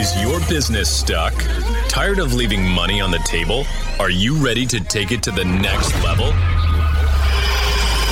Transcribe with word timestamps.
Is 0.00 0.18
your 0.22 0.40
business 0.48 0.90
stuck? 0.90 1.34
Tired 1.90 2.20
of 2.20 2.32
leaving 2.32 2.66
money 2.66 3.02
on 3.02 3.10
the 3.10 3.18
table? 3.18 3.66
Are 3.98 4.08
you 4.08 4.34
ready 4.34 4.64
to 4.64 4.80
take 4.80 5.12
it 5.12 5.22
to 5.24 5.30
the 5.30 5.44
next 5.44 5.92
level? 6.02 6.28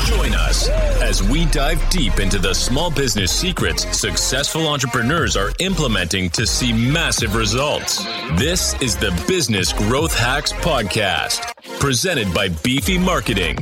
Join 0.04 0.35
us 0.35 0.69
as 1.01 1.22
we 1.22 1.46
dive 1.46 1.82
deep 1.88 2.19
into 2.21 2.38
the 2.38 2.53
small 2.53 2.90
business 2.90 3.32
secrets 3.32 3.87
successful 3.96 4.69
entrepreneurs 4.69 5.35
are 5.35 5.51
implementing 5.61 6.29
to 6.30 6.46
see 6.46 6.74
massive 6.74 7.34
results. 7.34 8.05
This 8.32 8.75
is 8.82 8.95
the 8.95 9.18
Business 9.27 9.73
Growth 9.73 10.14
Hacks 10.14 10.52
Podcast, 10.52 11.41
presented 11.80 12.34
by 12.34 12.50
Beefy 12.62 12.98
Marketing. 12.98 13.57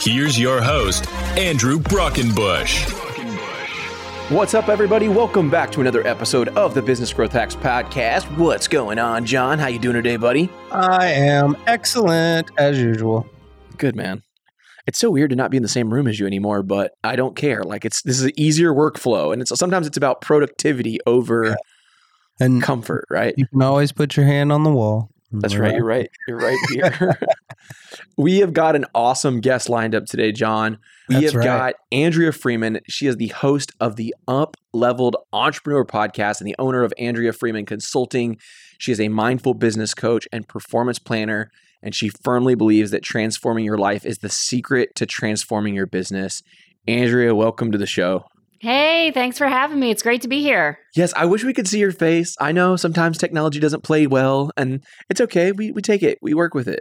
Here's 0.00 0.40
your 0.40 0.62
host, 0.62 1.06
Andrew 1.36 1.78
Brockenbush. 1.78 3.05
What's 4.28 4.54
up, 4.54 4.68
everybody? 4.68 5.06
Welcome 5.06 5.48
back 5.50 5.70
to 5.70 5.80
another 5.80 6.04
episode 6.04 6.48
of 6.48 6.74
the 6.74 6.82
Business 6.82 7.12
Growth 7.12 7.30
Hacks 7.30 7.54
Podcast. 7.54 8.24
What's 8.36 8.66
going 8.66 8.98
on, 8.98 9.24
John? 9.24 9.60
How 9.60 9.68
you 9.68 9.78
doing 9.78 9.94
today, 9.94 10.16
buddy? 10.16 10.50
I 10.72 11.06
am 11.12 11.56
excellent 11.68 12.50
as 12.58 12.76
usual. 12.76 13.24
Good, 13.78 13.94
man. 13.94 14.22
It's 14.88 14.98
so 14.98 15.12
weird 15.12 15.30
to 15.30 15.36
not 15.36 15.52
be 15.52 15.56
in 15.58 15.62
the 15.62 15.68
same 15.68 15.94
room 15.94 16.08
as 16.08 16.18
you 16.18 16.26
anymore, 16.26 16.64
but 16.64 16.90
I 17.04 17.14
don't 17.14 17.36
care. 17.36 17.62
Like 17.62 17.84
it's 17.84 18.02
this 18.02 18.18
is 18.18 18.24
an 18.24 18.32
easier 18.36 18.72
workflow, 18.74 19.32
and 19.32 19.40
it's 19.40 19.56
sometimes 19.56 19.86
it's 19.86 19.96
about 19.96 20.20
productivity 20.22 20.98
over 21.06 21.44
Yeah. 21.46 21.54
And 22.40 22.60
comfort, 22.62 23.06
right? 23.08 23.32
you 23.38 23.46
can 23.46 23.62
always 23.62 23.92
put 23.92 24.16
your 24.16 24.26
hand 24.26 24.50
on 24.50 24.64
the 24.64 24.70
wall. 24.70 25.08
That's 25.32 25.54
right. 25.56 25.74
You're 25.74 25.84
right. 25.84 26.10
You're 26.26 26.38
right 26.38 26.58
here. 26.70 27.18
we 28.16 28.38
have 28.38 28.52
got 28.52 28.74
an 28.74 28.86
awesome 28.94 29.40
guest 29.40 29.68
lined 29.68 29.94
up 29.94 30.06
today, 30.06 30.32
John. 30.32 30.78
We 31.08 31.16
That's 31.16 31.26
have 31.26 31.34
right. 31.34 31.44
got 31.44 31.74
Andrea 31.92 32.32
Freeman. 32.32 32.80
She 32.88 33.06
is 33.06 33.16
the 33.16 33.28
host 33.28 33.72
of 33.78 33.96
the 33.96 34.14
Up 34.26 34.56
Leveled 34.72 35.16
Entrepreneur 35.32 35.84
podcast 35.84 36.40
and 36.40 36.48
the 36.48 36.56
owner 36.58 36.82
of 36.82 36.94
Andrea 36.98 37.32
Freeman 37.32 37.66
Consulting. 37.66 38.38
She 38.78 38.90
is 38.90 39.00
a 39.00 39.08
mindful 39.08 39.54
business 39.54 39.92
coach 39.92 40.26
and 40.32 40.48
performance 40.48 40.98
planner, 40.98 41.50
and 41.82 41.94
she 41.94 42.08
firmly 42.08 42.54
believes 42.54 42.90
that 42.90 43.02
transforming 43.02 43.64
your 43.64 43.78
life 43.78 44.06
is 44.06 44.18
the 44.18 44.30
secret 44.30 44.94
to 44.96 45.04
transforming 45.04 45.74
your 45.74 45.86
business. 45.86 46.42
Andrea, 46.88 47.34
welcome 47.34 47.70
to 47.70 47.78
the 47.78 47.86
show. 47.86 48.24
Hey, 48.60 49.10
thanks 49.10 49.36
for 49.36 49.46
having 49.46 49.78
me. 49.78 49.90
It's 49.90 50.02
great 50.02 50.22
to 50.22 50.28
be 50.28 50.40
here. 50.40 50.78
Yes, 50.94 51.12
I 51.14 51.26
wish 51.26 51.44
we 51.44 51.52
could 51.52 51.68
see 51.68 51.78
your 51.78 51.92
face. 51.92 52.34
I 52.40 52.52
know 52.52 52.76
sometimes 52.76 53.18
technology 53.18 53.60
doesn't 53.60 53.82
play 53.82 54.06
well, 54.06 54.50
and 54.56 54.82
it's 55.10 55.20
okay. 55.20 55.52
We, 55.52 55.70
we 55.72 55.82
take 55.82 56.02
it, 56.02 56.18
we 56.22 56.32
work 56.32 56.54
with 56.54 56.66
it. 56.66 56.80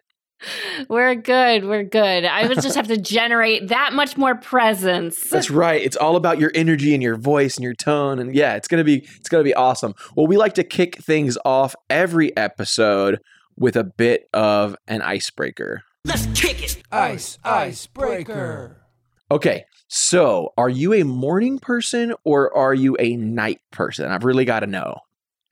We're 0.89 1.15
good. 1.15 1.65
We're 1.65 1.83
good. 1.83 2.25
I 2.25 2.47
would 2.47 2.61
just 2.61 2.75
have 2.75 2.87
to 2.87 2.97
generate 3.01 3.69
that 3.69 3.93
much 3.93 4.17
more 4.17 4.35
presence. 4.35 5.29
That's 5.29 5.49
right. 5.49 5.81
It's 5.81 5.95
all 5.95 6.15
about 6.15 6.39
your 6.39 6.51
energy 6.53 6.93
and 6.93 7.01
your 7.01 7.15
voice 7.15 7.55
and 7.55 7.63
your 7.63 7.73
tone. 7.73 8.19
And 8.19 8.35
yeah, 8.35 8.55
it's 8.55 8.67
gonna 8.67 8.83
be 8.83 9.05
it's 9.17 9.29
gonna 9.29 9.43
be 9.43 9.53
awesome. 9.53 9.93
Well, 10.15 10.27
we 10.27 10.37
like 10.37 10.53
to 10.55 10.63
kick 10.63 10.97
things 10.97 11.37
off 11.45 11.75
every 11.89 12.35
episode 12.37 13.19
with 13.57 13.75
a 13.75 13.83
bit 13.83 14.27
of 14.33 14.75
an 14.87 15.01
icebreaker. 15.01 15.83
Let's 16.03 16.27
kick 16.39 16.63
it. 16.63 16.83
Ice, 16.91 17.39
icebreaker. 17.43 18.81
Okay, 19.31 19.65
so 19.87 20.53
are 20.57 20.69
you 20.69 20.93
a 20.93 21.03
morning 21.03 21.57
person 21.57 22.13
or 22.23 22.55
are 22.55 22.75
you 22.75 22.95
a 22.99 23.15
night 23.15 23.59
person? 23.71 24.11
I've 24.11 24.23
really 24.23 24.45
got 24.45 24.59
to 24.59 24.67
know. 24.67 24.97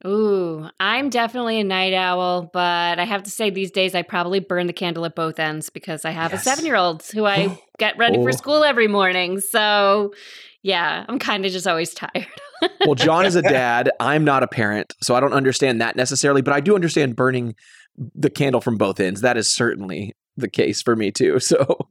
Ooh, 0.05 0.67
I'm 0.79 1.09
definitely 1.09 1.59
a 1.59 1.63
night 1.63 1.93
owl, 1.93 2.49
but 2.51 2.99
I 2.99 3.05
have 3.05 3.23
to 3.23 3.29
say 3.29 3.49
these 3.49 3.71
days 3.71 3.95
I 3.95 4.01
probably 4.01 4.39
burn 4.41 4.67
the 4.67 4.73
candle 4.73 5.05
at 5.05 5.15
both 5.15 5.39
ends 5.39 5.69
because 5.69 6.03
I 6.03 6.11
have 6.11 6.31
Yes. 6.31 6.41
a 6.41 6.43
seven 6.43 6.65
year 6.65 6.75
old 6.75 7.03
who 7.13 7.25
I 7.25 7.47
oh. 7.47 7.57
get 7.77 7.97
ready 7.97 8.17
Oh. 8.17 8.23
for 8.23 8.31
school 8.33 8.63
every 8.65 8.87
morning. 8.87 9.39
So 9.39 10.13
yeah, 10.61 11.05
I'm 11.07 11.19
kind 11.19 11.45
of 11.45 11.51
just 11.51 11.67
always 11.67 11.93
tired. 11.95 12.27
Well, 12.85 12.95
John 12.95 13.25
is 13.25 13.35
a 13.35 13.41
dad. 13.41 13.91
I'm 13.99 14.23
not 14.23 14.43
a 14.43 14.47
parent, 14.47 14.93
so 15.01 15.15
I 15.15 15.19
don't 15.19 15.33
understand 15.33 15.81
that 15.81 15.95
necessarily, 15.95 16.41
but 16.41 16.53
I 16.53 16.59
do 16.59 16.75
understand 16.75 17.15
burning 17.15 17.55
the 18.15 18.29
candle 18.29 18.61
from 18.61 18.77
both 18.77 18.99
ends. 18.99 19.21
That 19.21 19.37
is 19.37 19.53
certainly 19.53 20.15
the 20.37 20.49
case 20.49 20.81
for 20.81 20.95
me 20.95 21.11
too. 21.11 21.39
So, 21.39 21.89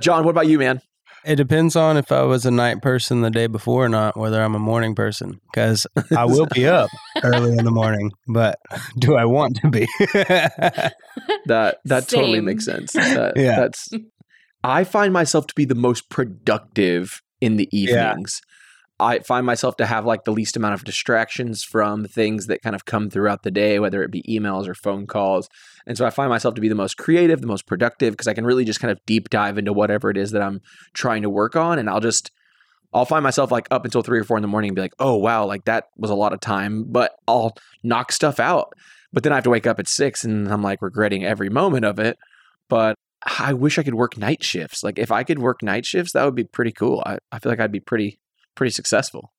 John, 0.00 0.24
what 0.24 0.30
about 0.30 0.46
you, 0.48 0.58
man? 0.58 0.80
It 1.26 1.36
depends 1.36 1.74
on 1.74 1.96
if 1.96 2.12
I 2.12 2.22
was 2.22 2.44
a 2.44 2.50
night 2.50 2.82
person 2.82 3.22
the 3.22 3.30
day 3.30 3.46
before 3.46 3.84
or 3.84 3.88
not, 3.88 4.16
whether 4.16 4.42
I'm 4.42 4.54
a 4.54 4.58
morning 4.58 4.94
person, 4.94 5.40
because 5.50 5.86
I 6.16 6.26
will 6.26 6.46
be 6.46 6.66
up 6.66 6.90
early 7.22 7.56
in 7.56 7.64
the 7.64 7.70
morning, 7.70 8.12
but 8.28 8.58
do 8.98 9.16
I 9.16 9.24
want 9.24 9.56
to 9.62 9.70
be? 9.70 9.86
That 11.46 11.78
that 11.84 12.08
totally 12.08 12.40
makes 12.40 12.64
sense. 12.64 12.92
That, 12.92 13.34
Yeah. 13.36 13.56
That's 13.56 13.88
I 14.62 14.84
find 14.84 15.12
myself 15.12 15.46
to 15.48 15.54
be 15.54 15.64
the 15.64 15.74
most 15.74 16.08
productive 16.08 17.22
in 17.40 17.56
the 17.56 17.68
Yeah. 17.70 18.14
I 19.00 19.18
find 19.20 19.44
myself 19.44 19.76
to 19.78 19.86
have 19.86 20.06
like 20.06 20.24
the 20.24 20.32
least 20.32 20.56
amount 20.56 20.74
of 20.74 20.84
distractions 20.84 21.64
from 21.64 22.04
things 22.04 22.46
that 22.46 22.62
kind 22.62 22.76
of 22.76 22.84
come 22.84 23.10
throughout 23.10 23.42
the 23.42 23.50
day, 23.50 23.80
whether 23.80 24.02
it 24.02 24.12
be 24.12 24.22
emails 24.22 24.68
or 24.68 24.74
phone 24.74 25.06
calls. 25.06 25.48
And 25.86 25.98
so 25.98 26.06
I 26.06 26.10
find 26.10 26.30
myself 26.30 26.54
to 26.54 26.60
be 26.60 26.68
the 26.68 26.76
most 26.76 26.96
creative, 26.96 27.40
the 27.40 27.48
most 27.48 27.66
productive 27.66 28.12
because 28.12 28.28
I 28.28 28.34
can 28.34 28.46
really 28.46 28.64
just 28.64 28.80
kind 28.80 28.92
of 28.92 29.04
deep 29.04 29.30
dive 29.30 29.58
into 29.58 29.72
whatever 29.72 30.10
it 30.10 30.16
is 30.16 30.30
that 30.30 30.42
I'm 30.42 30.60
trying 30.92 31.22
to 31.22 31.30
work 31.30 31.56
on. 31.56 31.78
And 31.78 31.90
I'll 31.90 32.00
just 32.00 32.30
I'll 32.92 33.04
find 33.04 33.24
myself 33.24 33.50
like 33.50 33.66
up 33.72 33.84
until 33.84 34.02
three 34.02 34.20
or 34.20 34.24
four 34.24 34.38
in 34.38 34.42
the 34.42 34.48
morning 34.48 34.68
and 34.68 34.76
be 34.76 34.82
like, 34.82 34.94
oh 35.00 35.16
wow, 35.16 35.44
like 35.44 35.64
that 35.64 35.86
was 35.96 36.10
a 36.10 36.14
lot 36.14 36.32
of 36.32 36.38
time, 36.38 36.84
but 36.84 37.12
I'll 37.26 37.56
knock 37.82 38.12
stuff 38.12 38.38
out. 38.38 38.72
But 39.12 39.24
then 39.24 39.32
I 39.32 39.36
have 39.36 39.44
to 39.44 39.50
wake 39.50 39.66
up 39.66 39.80
at 39.80 39.88
six 39.88 40.24
and 40.24 40.48
I'm 40.48 40.62
like 40.62 40.80
regretting 40.80 41.24
every 41.24 41.50
moment 41.50 41.84
of 41.84 41.98
it. 41.98 42.16
But 42.68 42.94
I 43.24 43.54
wish 43.54 43.78
I 43.78 43.82
could 43.82 43.94
work 43.94 44.16
night 44.16 44.44
shifts. 44.44 44.84
Like 44.84 45.00
if 45.00 45.10
I 45.10 45.24
could 45.24 45.40
work 45.40 45.62
night 45.62 45.84
shifts, 45.84 46.12
that 46.12 46.24
would 46.24 46.34
be 46.36 46.44
pretty 46.44 46.72
cool. 46.72 47.02
I, 47.04 47.18
I 47.32 47.40
feel 47.40 47.50
like 47.50 47.60
I'd 47.60 47.72
be 47.72 47.80
pretty 47.80 48.20
pretty 48.54 48.70
successful. 48.72 49.32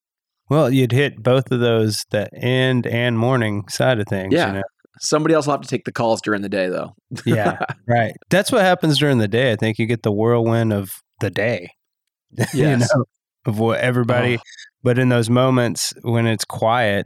well, 0.49 0.69
you'd 0.69 0.91
hit 0.91 1.21
both 1.23 1.51
of 1.51 1.59
those, 1.59 2.03
the 2.11 2.29
end 2.35 2.85
and 2.87 3.17
morning 3.17 3.67
side 3.69 3.99
of 3.99 4.07
things. 4.07 4.33
Yeah. 4.33 4.47
You 4.47 4.53
know? 4.53 4.63
Somebody 4.99 5.33
else 5.35 5.45
will 5.45 5.53
have 5.53 5.61
to 5.61 5.67
take 5.67 5.83
the 5.85 5.91
calls 5.91 6.21
during 6.21 6.41
the 6.41 6.49
day 6.49 6.69
though. 6.69 6.91
Yeah. 7.25 7.57
Right. 7.87 8.13
That's 8.29 8.51
what 8.51 8.61
happens 8.61 8.97
during 8.97 9.19
the 9.19 9.27
day. 9.27 9.51
I 9.51 9.55
think 9.57 9.77
you 9.77 9.85
get 9.85 10.01
the 10.03 10.11
whirlwind 10.11 10.73
of 10.73 10.89
the 11.19 11.29
day. 11.29 11.69
you 12.53 12.77
know, 12.77 13.05
of 13.45 13.59
what 13.59 13.79
everybody 13.79 14.37
Oh. 14.37 14.41
but 14.83 14.97
in 14.97 15.09
those 15.09 15.29
moments 15.29 15.93
when 16.01 16.25
it's 16.25 16.45
quiet, 16.45 17.05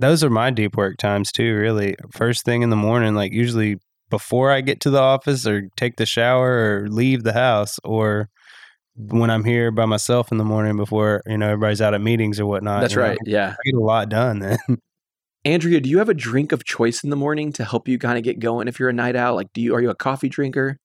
those 0.00 0.24
are 0.24 0.30
my 0.30 0.50
deep 0.50 0.74
work 0.76 0.96
times 0.96 1.30
too, 1.32 1.54
really. 1.54 1.96
First 2.12 2.44
thing 2.44 2.62
in 2.62 2.70
the 2.70 2.76
morning, 2.76 3.14
like 3.14 3.32
usually 3.32 3.76
before 4.08 4.50
I 4.50 4.60
get 4.62 4.80
to 4.80 4.90
the 4.90 5.00
office 5.00 5.46
or 5.46 5.68
take 5.76 5.96
the 5.96 6.06
shower 6.06 6.82
or 6.84 6.88
leave 6.88 7.22
the 7.24 7.32
house 7.34 7.78
or 7.84 8.28
when 8.96 9.30
I'm 9.30 9.44
here 9.44 9.70
by 9.70 9.84
myself 9.84 10.32
in 10.32 10.38
the 10.38 10.44
morning 10.44 10.76
before, 10.76 11.22
you 11.26 11.38
know, 11.38 11.46
everybody's 11.46 11.82
out 11.82 11.94
at 11.94 12.00
meetings 12.00 12.40
or 12.40 12.46
whatnot. 12.46 12.80
That's 12.80 12.94
you 12.94 13.00
know, 13.00 13.08
right. 13.08 13.18
Yeah. 13.24 13.50
I 13.50 13.62
get 13.64 13.74
a 13.74 13.80
lot 13.80 14.08
done 14.08 14.38
then. 14.40 14.58
Andrea, 15.44 15.80
do 15.80 15.88
you 15.88 15.98
have 15.98 16.08
a 16.08 16.14
drink 16.14 16.50
of 16.50 16.64
choice 16.64 17.04
in 17.04 17.10
the 17.10 17.16
morning 17.16 17.52
to 17.52 17.64
help 17.64 17.86
you 17.86 17.98
kind 17.98 18.18
of 18.18 18.24
get 18.24 18.40
going 18.40 18.66
if 18.66 18.80
you're 18.80 18.88
a 18.88 18.94
night 18.94 19.14
owl? 19.14 19.36
Like 19.36 19.52
do 19.52 19.60
you 19.60 19.74
are 19.74 19.80
you 19.80 19.90
a 19.90 19.94
coffee 19.94 20.28
drinker? 20.28 20.78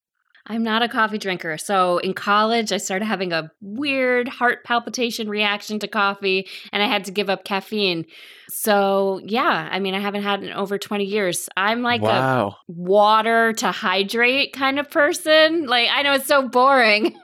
I'm 0.47 0.63
not 0.63 0.81
a 0.81 0.87
coffee 0.87 1.17
drinker. 1.17 1.57
So 1.57 1.99
in 1.99 2.13
college, 2.13 2.71
I 2.71 2.77
started 2.77 3.05
having 3.05 3.31
a 3.31 3.51
weird 3.61 4.27
heart 4.27 4.63
palpitation 4.63 5.29
reaction 5.29 5.79
to 5.79 5.87
coffee 5.87 6.47
and 6.71 6.81
I 6.81 6.87
had 6.87 7.05
to 7.05 7.11
give 7.11 7.29
up 7.29 7.43
caffeine. 7.43 8.05
So, 8.49 9.21
yeah, 9.23 9.69
I 9.71 9.79
mean, 9.79 9.93
I 9.93 9.99
haven't 9.99 10.23
had 10.23 10.43
it 10.43 10.47
in 10.47 10.53
over 10.53 10.77
20 10.77 11.05
years. 11.05 11.47
I'm 11.55 11.81
like 11.83 12.01
a 12.01 12.51
water 12.67 13.53
to 13.53 13.71
hydrate 13.71 14.53
kind 14.53 14.79
of 14.79 14.89
person. 14.89 15.67
Like, 15.67 15.89
I 15.91 16.01
know 16.01 16.13
it's 16.13 16.27
so 16.27 16.47
boring. 16.47 17.15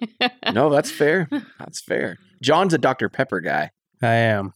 no, 0.54 0.70
that's 0.70 0.92
fair. 0.98 1.28
That's 1.60 1.82
fair. 1.82 2.18
John's 2.42 2.74
a 2.74 2.78
Dr. 2.78 3.10
Pepper 3.10 3.42
guy. 3.42 3.72
I 4.02 4.14
am. 4.14 4.54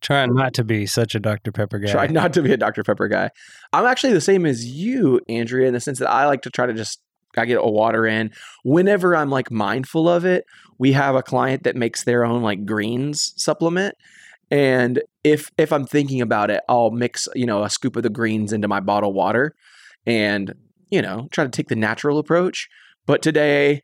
Trying 0.00 0.34
not 0.34 0.54
to 0.54 0.64
be 0.64 0.86
such 0.86 1.14
a 1.14 1.20
Dr. 1.20 1.50
Pepper 1.50 1.78
guy. 1.78 1.90
Try 1.90 2.06
not 2.06 2.32
to 2.34 2.42
be 2.42 2.52
a 2.52 2.56
Dr. 2.56 2.84
Pepper 2.84 3.08
guy. 3.08 3.30
I'm 3.72 3.84
actually 3.84 4.12
the 4.12 4.20
same 4.20 4.46
as 4.46 4.64
you, 4.64 5.20
Andrea, 5.28 5.66
in 5.66 5.74
the 5.74 5.80
sense 5.80 5.98
that 5.98 6.10
I 6.10 6.26
like 6.26 6.42
to 6.42 6.50
try 6.50 6.66
to 6.66 6.74
just 6.74 7.00
I 7.38 7.46
get 7.46 7.58
a 7.58 7.66
water 7.66 8.06
in 8.06 8.30
whenever 8.64 9.16
I'm 9.16 9.30
like 9.30 9.50
mindful 9.50 10.08
of 10.08 10.24
it. 10.24 10.44
We 10.78 10.92
have 10.92 11.14
a 11.14 11.22
client 11.22 11.64
that 11.64 11.76
makes 11.76 12.04
their 12.04 12.24
own 12.24 12.42
like 12.42 12.66
greens 12.66 13.32
supplement, 13.36 13.94
and 14.50 15.02
if 15.24 15.50
if 15.58 15.72
I'm 15.72 15.86
thinking 15.86 16.20
about 16.20 16.50
it, 16.50 16.62
I'll 16.68 16.90
mix 16.90 17.28
you 17.34 17.46
know 17.46 17.64
a 17.64 17.70
scoop 17.70 17.96
of 17.96 18.02
the 18.02 18.10
greens 18.10 18.52
into 18.52 18.68
my 18.68 18.80
bottle 18.80 19.12
water, 19.12 19.54
and 20.06 20.54
you 20.90 21.02
know 21.02 21.28
try 21.30 21.44
to 21.44 21.50
take 21.50 21.68
the 21.68 21.76
natural 21.76 22.18
approach. 22.18 22.68
But 23.06 23.22
today 23.22 23.82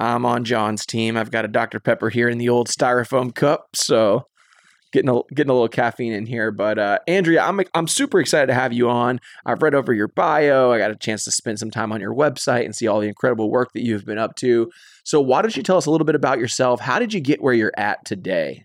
I'm 0.00 0.26
on 0.26 0.44
John's 0.44 0.84
team. 0.84 1.16
I've 1.16 1.30
got 1.30 1.44
a 1.44 1.48
Dr. 1.48 1.80
Pepper 1.80 2.10
here 2.10 2.28
in 2.28 2.38
the 2.38 2.48
old 2.48 2.68
styrofoam 2.68 3.34
cup, 3.34 3.68
so 3.74 4.26
getting 4.94 5.10
a 5.10 5.20
getting 5.34 5.50
a 5.50 5.52
little 5.52 5.68
caffeine 5.68 6.12
in 6.12 6.24
here. 6.24 6.52
But 6.52 6.78
uh, 6.78 7.00
Andrea, 7.08 7.42
I'm 7.42 7.60
I'm 7.74 7.88
super 7.88 8.20
excited 8.20 8.46
to 8.46 8.54
have 8.54 8.72
you 8.72 8.88
on. 8.88 9.20
I've 9.44 9.60
read 9.60 9.74
over 9.74 9.92
your 9.92 10.08
bio. 10.08 10.70
I 10.72 10.78
got 10.78 10.92
a 10.92 10.96
chance 10.96 11.24
to 11.24 11.32
spend 11.32 11.58
some 11.58 11.70
time 11.70 11.92
on 11.92 12.00
your 12.00 12.14
website 12.14 12.64
and 12.64 12.74
see 12.74 12.86
all 12.86 13.00
the 13.00 13.08
incredible 13.08 13.50
work 13.50 13.72
that 13.74 13.82
you've 13.84 14.06
been 14.06 14.18
up 14.18 14.36
to. 14.36 14.70
So 15.02 15.20
why 15.20 15.42
don't 15.42 15.56
you 15.56 15.64
tell 15.64 15.76
us 15.76 15.86
a 15.86 15.90
little 15.90 16.06
bit 16.06 16.14
about 16.14 16.38
yourself? 16.38 16.80
How 16.80 16.98
did 16.98 17.12
you 17.12 17.20
get 17.20 17.42
where 17.42 17.52
you're 17.52 17.74
at 17.76 18.04
today? 18.04 18.64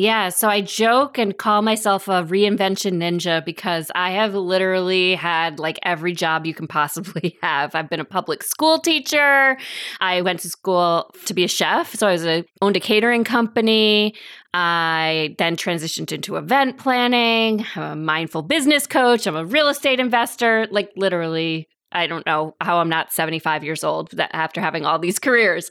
Yeah, 0.00 0.30
so 0.30 0.48
I 0.48 0.62
joke 0.62 1.18
and 1.18 1.36
call 1.36 1.60
myself 1.60 2.08
a 2.08 2.24
reinvention 2.24 2.94
ninja 2.94 3.44
because 3.44 3.90
I 3.94 4.12
have 4.12 4.34
literally 4.34 5.14
had 5.14 5.58
like 5.58 5.78
every 5.82 6.14
job 6.14 6.46
you 6.46 6.54
can 6.54 6.66
possibly 6.66 7.36
have. 7.42 7.74
I've 7.74 7.90
been 7.90 8.00
a 8.00 8.06
public 8.06 8.42
school 8.42 8.78
teacher. 8.78 9.58
I 10.00 10.22
went 10.22 10.40
to 10.40 10.48
school 10.48 11.10
to 11.26 11.34
be 11.34 11.44
a 11.44 11.48
chef, 11.48 11.94
so 11.94 12.08
I 12.08 12.12
was 12.12 12.24
a, 12.24 12.46
owned 12.62 12.78
a 12.78 12.80
catering 12.80 13.24
company. 13.24 14.14
I 14.54 15.34
then 15.36 15.54
transitioned 15.56 16.12
into 16.12 16.36
event 16.36 16.78
planning. 16.78 17.66
I'm 17.76 17.82
a 17.82 17.94
mindful 17.94 18.40
business 18.40 18.86
coach. 18.86 19.26
I'm 19.26 19.36
a 19.36 19.44
real 19.44 19.68
estate 19.68 20.00
investor. 20.00 20.66
Like 20.70 20.92
literally 20.96 21.68
I 21.92 22.06
don't 22.06 22.26
know 22.26 22.54
how 22.60 22.78
I'm 22.78 22.88
not 22.88 23.12
75 23.12 23.64
years 23.64 23.84
old 23.84 24.18
after 24.32 24.60
having 24.60 24.84
all 24.84 24.98
these 24.98 25.18
careers. 25.18 25.70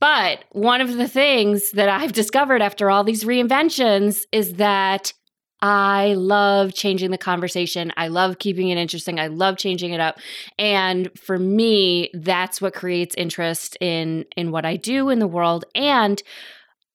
But 0.00 0.44
one 0.50 0.80
of 0.80 0.96
the 0.96 1.08
things 1.08 1.72
that 1.72 1.88
I've 1.88 2.12
discovered 2.12 2.62
after 2.62 2.90
all 2.90 3.04
these 3.04 3.24
reinventions 3.24 4.22
is 4.32 4.54
that 4.54 5.12
I 5.62 6.14
love 6.14 6.74
changing 6.74 7.10
the 7.10 7.18
conversation. 7.18 7.92
I 7.96 8.08
love 8.08 8.38
keeping 8.38 8.68
it 8.68 8.78
interesting. 8.78 9.18
I 9.18 9.28
love 9.28 9.56
changing 9.56 9.92
it 9.92 10.00
up. 10.00 10.18
And 10.58 11.10
for 11.18 11.38
me, 11.38 12.10
that's 12.12 12.60
what 12.60 12.74
creates 12.74 13.14
interest 13.16 13.76
in 13.80 14.26
in 14.36 14.50
what 14.50 14.66
I 14.66 14.76
do 14.76 15.08
in 15.08 15.18
the 15.18 15.26
world 15.26 15.64
and 15.74 16.22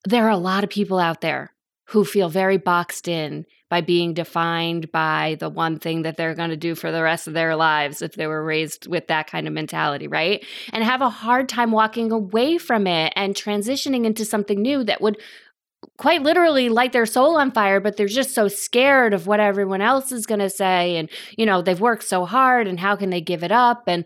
there 0.04 0.26
are 0.26 0.30
a 0.30 0.36
lot 0.36 0.64
of 0.64 0.70
people 0.70 0.98
out 0.98 1.20
there 1.20 1.52
who 1.92 2.06
feel 2.06 2.30
very 2.30 2.56
boxed 2.56 3.06
in 3.06 3.44
by 3.68 3.82
being 3.82 4.14
defined 4.14 4.90
by 4.92 5.36
the 5.40 5.48
one 5.50 5.78
thing 5.78 6.02
that 6.02 6.16
they're 6.16 6.34
going 6.34 6.48
to 6.48 6.56
do 6.56 6.74
for 6.74 6.90
the 6.90 7.02
rest 7.02 7.26
of 7.26 7.34
their 7.34 7.54
lives 7.54 8.00
if 8.00 8.14
they 8.14 8.26
were 8.26 8.42
raised 8.42 8.86
with 8.86 9.08
that 9.08 9.26
kind 9.26 9.46
of 9.46 9.52
mentality, 9.52 10.08
right? 10.08 10.44
And 10.72 10.82
have 10.82 11.02
a 11.02 11.10
hard 11.10 11.50
time 11.50 11.70
walking 11.70 12.10
away 12.10 12.56
from 12.56 12.86
it 12.86 13.12
and 13.14 13.34
transitioning 13.34 14.06
into 14.06 14.24
something 14.24 14.62
new 14.62 14.84
that 14.84 15.02
would 15.02 15.18
quite 15.98 16.22
literally 16.22 16.70
light 16.70 16.92
their 16.92 17.04
soul 17.04 17.36
on 17.36 17.50
fire 17.50 17.80
but 17.80 17.96
they're 17.96 18.06
just 18.06 18.32
so 18.32 18.46
scared 18.46 19.12
of 19.12 19.26
what 19.26 19.40
everyone 19.40 19.80
else 19.80 20.12
is 20.12 20.26
going 20.26 20.38
to 20.38 20.48
say 20.48 20.96
and 20.96 21.10
you 21.36 21.44
know 21.44 21.60
they've 21.60 21.80
worked 21.80 22.04
so 22.04 22.24
hard 22.24 22.68
and 22.68 22.78
how 22.78 22.94
can 22.94 23.10
they 23.10 23.20
give 23.20 23.42
it 23.42 23.50
up 23.50 23.82
and 23.88 24.04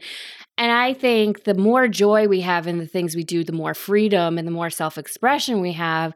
and 0.59 0.73
I 0.73 0.95
think 0.95 1.45
the 1.45 1.55
more 1.55 1.87
joy 1.87 2.29
we 2.29 2.41
have 2.41 2.67
in 2.67 2.79
the 2.79 2.87
things 2.87 3.15
we 3.15 3.25
do, 3.25 3.45
the 3.45 3.53
more 3.53 3.75
freedom 3.75 4.39
and 4.39 4.49
the 4.49 4.53
more 4.53 4.71
self 4.71 4.97
expression 4.97 5.61
we 5.61 5.73
have, 5.73 6.15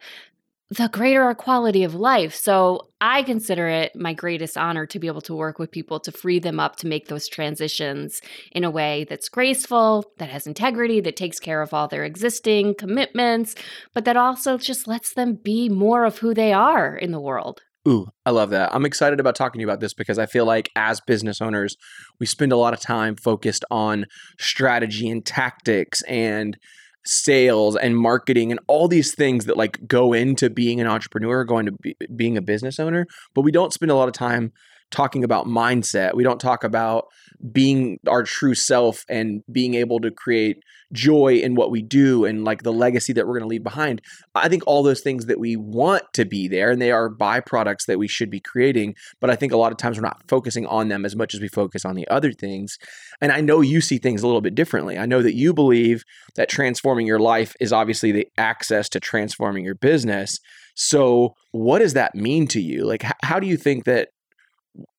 the 0.70 0.88
greater 0.88 1.22
our 1.22 1.34
quality 1.34 1.82
of 1.82 1.94
life. 1.96 2.32
So 2.34 2.88
I 3.00 3.24
consider 3.24 3.66
it 3.66 3.96
my 3.96 4.12
greatest 4.12 4.56
honor 4.56 4.86
to 4.86 4.98
be 5.00 5.08
able 5.08 5.20
to 5.22 5.34
work 5.34 5.58
with 5.58 5.72
people 5.72 5.98
to 6.00 6.12
free 6.12 6.38
them 6.38 6.60
up 6.60 6.76
to 6.76 6.86
make 6.86 7.08
those 7.08 7.26
transitions 7.26 8.20
in 8.52 8.62
a 8.62 8.70
way 8.70 9.04
that's 9.08 9.28
graceful, 9.28 10.04
that 10.18 10.28
has 10.28 10.46
integrity, 10.46 11.00
that 11.00 11.16
takes 11.16 11.40
care 11.40 11.60
of 11.60 11.74
all 11.74 11.88
their 11.88 12.04
existing 12.04 12.76
commitments, 12.76 13.56
but 13.94 14.04
that 14.04 14.16
also 14.16 14.58
just 14.58 14.86
lets 14.86 15.14
them 15.14 15.34
be 15.42 15.68
more 15.68 16.04
of 16.04 16.18
who 16.18 16.32
they 16.32 16.52
are 16.52 16.94
in 16.96 17.10
the 17.10 17.20
world. 17.20 17.62
Ooh, 17.88 18.06
I 18.26 18.30
love 18.30 18.50
that. 18.50 18.72
I'm 18.74 18.84
excited 18.84 19.18
about 19.18 19.34
talking 19.34 19.58
to 19.58 19.62
you 19.62 19.66
about 19.66 19.80
this 19.80 19.94
because 19.94 20.18
I 20.18 20.26
feel 20.26 20.44
like 20.44 20.70
as 20.76 21.00
business 21.00 21.40
owners, 21.40 21.76
we 22.20 22.26
spend 22.26 22.52
a 22.52 22.56
lot 22.56 22.74
of 22.74 22.80
time 22.80 23.16
focused 23.16 23.64
on 23.70 24.04
strategy 24.38 25.08
and 25.08 25.24
tactics 25.24 26.02
and 26.02 26.58
sales 27.04 27.76
and 27.76 27.96
marketing 27.96 28.50
and 28.50 28.60
all 28.66 28.88
these 28.88 29.14
things 29.14 29.46
that 29.46 29.56
like 29.56 29.86
go 29.86 30.12
into 30.12 30.50
being 30.50 30.80
an 30.80 30.86
entrepreneur, 30.86 31.44
going 31.44 31.66
to 31.66 31.72
be, 31.72 31.96
being 32.14 32.36
a 32.36 32.42
business 32.42 32.78
owner, 32.78 33.06
but 33.34 33.42
we 33.42 33.52
don't 33.52 33.72
spend 33.72 33.90
a 33.90 33.94
lot 33.94 34.08
of 34.08 34.14
time 34.14 34.52
talking 34.90 35.24
about 35.24 35.46
mindset. 35.46 36.14
We 36.14 36.24
don't 36.24 36.40
talk 36.40 36.64
about 36.64 37.06
being 37.52 37.98
our 38.06 38.22
true 38.22 38.54
self 38.54 39.04
and 39.08 39.42
being 39.50 39.74
able 39.74 40.00
to 40.00 40.10
create 40.10 40.58
joy 40.92 41.36
in 41.36 41.54
what 41.54 41.70
we 41.70 41.82
do 41.82 42.24
and 42.24 42.44
like 42.44 42.62
the 42.62 42.72
legacy 42.72 43.12
that 43.12 43.26
we're 43.26 43.34
going 43.38 43.48
to 43.48 43.48
leave 43.48 43.62
behind. 43.62 44.02
I 44.34 44.48
think 44.48 44.64
all 44.66 44.82
those 44.82 45.00
things 45.00 45.26
that 45.26 45.38
we 45.38 45.56
want 45.56 46.02
to 46.14 46.24
be 46.24 46.48
there 46.48 46.70
and 46.70 46.82
they 46.82 46.90
are 46.90 47.08
byproducts 47.08 47.86
that 47.86 47.98
we 47.98 48.08
should 48.08 48.30
be 48.30 48.40
creating, 48.40 48.94
but 49.20 49.30
I 49.30 49.36
think 49.36 49.52
a 49.52 49.56
lot 49.56 49.72
of 49.72 49.78
times 49.78 49.96
we're 49.96 50.02
not 50.02 50.22
focusing 50.28 50.66
on 50.66 50.88
them 50.88 51.04
as 51.04 51.16
much 51.16 51.34
as 51.34 51.40
we 51.40 51.48
focus 51.48 51.84
on 51.84 51.94
the 51.94 52.08
other 52.08 52.32
things. 52.32 52.76
And 53.20 53.32
I 53.32 53.40
know 53.40 53.60
you 53.60 53.80
see 53.80 53.98
things 53.98 54.22
a 54.22 54.26
little 54.26 54.40
bit 54.40 54.54
differently. 54.54 54.98
I 54.98 55.06
know 55.06 55.22
that 55.22 55.34
you 55.34 55.54
believe 55.54 56.04
that 56.34 56.48
transforming 56.48 57.06
your 57.06 57.20
life 57.20 57.54
is 57.60 57.72
obviously 57.72 58.12
the 58.12 58.28
access 58.36 58.88
to 58.90 59.00
transforming 59.00 59.64
your 59.64 59.76
business. 59.76 60.38
So, 60.74 61.34
what 61.52 61.80
does 61.80 61.94
that 61.94 62.14
mean 62.14 62.46
to 62.48 62.60
you? 62.60 62.84
Like, 62.84 63.04
how 63.22 63.38
do 63.38 63.46
you 63.46 63.56
think 63.56 63.84
that 63.84 64.08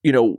you 0.03 0.11
know, 0.11 0.37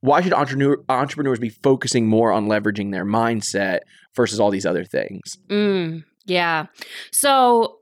why 0.00 0.20
should 0.20 0.32
entrepreneur, 0.32 0.78
entrepreneurs 0.88 1.38
be 1.38 1.48
focusing 1.48 2.06
more 2.06 2.32
on 2.32 2.46
leveraging 2.46 2.92
their 2.92 3.04
mindset 3.04 3.80
versus 4.14 4.38
all 4.38 4.50
these 4.50 4.66
other 4.66 4.84
things? 4.84 5.36
Mm, 5.48 6.04
yeah. 6.26 6.66
So, 7.10 7.78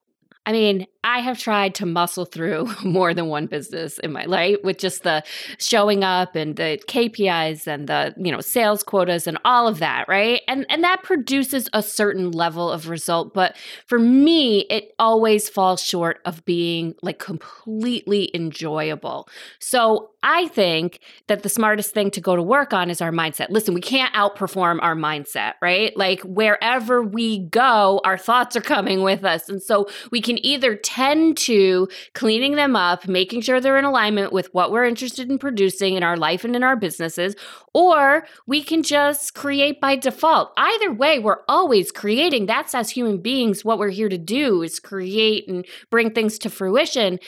I 0.46 0.52
mean, 0.52 0.86
I 1.06 1.20
have 1.20 1.38
tried 1.38 1.76
to 1.76 1.86
muscle 1.86 2.24
through 2.24 2.68
more 2.84 3.14
than 3.14 3.28
one 3.28 3.46
business 3.46 3.98
in 4.00 4.12
my 4.12 4.24
life 4.24 4.56
with 4.64 4.78
just 4.78 5.04
the 5.04 5.22
showing 5.58 6.02
up 6.02 6.34
and 6.34 6.56
the 6.56 6.80
KPIs 6.88 7.68
and 7.68 7.88
the, 7.88 8.12
you 8.18 8.32
know, 8.32 8.40
sales 8.40 8.82
quotas 8.82 9.28
and 9.28 9.38
all 9.44 9.68
of 9.68 9.78
that, 9.78 10.08
right? 10.08 10.42
And 10.48 10.66
and 10.68 10.82
that 10.82 11.04
produces 11.04 11.68
a 11.72 11.82
certain 11.82 12.32
level 12.32 12.70
of 12.70 12.88
result, 12.88 13.32
but 13.32 13.56
for 13.86 14.00
me, 14.00 14.66
it 14.68 14.94
always 14.98 15.48
falls 15.48 15.80
short 15.80 16.20
of 16.24 16.44
being 16.44 16.96
like 17.02 17.20
completely 17.20 18.32
enjoyable. 18.34 19.28
So, 19.60 20.10
I 20.26 20.48
think 20.48 20.98
that 21.28 21.44
the 21.44 21.48
smartest 21.48 21.94
thing 21.94 22.10
to 22.10 22.20
go 22.20 22.34
to 22.34 22.42
work 22.42 22.72
on 22.72 22.90
is 22.90 23.00
our 23.00 23.12
mindset. 23.12 23.48
Listen, 23.50 23.74
we 23.74 23.80
can't 23.80 24.12
outperform 24.12 24.80
our 24.82 24.96
mindset, 24.96 25.52
right? 25.62 25.96
Like 25.96 26.20
wherever 26.22 27.00
we 27.00 27.46
go, 27.46 28.00
our 28.04 28.18
thoughts 28.18 28.56
are 28.56 28.60
coming 28.60 29.04
with 29.04 29.24
us. 29.24 29.48
And 29.48 29.62
so 29.62 29.88
we 30.10 30.20
can 30.20 30.44
either 30.44 30.74
tend 30.96 31.36
to 31.36 31.86
cleaning 32.14 32.54
them 32.54 32.74
up, 32.74 33.06
making 33.06 33.42
sure 33.42 33.60
they're 33.60 33.76
in 33.76 33.84
alignment 33.84 34.32
with 34.32 34.52
what 34.54 34.72
we're 34.72 34.86
interested 34.86 35.30
in 35.30 35.38
producing 35.38 35.94
in 35.94 36.02
our 36.02 36.16
life 36.16 36.42
and 36.42 36.56
in 36.56 36.62
our 36.62 36.74
businesses, 36.74 37.36
or 37.74 38.26
we 38.46 38.62
can 38.62 38.82
just 38.82 39.34
create 39.34 39.78
by 39.78 39.94
default. 39.94 40.54
Either 40.56 40.90
way, 40.90 41.18
we're 41.18 41.42
always 41.48 41.92
creating. 41.92 42.46
That's 42.46 42.74
as 42.74 42.88
human 42.88 43.18
beings 43.18 43.62
what 43.62 43.78
we're 43.78 43.90
here 43.90 44.08
to 44.08 44.16
do 44.16 44.62
is 44.62 44.80
create 44.80 45.46
and 45.46 45.66
bring 45.90 46.12
things 46.12 46.38
to 46.38 46.48
fruition. 46.48 47.18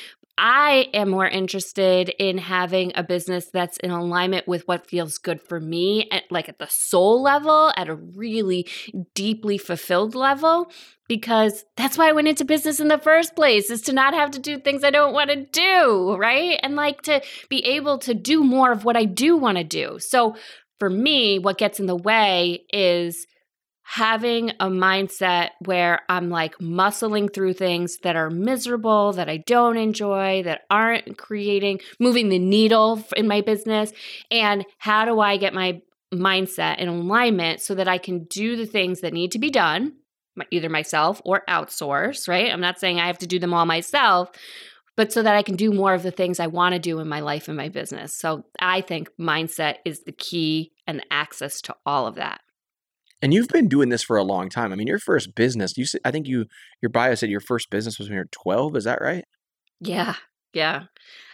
I 0.41 0.87
am 0.95 1.11
more 1.11 1.27
interested 1.27 2.11
in 2.11 2.39
having 2.39 2.93
a 2.95 3.03
business 3.03 3.51
that's 3.53 3.77
in 3.79 3.91
alignment 3.91 4.47
with 4.47 4.69
what 4.69 4.89
feels 4.89 5.19
good 5.19 5.43
for 5.43 5.59
me, 5.59 6.09
at, 6.13 6.23
like 6.31 6.49
at 6.49 6.61
the 6.61 6.69
soul 6.71 7.21
level, 7.21 7.73
at 7.77 7.89
a 7.89 7.97
really 7.97 8.69
deeply 9.15 9.59
fulfilled 9.59 10.15
level, 10.15 10.71
because 11.09 11.65
that's 11.77 11.99
why 11.99 12.09
I 12.09 12.13
went 12.13 12.29
into 12.29 12.45
business 12.45 12.79
in 12.79 12.87
the 12.87 12.99
first 12.99 13.35
place, 13.35 13.69
is 13.69 13.83
to 13.83 13.93
not 13.93 14.15
have 14.15 14.31
to 14.31 14.39
do 14.39 14.59
things 14.59 14.85
I 14.85 14.91
don't 14.91 15.13
want 15.13 15.31
to 15.31 15.45
do, 15.45 16.17
right? 16.17 16.61
And 16.63 16.77
like 16.77 17.03
to 17.03 17.21
be 17.49 17.65
able 17.65 17.99
to 17.99 18.15
do 18.15 18.45
more 18.45 18.71
of 18.71 18.85
what 18.85 18.97
I 18.97 19.07
do 19.07 19.37
want 19.37 19.59
to 19.59 19.65
do. 19.65 19.99
So 19.99 20.37
for 20.79 20.89
me, 20.89 21.41
what 21.41 21.59
gets 21.59 21.81
in 21.81 21.87
the 21.87 21.97
way 21.97 22.65
is 22.73 23.27
having 23.91 24.51
a 24.61 24.67
mindset 24.67 25.49
where 25.65 26.03
I'm 26.11 26.29
like 26.29 26.59
muscling 26.59 27.33
through 27.33 27.55
things 27.55 27.97
that 28.03 28.17
are 28.17 28.29
miserable, 28.29 29.15
that 29.15 29.31
I 29.31 29.39
don't 29.39 29.79
enjoy, 29.79 30.43
that 30.43 30.67
aren't 30.71 31.17
creating, 31.17 31.81
moving 31.99 32.29
the 32.29 32.39
needle 32.39 33.03
in 33.17 33.27
my 33.27 33.41
business. 33.41 33.91
And 34.31 34.67
how 34.77 35.07
do 35.07 35.21
I 35.21 35.39
get 35.39 35.55
my 35.55 35.81
mindset 36.13 36.77
in 36.81 36.89
alignment 36.89 37.63
so 37.63 37.75
that 37.77 37.89
I 37.89 37.97
can 37.97 38.25
do 38.25 38.57
the 38.57 38.67
things 38.67 39.01
that 39.01 39.15
need 39.15 39.33
to 39.33 39.39
be 39.39 39.49
done, 39.49 39.95
either 40.51 40.69
myself 40.69 41.23
or 41.25 41.43
outsource, 41.49 42.29
right? 42.29 42.53
I'm 42.53 42.61
not 42.61 42.79
saying 42.79 43.01
I 43.01 43.07
have 43.07 43.19
to 43.21 43.27
do 43.27 43.39
them 43.39 43.55
all 43.55 43.65
myself. 43.65 44.29
But 44.97 45.15
so 45.15 45.23
that 45.23 45.35
I 45.35 45.43
can 45.43 45.57
do 45.57 45.73
more 45.73 45.95
of 45.95 46.03
the 46.03 46.11
things 46.11 46.41
I 46.41 46.49
want 46.49 46.75
to 46.75 46.79
do 46.79 46.99
in 46.99 47.09
my 47.09 47.21
life 47.21 47.49
and 47.49 47.57
my 47.57 47.71
business. 47.71 48.15
So 48.15 48.45
I 48.61 48.83
think 48.83 49.09
mindset 49.19 49.77
is 49.87 50.03
the 50.03 50.13
key 50.13 50.73
and 50.87 50.99
the 50.99 51.11
access 51.11 51.63
to 51.63 51.77
all 51.87 52.07
of 52.07 52.17
that. 52.17 52.43
And 53.21 53.35
you've 53.35 53.49
been 53.49 53.69
doing 53.69 53.89
this 53.89 54.03
for 54.03 54.17
a 54.17 54.23
long 54.23 54.49
time. 54.49 54.73
I 54.73 54.77
mean, 54.77 54.87
your 54.87 55.01
first 55.01 55.35
business, 55.35 55.77
you 55.77 55.85
I 56.05 56.11
think 56.11 56.27
you 56.29 56.47
your 56.81 56.91
bio 56.91 57.15
said 57.15 57.31
your 57.31 57.41
first 57.41 57.71
business 57.71 57.99
was 57.99 58.09
when 58.09 58.17
you 58.17 58.21
were 58.21 58.29
12, 58.31 58.77
is 58.77 58.85
that 58.85 59.01
right? 59.01 59.25
Yeah. 59.81 60.15
Yeah. 60.53 60.85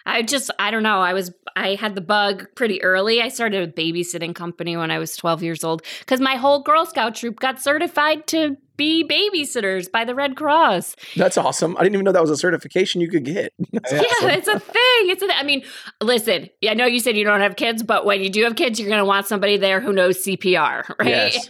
I 0.06 0.22
just 0.22 0.50
I 0.58 0.70
don't 0.70 0.82
know. 0.82 1.00
I 1.00 1.12
was 1.14 1.32
I 1.56 1.76
had 1.76 1.94
the 1.94 2.00
bug 2.00 2.46
pretty 2.56 2.82
early. 2.82 3.22
I 3.22 3.28
started 3.28 3.68
a 3.68 3.72
babysitting 3.72 4.34
company 4.34 4.76
when 4.76 4.90
I 4.90 4.98
was 4.98 5.16
12 5.16 5.42
years 5.42 5.64
old 5.64 5.82
cuz 6.06 6.20
my 6.20 6.36
whole 6.36 6.62
Girl 6.62 6.84
Scout 6.84 7.14
troop 7.14 7.40
got 7.40 7.60
certified 7.60 8.26
to 8.28 8.56
be 8.76 9.04
babysitters 9.04 9.90
by 9.90 10.04
the 10.04 10.14
Red 10.14 10.36
Cross. 10.36 10.96
That's 11.16 11.38
awesome. 11.38 11.76
I 11.76 11.84
didn't 11.84 11.94
even 11.94 12.04
know 12.04 12.12
that 12.12 12.20
was 12.20 12.30
a 12.30 12.36
certification 12.36 13.00
you 13.00 13.08
could 13.08 13.24
get. 13.24 13.52
That's 13.72 13.92
yeah, 13.92 14.00
awesome. 14.00 14.30
it's 14.30 14.48
a 14.48 14.58
thing. 14.58 15.10
It's 15.10 15.22
a, 15.22 15.38
I 15.38 15.44
mean, 15.44 15.64
listen, 16.02 16.50
I 16.68 16.74
know 16.74 16.86
you 16.86 16.98
said 16.98 17.16
you 17.16 17.24
don't 17.24 17.40
have 17.40 17.56
kids, 17.56 17.82
but 17.82 18.04
when 18.04 18.22
you 18.22 18.30
do 18.30 18.42
have 18.44 18.56
kids, 18.56 18.80
you're 18.80 18.88
going 18.88 18.98
to 18.98 19.04
want 19.04 19.26
somebody 19.26 19.56
there 19.58 19.80
who 19.80 19.92
knows 19.92 20.24
CPR, 20.24 20.98
right? 20.98 21.08
Yes. 21.08 21.48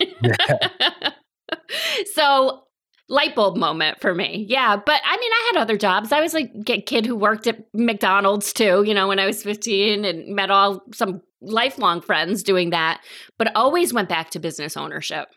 so 2.14 2.64
light 3.08 3.34
bulb 3.34 3.56
moment 3.56 4.00
for 4.00 4.14
me. 4.14 4.46
Yeah, 4.49 4.76
but 4.76 5.00
I 5.04 5.16
mean, 5.16 5.32
I 5.32 5.52
had 5.52 5.61
other 5.61 5.76
jobs. 5.76 6.12
I 6.12 6.20
was 6.20 6.34
like 6.34 6.50
a 6.68 6.80
kid 6.80 7.06
who 7.06 7.16
worked 7.16 7.46
at 7.46 7.64
McDonald's 7.75 8.52
too, 8.52 8.82
you 8.87 8.94
know, 8.94 9.08
when 9.08 9.18
I 9.18 9.26
was 9.26 9.42
15 9.42 10.04
and 10.04 10.34
met 10.34 10.50
all 10.50 10.82
some 10.92 11.20
lifelong 11.40 12.00
friends 12.00 12.42
doing 12.42 12.70
that, 12.70 13.00
but 13.38 13.54
always 13.54 13.92
went 13.92 14.08
back 14.08 14.30
to 14.30 14.38
business 14.38 14.76
ownership. 14.76 15.28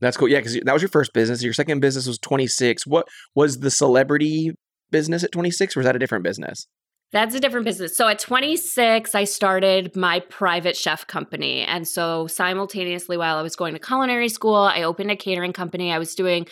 That's 0.00 0.16
cool. 0.16 0.28
Yeah, 0.28 0.38
because 0.38 0.58
that 0.64 0.72
was 0.72 0.80
your 0.80 0.88
first 0.88 1.12
business. 1.12 1.42
Your 1.42 1.52
second 1.52 1.80
business 1.80 2.06
was 2.06 2.18
26. 2.18 2.86
What 2.86 3.06
was 3.34 3.58
the 3.58 3.70
celebrity 3.70 4.52
business 4.90 5.22
at 5.22 5.30
26, 5.30 5.76
or 5.76 5.80
was 5.80 5.84
that 5.84 5.94
a 5.94 5.98
different 5.98 6.24
business? 6.24 6.66
That's 7.12 7.34
a 7.34 7.40
different 7.40 7.66
business. 7.66 7.96
So 7.96 8.06
at 8.06 8.20
26, 8.20 9.14
I 9.14 9.24
started 9.24 9.96
my 9.96 10.20
private 10.20 10.76
chef 10.76 11.06
company. 11.06 11.62
And 11.62 11.86
so 11.86 12.28
simultaneously, 12.28 13.16
while 13.16 13.36
I 13.36 13.42
was 13.42 13.56
going 13.56 13.74
to 13.74 13.80
culinary 13.80 14.28
school, 14.28 14.54
I 14.54 14.82
opened 14.82 15.10
a 15.10 15.16
catering 15.16 15.52
company. 15.52 15.92
I 15.92 15.98
was 15.98 16.14
doing 16.14 16.46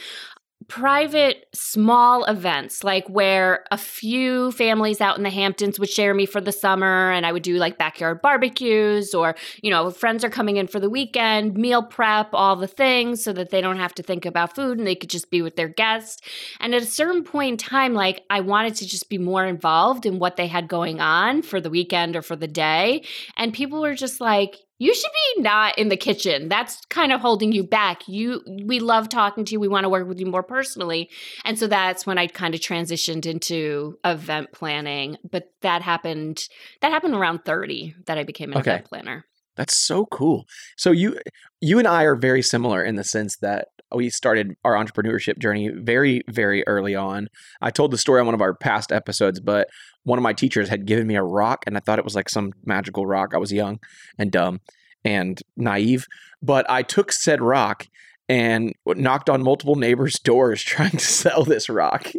private 0.66 1.46
small 1.54 2.24
events 2.24 2.82
like 2.82 3.08
where 3.08 3.64
a 3.70 3.78
few 3.78 4.50
families 4.52 5.00
out 5.00 5.16
in 5.16 5.22
the 5.22 5.30
Hamptons 5.30 5.78
would 5.78 5.88
share 5.88 6.12
me 6.12 6.26
for 6.26 6.40
the 6.40 6.52
summer 6.52 7.12
and 7.12 7.24
I 7.24 7.32
would 7.32 7.44
do 7.44 7.56
like 7.56 7.78
backyard 7.78 8.20
barbecues 8.20 9.14
or 9.14 9.36
you 9.62 9.70
know 9.70 9.90
friends 9.90 10.24
are 10.24 10.30
coming 10.30 10.56
in 10.56 10.66
for 10.66 10.80
the 10.80 10.90
weekend 10.90 11.54
meal 11.54 11.82
prep 11.82 12.30
all 12.32 12.56
the 12.56 12.66
things 12.66 13.22
so 13.22 13.32
that 13.34 13.50
they 13.50 13.60
don't 13.60 13.78
have 13.78 13.94
to 13.94 14.02
think 14.02 14.26
about 14.26 14.54
food 14.56 14.78
and 14.78 14.86
they 14.86 14.96
could 14.96 15.10
just 15.10 15.30
be 15.30 15.42
with 15.42 15.54
their 15.56 15.68
guests. 15.68 16.20
And 16.60 16.74
at 16.74 16.82
a 16.82 16.86
certain 16.86 17.22
point 17.22 17.52
in 17.52 17.56
time 17.56 17.94
like 17.94 18.24
I 18.28 18.40
wanted 18.40 18.74
to 18.76 18.86
just 18.86 19.08
be 19.08 19.18
more 19.18 19.46
involved 19.46 20.06
in 20.06 20.18
what 20.18 20.36
they 20.36 20.48
had 20.48 20.68
going 20.68 21.00
on 21.00 21.42
for 21.42 21.60
the 21.60 21.70
weekend 21.70 22.16
or 22.16 22.22
for 22.22 22.36
the 22.36 22.48
day. 22.48 23.04
And 23.36 23.54
people 23.54 23.80
were 23.80 23.94
just 23.94 24.20
like 24.20 24.56
you 24.78 24.94
should 24.94 25.10
be 25.36 25.42
not 25.42 25.76
in 25.78 25.88
the 25.88 25.96
kitchen 25.96 26.48
that's 26.48 26.84
kind 26.86 27.12
of 27.12 27.20
holding 27.20 27.52
you 27.52 27.62
back 27.64 28.06
you 28.08 28.42
we 28.64 28.80
love 28.80 29.08
talking 29.08 29.44
to 29.44 29.52
you 29.52 29.60
we 29.60 29.68
want 29.68 29.84
to 29.84 29.88
work 29.88 30.06
with 30.06 30.18
you 30.20 30.26
more 30.26 30.42
personally 30.42 31.08
and 31.44 31.58
so 31.58 31.66
that's 31.66 32.06
when 32.06 32.18
i 32.18 32.26
kind 32.26 32.54
of 32.54 32.60
transitioned 32.60 33.26
into 33.26 33.98
event 34.04 34.50
planning 34.52 35.16
but 35.30 35.50
that 35.62 35.82
happened 35.82 36.48
that 36.80 36.92
happened 36.92 37.14
around 37.14 37.44
30 37.44 37.94
that 38.06 38.18
i 38.18 38.22
became 38.24 38.52
an 38.52 38.58
Okay. 38.58 38.70
event 38.72 38.84
planner 38.86 39.24
That's 39.56 39.76
so 39.76 40.06
cool. 40.06 40.44
So 40.76 40.90
you 40.92 41.18
you 41.60 41.78
and 41.80 41.88
I 41.88 42.04
are 42.04 42.14
very 42.14 42.42
similar 42.42 42.84
in 42.84 42.94
the 42.94 43.02
sense 43.02 43.36
that 43.38 43.66
we 43.92 44.08
started 44.10 44.54
our 44.64 44.74
entrepreneurship 44.74 45.38
journey 45.38 45.70
very 45.74 46.22
very 46.28 46.62
early 46.68 46.94
on. 46.94 47.26
I 47.60 47.70
told 47.70 47.90
the 47.90 47.98
story 47.98 48.20
on 48.20 48.26
one 48.26 48.36
of 48.36 48.40
our 48.40 48.54
past 48.54 48.92
episodes, 48.92 49.40
but 49.40 49.66
one 50.08 50.18
of 50.18 50.22
my 50.22 50.32
teachers 50.32 50.70
had 50.70 50.86
given 50.86 51.06
me 51.06 51.16
a 51.16 51.22
rock 51.22 51.64
and 51.66 51.76
I 51.76 51.80
thought 51.80 51.98
it 51.98 52.04
was 52.04 52.14
like 52.14 52.30
some 52.30 52.52
magical 52.64 53.06
rock. 53.06 53.32
I 53.34 53.38
was 53.38 53.52
young 53.52 53.78
and 54.18 54.32
dumb 54.32 54.60
and 55.04 55.40
naive, 55.56 56.06
but 56.42 56.68
I 56.70 56.82
took 56.82 57.12
said 57.12 57.42
rock 57.42 57.86
and 58.28 58.72
knocked 58.86 59.28
on 59.28 59.42
multiple 59.42 59.76
neighbors' 59.76 60.18
doors 60.24 60.62
trying 60.62 60.92
to 60.92 60.98
sell 60.98 61.44
this 61.44 61.68
rock. 61.68 62.10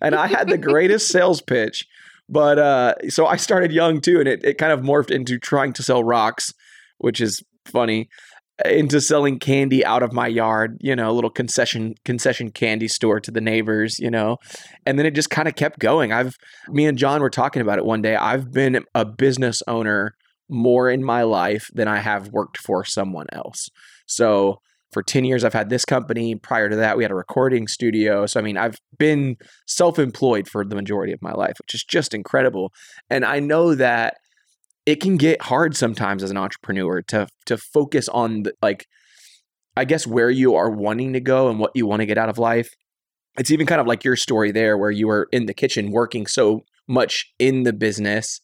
And 0.00 0.16
I 0.16 0.26
had 0.26 0.48
the 0.48 0.58
greatest 0.58 1.08
sales 1.12 1.40
pitch. 1.40 1.86
But 2.28 2.58
uh, 2.58 2.94
so 3.08 3.26
I 3.26 3.36
started 3.36 3.72
young 3.72 4.00
too, 4.00 4.18
and 4.18 4.28
it, 4.28 4.44
it 4.44 4.58
kind 4.58 4.72
of 4.72 4.80
morphed 4.80 5.10
into 5.10 5.38
trying 5.38 5.72
to 5.74 5.82
sell 5.82 6.02
rocks, 6.02 6.52
which 6.98 7.20
is 7.20 7.42
funny, 7.66 8.08
into 8.64 9.00
selling 9.00 9.38
candy 9.38 9.84
out 9.84 10.02
of 10.02 10.12
my 10.12 10.26
yard, 10.26 10.78
you 10.80 10.94
know, 10.94 11.10
a 11.10 11.12
little 11.12 11.30
concession 11.30 11.94
concession 12.04 12.50
candy 12.50 12.88
store 12.88 13.18
to 13.20 13.30
the 13.30 13.40
neighbors, 13.40 13.98
you 13.98 14.10
know. 14.10 14.36
And 14.86 14.98
then 14.98 15.06
it 15.06 15.14
just 15.14 15.30
kind 15.30 15.48
of 15.48 15.54
kept 15.56 15.78
going. 15.78 16.12
I've 16.12 16.36
me 16.68 16.86
and 16.86 16.98
John 16.98 17.20
were 17.20 17.30
talking 17.30 17.62
about 17.62 17.78
it 17.78 17.84
one 17.84 18.02
day. 18.02 18.14
I've 18.14 18.52
been 18.52 18.84
a 18.94 19.04
business 19.04 19.62
owner 19.66 20.14
more 20.48 20.90
in 20.90 21.02
my 21.02 21.22
life 21.22 21.68
than 21.72 21.88
I 21.88 21.98
have 21.98 22.28
worked 22.28 22.58
for 22.58 22.84
someone 22.84 23.26
else. 23.32 23.68
So 24.06 24.60
for 24.92 25.02
10 25.02 25.24
years 25.24 25.44
I've 25.44 25.54
had 25.54 25.70
this 25.70 25.86
company. 25.86 26.34
Prior 26.34 26.68
to 26.68 26.76
that, 26.76 26.98
we 26.98 27.04
had 27.04 27.10
a 27.10 27.16
recording 27.16 27.66
studio. 27.66 28.26
So 28.26 28.38
I 28.38 28.42
mean, 28.42 28.58
I've 28.58 28.76
been 28.98 29.36
self-employed 29.66 30.48
for 30.48 30.64
the 30.64 30.76
majority 30.76 31.12
of 31.12 31.22
my 31.22 31.32
life, 31.32 31.54
which 31.58 31.74
is 31.74 31.84
just 31.84 32.12
incredible. 32.12 32.70
And 33.08 33.24
I 33.24 33.40
know 33.40 33.74
that 33.74 34.18
it 34.86 35.00
can 35.00 35.16
get 35.16 35.42
hard 35.42 35.76
sometimes 35.76 36.22
as 36.22 36.30
an 36.30 36.36
entrepreneur 36.36 37.02
to 37.02 37.26
to 37.46 37.56
focus 37.56 38.08
on 38.08 38.44
the, 38.44 38.52
like 38.62 38.86
I 39.76 39.84
guess 39.84 40.06
where 40.06 40.30
you 40.30 40.54
are 40.54 40.70
wanting 40.70 41.12
to 41.14 41.20
go 41.20 41.48
and 41.48 41.58
what 41.58 41.72
you 41.74 41.86
want 41.86 42.00
to 42.00 42.06
get 42.06 42.18
out 42.18 42.28
of 42.28 42.38
life. 42.38 42.70
It's 43.38 43.50
even 43.50 43.66
kind 43.66 43.80
of 43.80 43.86
like 43.86 44.04
your 44.04 44.16
story 44.16 44.52
there 44.52 44.76
where 44.76 44.90
you 44.90 45.06
were 45.06 45.28
in 45.32 45.46
the 45.46 45.54
kitchen 45.54 45.90
working 45.90 46.26
so 46.26 46.60
much 46.86 47.32
in 47.38 47.62
the 47.62 47.72
business, 47.72 48.40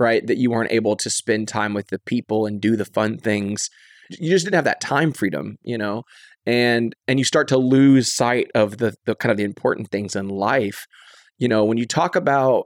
right, 0.00 0.26
that 0.26 0.38
you 0.38 0.50
weren't 0.50 0.72
able 0.72 0.96
to 0.96 1.10
spend 1.10 1.46
time 1.46 1.74
with 1.74 1.88
the 1.88 2.00
people 2.00 2.46
and 2.46 2.60
do 2.60 2.74
the 2.74 2.84
fun 2.84 3.18
things. 3.18 3.68
You 4.10 4.30
just 4.30 4.44
didn't 4.44 4.56
have 4.56 4.64
that 4.64 4.80
time 4.80 5.12
freedom, 5.12 5.56
you 5.62 5.78
know. 5.78 6.02
And 6.44 6.96
and 7.06 7.20
you 7.20 7.24
start 7.24 7.46
to 7.48 7.58
lose 7.58 8.12
sight 8.12 8.50
of 8.54 8.78
the 8.78 8.94
the 9.04 9.14
kind 9.14 9.30
of 9.30 9.36
the 9.36 9.44
important 9.44 9.90
things 9.90 10.16
in 10.16 10.28
life. 10.28 10.86
You 11.38 11.46
know, 11.46 11.64
when 11.64 11.78
you 11.78 11.86
talk 11.86 12.16
about 12.16 12.64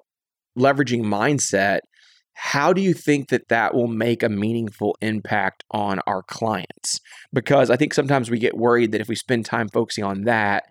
leveraging 0.59 1.03
mindset, 1.03 1.81
how 2.39 2.75
do 2.75 2.83
you 2.83 2.93
think 2.93 3.31
that 3.31 3.49
that 3.49 3.75
will 3.75 3.87
make 3.87 4.23
a 4.23 4.29
meaningful 4.29 4.95
impact 5.01 5.65
on 5.71 6.01
our 6.07 6.23
clients? 6.23 7.01
Because 7.33 7.71
I 7.71 7.77
think 7.77 7.95
sometimes 7.95 8.31
we 8.31 8.39
get 8.39 8.59
worried 8.59 8.93
that 8.93 9.01
if 9.01 9.09
we 9.09 9.15
spend 9.15 9.47
time 9.47 9.69
focusing 9.71 10.05
on 10.05 10.25
that, 10.25 10.65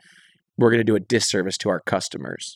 we're 0.58 0.70
going 0.70 0.80
to 0.80 0.84
do 0.84 0.96
a 0.96 1.00
disservice 1.00 1.58
to 1.58 1.70
our 1.70 1.80
customers. 1.80 2.56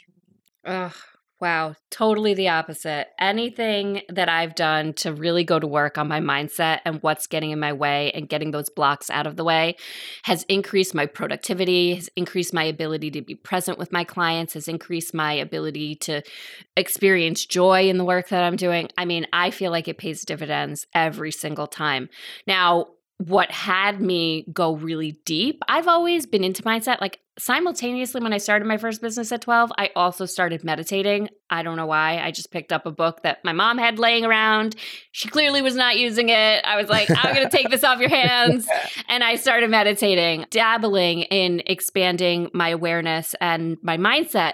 Ugh, 0.63 0.93
wow, 1.41 1.75
totally 1.89 2.33
the 2.33 2.49
opposite. 2.49 3.07
Anything 3.19 4.01
that 4.09 4.27
I've 4.27 4.55
done 4.55 4.93
to 4.93 5.13
really 5.13 5.43
go 5.43 5.57
to 5.57 5.67
work 5.67 5.97
on 5.97 6.07
my 6.07 6.19
mindset 6.19 6.79
and 6.85 7.01
what's 7.01 7.27
getting 7.27 7.51
in 7.51 7.59
my 7.59 7.71
way 7.71 8.11
and 8.11 8.27
getting 8.27 8.51
those 8.51 8.69
blocks 8.69 9.09
out 9.09 9.25
of 9.25 9.37
the 9.37 9.43
way 9.43 9.77
has 10.23 10.43
increased 10.43 10.93
my 10.93 11.05
productivity, 11.05 11.95
has 11.95 12.09
increased 12.15 12.53
my 12.53 12.63
ability 12.63 13.11
to 13.11 13.21
be 13.21 13.35
present 13.35 13.77
with 13.77 13.91
my 13.91 14.03
clients, 14.03 14.53
has 14.53 14.67
increased 14.67 15.13
my 15.13 15.33
ability 15.33 15.95
to 15.95 16.21
experience 16.75 17.45
joy 17.45 17.89
in 17.89 17.97
the 17.97 18.05
work 18.05 18.29
that 18.29 18.43
I'm 18.43 18.57
doing. 18.57 18.89
I 18.97 19.05
mean, 19.05 19.25
I 19.31 19.51
feel 19.51 19.71
like 19.71 19.87
it 19.87 19.97
pays 19.97 20.25
dividends 20.25 20.87
every 20.93 21.31
single 21.31 21.67
time. 21.67 22.09
Now, 22.47 22.87
what 23.17 23.51
had 23.51 23.99
me 23.99 24.45
go 24.53 24.75
really 24.75 25.19
deep, 25.25 25.61
I've 25.67 25.87
always 25.87 26.25
been 26.25 26.43
into 26.43 26.63
mindset. 26.63 27.01
Like 27.01 27.19
simultaneously, 27.39 28.21
when 28.21 28.33
I 28.33 28.37
started 28.37 28.67
my 28.67 28.77
first 28.77 29.01
business 29.01 29.31
at 29.31 29.41
12, 29.41 29.71
I 29.77 29.89
also 29.95 30.25
started 30.25 30.63
meditating. 30.63 31.29
I 31.49 31.63
don't 31.63 31.77
know 31.77 31.85
why. 31.87 32.19
I 32.19 32.31
just 32.31 32.51
picked 32.51 32.71
up 32.71 32.85
a 32.85 32.91
book 32.91 33.23
that 33.23 33.43
my 33.43 33.53
mom 33.53 33.77
had 33.77 33.97
laying 33.97 34.25
around. 34.25 34.75
She 35.11 35.29
clearly 35.29 35.61
was 35.61 35.75
not 35.75 35.97
using 35.97 36.29
it. 36.29 36.63
I 36.63 36.75
was 36.75 36.89
like, 36.89 37.09
I'm 37.09 37.33
going 37.33 37.49
to 37.49 37.57
take 37.57 37.69
this 37.69 37.83
off 37.83 37.99
your 37.99 38.09
hands. 38.09 38.67
And 39.07 39.23
I 39.23 39.37
started 39.37 39.71
meditating, 39.71 40.45
dabbling 40.51 41.21
in 41.23 41.63
expanding 41.65 42.49
my 42.53 42.69
awareness 42.69 43.33
and 43.41 43.77
my 43.81 43.97
mindset. 43.97 44.53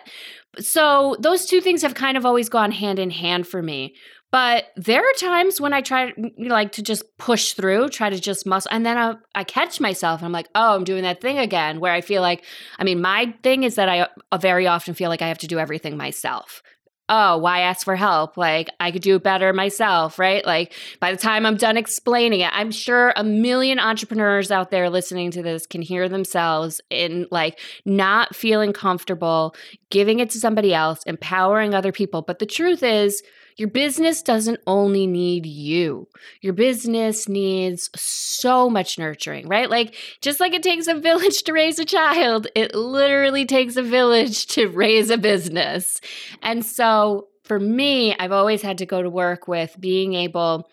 So, 0.60 1.18
those 1.20 1.46
two 1.46 1.60
things 1.60 1.82
have 1.82 1.94
kind 1.94 2.16
of 2.16 2.26
always 2.26 2.48
gone 2.48 2.72
hand 2.72 3.00
in 3.00 3.10
hand 3.10 3.48
for 3.48 3.62
me. 3.62 3.96
But 4.32 4.66
there 4.76 5.02
are 5.02 5.14
times 5.14 5.62
when 5.62 5.72
I 5.72 5.82
try 5.82 6.14
like 6.38 6.74
to 6.74 6.84
just 6.84 7.04
push 7.18 7.54
through, 7.54 7.90
try 7.90 8.10
to 8.10 8.20
just 8.20 8.46
muscle, 8.46 8.70
and 8.72 8.86
then 8.86 8.98
I, 8.98 9.16
I 9.34 9.44
catch 9.44 9.80
myself 9.80 10.20
and 10.20 10.26
I'm 10.26 10.34
like, 10.34 10.50
oh, 10.56 10.76
I'm 10.76 10.84
doing 10.84 11.04
that 11.04 11.22
thing 11.22 11.38
again. 11.38 11.80
Where 11.80 11.94
I 11.94 12.02
feel 12.02 12.22
like, 12.22 12.44
I 12.78 12.84
mean, 12.84 13.02
my 13.02 13.34
thing 13.44 13.64
is 13.64 13.76
that 13.76 13.88
I 13.88 14.08
uh, 14.32 14.38
very 14.38 14.68
often 14.68 14.94
feel 14.94 15.10
like 15.10 15.22
I 15.22 15.30
have 15.30 15.38
to 15.40 15.48
do 15.48 15.58
everything 15.58 15.96
myself. 15.96 16.62
Oh, 17.08 17.38
why 17.38 17.60
ask 17.62 17.86
for 17.86 17.96
help? 17.96 18.36
Like 18.36 18.72
I 18.80 18.90
could 18.90 19.04
do 19.04 19.20
better 19.20 19.54
myself, 19.54 20.18
right? 20.18 20.44
Like 20.44 20.74
by 21.00 21.12
the 21.12 21.18
time 21.18 21.46
I'm 21.46 21.56
done 21.56 21.78
explaining 21.78 22.40
it, 22.40 22.50
I'm 22.52 22.72
sure 22.72 23.14
a 23.16 23.24
million 23.24 23.80
entrepreneurs 23.80 24.50
out 24.50 24.72
there 24.72 24.90
listening 24.90 25.30
to 25.32 25.44
this 25.44 25.68
can 25.68 25.84
hear 25.84 26.10
themselves 26.10 26.82
in 26.90 27.28
like 27.30 27.60
not 27.86 28.36
feeling 28.36 28.74
comfortable 28.74 29.56
giving 29.92 30.20
it 30.20 30.32
to 30.32 30.40
somebody 30.40 30.74
else, 30.74 31.04
empowering 31.04 31.76
other 31.76 31.92
people. 31.92 32.24
But 32.24 32.40
the 32.40 32.48
truth 32.48 32.82
is, 32.82 33.22
your 33.58 33.70
business 33.70 34.22
doesn't 34.22 34.60
only 34.68 35.08
need 35.08 35.46
you. 35.46 36.08
Your 36.42 36.54
business 36.54 37.30
needs 37.30 37.90
so 37.96 38.70
much 38.70 39.00
nurturing, 39.00 39.48
right? 39.48 39.70
Like, 39.70 39.96
just 40.22 40.40
like 40.40 40.54
it 40.54 40.64
takes 40.64 40.88
a 40.88 40.96
village 40.96 41.44
to 41.44 41.54
raise 41.54 41.80
a 41.80 41.86
child, 41.86 42.48
it 42.56 42.76
literally 42.76 43.46
takes 43.46 43.78
a 43.78 43.84
village 43.84 44.48
to 44.48 44.68
raise 44.68 45.10
a 45.10 45.18
business. 45.18 46.02
And 46.42 46.66
so, 46.66 47.28
for 47.44 47.60
me, 47.60 48.16
I've 48.18 48.32
always 48.32 48.62
had 48.64 48.80
to 48.80 48.86
go 48.88 49.02
to 49.02 49.10
work 49.10 49.48
with 49.48 49.76
being 49.80 50.16
able 50.16 50.68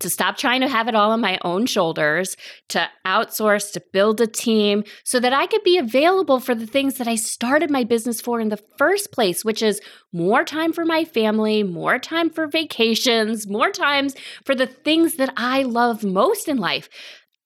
to 0.00 0.10
stop 0.10 0.36
trying 0.36 0.60
to 0.60 0.68
have 0.68 0.88
it 0.88 0.94
all 0.94 1.12
on 1.12 1.20
my 1.20 1.38
own 1.44 1.66
shoulders, 1.66 2.36
to 2.68 2.88
outsource, 3.06 3.72
to 3.72 3.82
build 3.92 4.20
a 4.20 4.26
team 4.26 4.82
so 5.04 5.20
that 5.20 5.32
I 5.32 5.46
could 5.46 5.62
be 5.62 5.78
available 5.78 6.40
for 6.40 6.54
the 6.54 6.66
things 6.66 6.94
that 6.94 7.06
I 7.06 7.14
started 7.14 7.70
my 7.70 7.84
business 7.84 8.20
for 8.20 8.40
in 8.40 8.48
the 8.48 8.60
first 8.78 9.12
place, 9.12 9.44
which 9.44 9.62
is 9.62 9.80
more 10.12 10.44
time 10.44 10.72
for 10.72 10.84
my 10.84 11.04
family, 11.04 11.62
more 11.62 11.98
time 11.98 12.28
for 12.30 12.46
vacations, 12.46 13.46
more 13.46 13.70
times 13.70 14.14
for 14.44 14.54
the 14.54 14.66
things 14.66 15.14
that 15.16 15.32
I 15.36 15.62
love 15.62 16.02
most 16.04 16.48
in 16.48 16.58
life. 16.58 16.88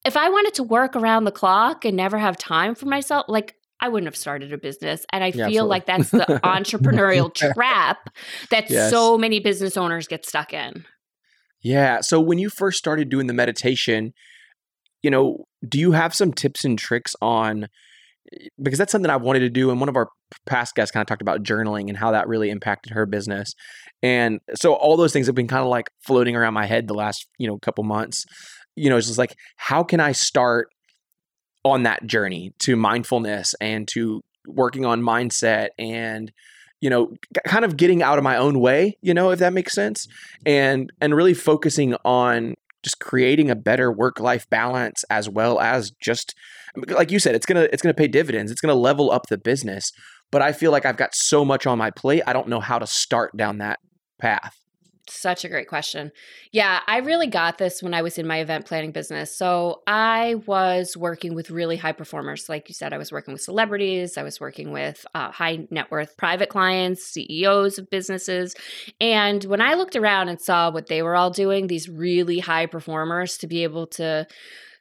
If 0.04 0.16
I 0.16 0.30
wanted 0.30 0.54
to 0.54 0.62
work 0.62 0.96
around 0.96 1.24
the 1.24 1.32
clock 1.32 1.84
and 1.84 1.96
never 1.96 2.18
have 2.18 2.36
time 2.38 2.74
for 2.74 2.86
myself, 2.86 3.26
like 3.28 3.54
I 3.80 3.88
wouldn't 3.88 4.06
have 4.08 4.16
started 4.16 4.52
a 4.52 4.58
business. 4.58 5.04
And 5.12 5.22
I 5.22 5.28
Yeah, 5.28 5.46
feel 5.46 5.64
absolutely. 5.64 5.68
like 5.68 5.86
that's 5.86 6.10
the 6.12 6.40
entrepreneurial 6.44 7.32
trap 7.54 8.08
that 8.50 8.70
Yes. 8.70 8.90
so 8.90 9.18
many 9.18 9.38
business 9.40 9.76
owners 9.76 10.08
get 10.08 10.24
stuck 10.24 10.52
in. 10.54 10.84
Yeah. 11.62 12.00
So 12.00 12.20
when 12.20 12.38
you 12.38 12.50
first 12.50 12.78
started 12.78 13.08
doing 13.08 13.26
the 13.26 13.32
meditation, 13.32 14.12
you 15.02 15.10
know, 15.10 15.44
do 15.66 15.78
you 15.78 15.92
have 15.92 16.14
some 16.14 16.32
tips 16.32 16.64
and 16.64 16.78
tricks 16.78 17.14
on 17.20 17.64
eh, 18.32 18.48
because 18.62 18.78
that's 18.78 18.92
something 18.92 19.10
I 19.10 19.16
wanted 19.16 19.40
to 19.40 19.50
do 19.50 19.70
and 19.70 19.80
one 19.80 19.88
of 19.88 19.96
our 19.96 20.08
past 20.46 20.74
guests 20.74 20.92
kind 20.92 21.02
of 21.02 21.06
talked 21.06 21.22
about 21.22 21.42
journaling 21.42 21.88
and 21.88 21.96
how 21.96 22.12
that 22.12 22.28
really 22.28 22.50
impacted 22.50 22.92
her 22.92 23.06
business. 23.06 23.54
And 24.02 24.40
so 24.54 24.74
all 24.74 24.96
those 24.96 25.12
things 25.12 25.26
have 25.26 25.34
been 25.34 25.48
kind 25.48 25.62
of 25.62 25.68
like 25.68 25.90
floating 26.06 26.36
around 26.36 26.54
my 26.54 26.66
head 26.66 26.86
the 26.86 26.94
last, 26.94 27.26
you 27.38 27.48
know, 27.48 27.58
couple 27.58 27.84
months. 27.84 28.24
You 28.76 28.90
know, 28.90 28.96
it's 28.96 29.08
just 29.08 29.18
like 29.18 29.34
how 29.56 29.82
can 29.82 30.00
I 30.00 30.12
start 30.12 30.68
on 31.64 31.82
that 31.82 32.06
journey 32.06 32.52
to 32.60 32.76
mindfulness 32.76 33.54
and 33.60 33.88
to 33.88 34.22
working 34.46 34.84
on 34.84 35.02
mindset 35.02 35.68
and 35.78 36.32
you 36.80 36.90
know, 36.90 37.12
kind 37.44 37.64
of 37.64 37.76
getting 37.76 38.02
out 38.02 38.18
of 38.18 38.24
my 38.24 38.36
own 38.36 38.60
way, 38.60 38.96
you 39.02 39.14
know, 39.14 39.30
if 39.30 39.38
that 39.40 39.52
makes 39.52 39.72
sense, 39.74 40.06
and 40.46 40.92
and 41.00 41.14
really 41.14 41.34
focusing 41.34 41.94
on 42.04 42.54
just 42.82 43.00
creating 43.00 43.50
a 43.50 43.56
better 43.56 43.90
work 43.90 44.20
life 44.20 44.48
balance 44.50 45.04
as 45.10 45.28
well 45.28 45.58
as 45.60 45.90
just 46.00 46.34
like 46.88 47.10
you 47.10 47.18
said, 47.18 47.34
it's 47.34 47.46
gonna 47.46 47.68
it's 47.72 47.82
gonna 47.82 47.94
pay 47.94 48.08
dividends. 48.08 48.52
It's 48.52 48.60
gonna 48.60 48.74
level 48.74 49.10
up 49.10 49.26
the 49.28 49.38
business. 49.38 49.90
But 50.30 50.42
I 50.42 50.52
feel 50.52 50.70
like 50.70 50.84
I've 50.84 50.96
got 50.96 51.14
so 51.14 51.44
much 51.44 51.66
on 51.66 51.78
my 51.78 51.90
plate. 51.90 52.22
I 52.26 52.32
don't 52.32 52.48
know 52.48 52.60
how 52.60 52.78
to 52.78 52.86
start 52.86 53.36
down 53.36 53.58
that 53.58 53.80
path. 54.20 54.54
Such 55.10 55.44
a 55.44 55.48
great 55.48 55.68
question. 55.68 56.12
Yeah, 56.52 56.80
I 56.86 56.98
really 56.98 57.26
got 57.26 57.58
this 57.58 57.82
when 57.82 57.94
I 57.94 58.02
was 58.02 58.18
in 58.18 58.26
my 58.26 58.38
event 58.38 58.66
planning 58.66 58.92
business. 58.92 59.34
So 59.34 59.82
I 59.86 60.36
was 60.46 60.96
working 60.96 61.34
with 61.34 61.50
really 61.50 61.76
high 61.76 61.92
performers. 61.92 62.48
Like 62.48 62.68
you 62.68 62.74
said, 62.74 62.92
I 62.92 62.98
was 62.98 63.12
working 63.12 63.32
with 63.32 63.42
celebrities, 63.42 64.16
I 64.16 64.22
was 64.22 64.40
working 64.40 64.72
with 64.72 65.06
uh, 65.14 65.30
high 65.30 65.66
net 65.70 65.90
worth 65.90 66.16
private 66.16 66.48
clients, 66.48 67.04
CEOs 67.04 67.78
of 67.78 67.90
businesses. 67.90 68.54
And 69.00 69.44
when 69.44 69.60
I 69.60 69.74
looked 69.74 69.96
around 69.96 70.28
and 70.28 70.40
saw 70.40 70.70
what 70.70 70.88
they 70.88 71.02
were 71.02 71.16
all 71.16 71.30
doing, 71.30 71.66
these 71.66 71.88
really 71.88 72.38
high 72.38 72.66
performers 72.66 73.38
to 73.38 73.46
be 73.46 73.62
able 73.62 73.86
to 73.88 74.26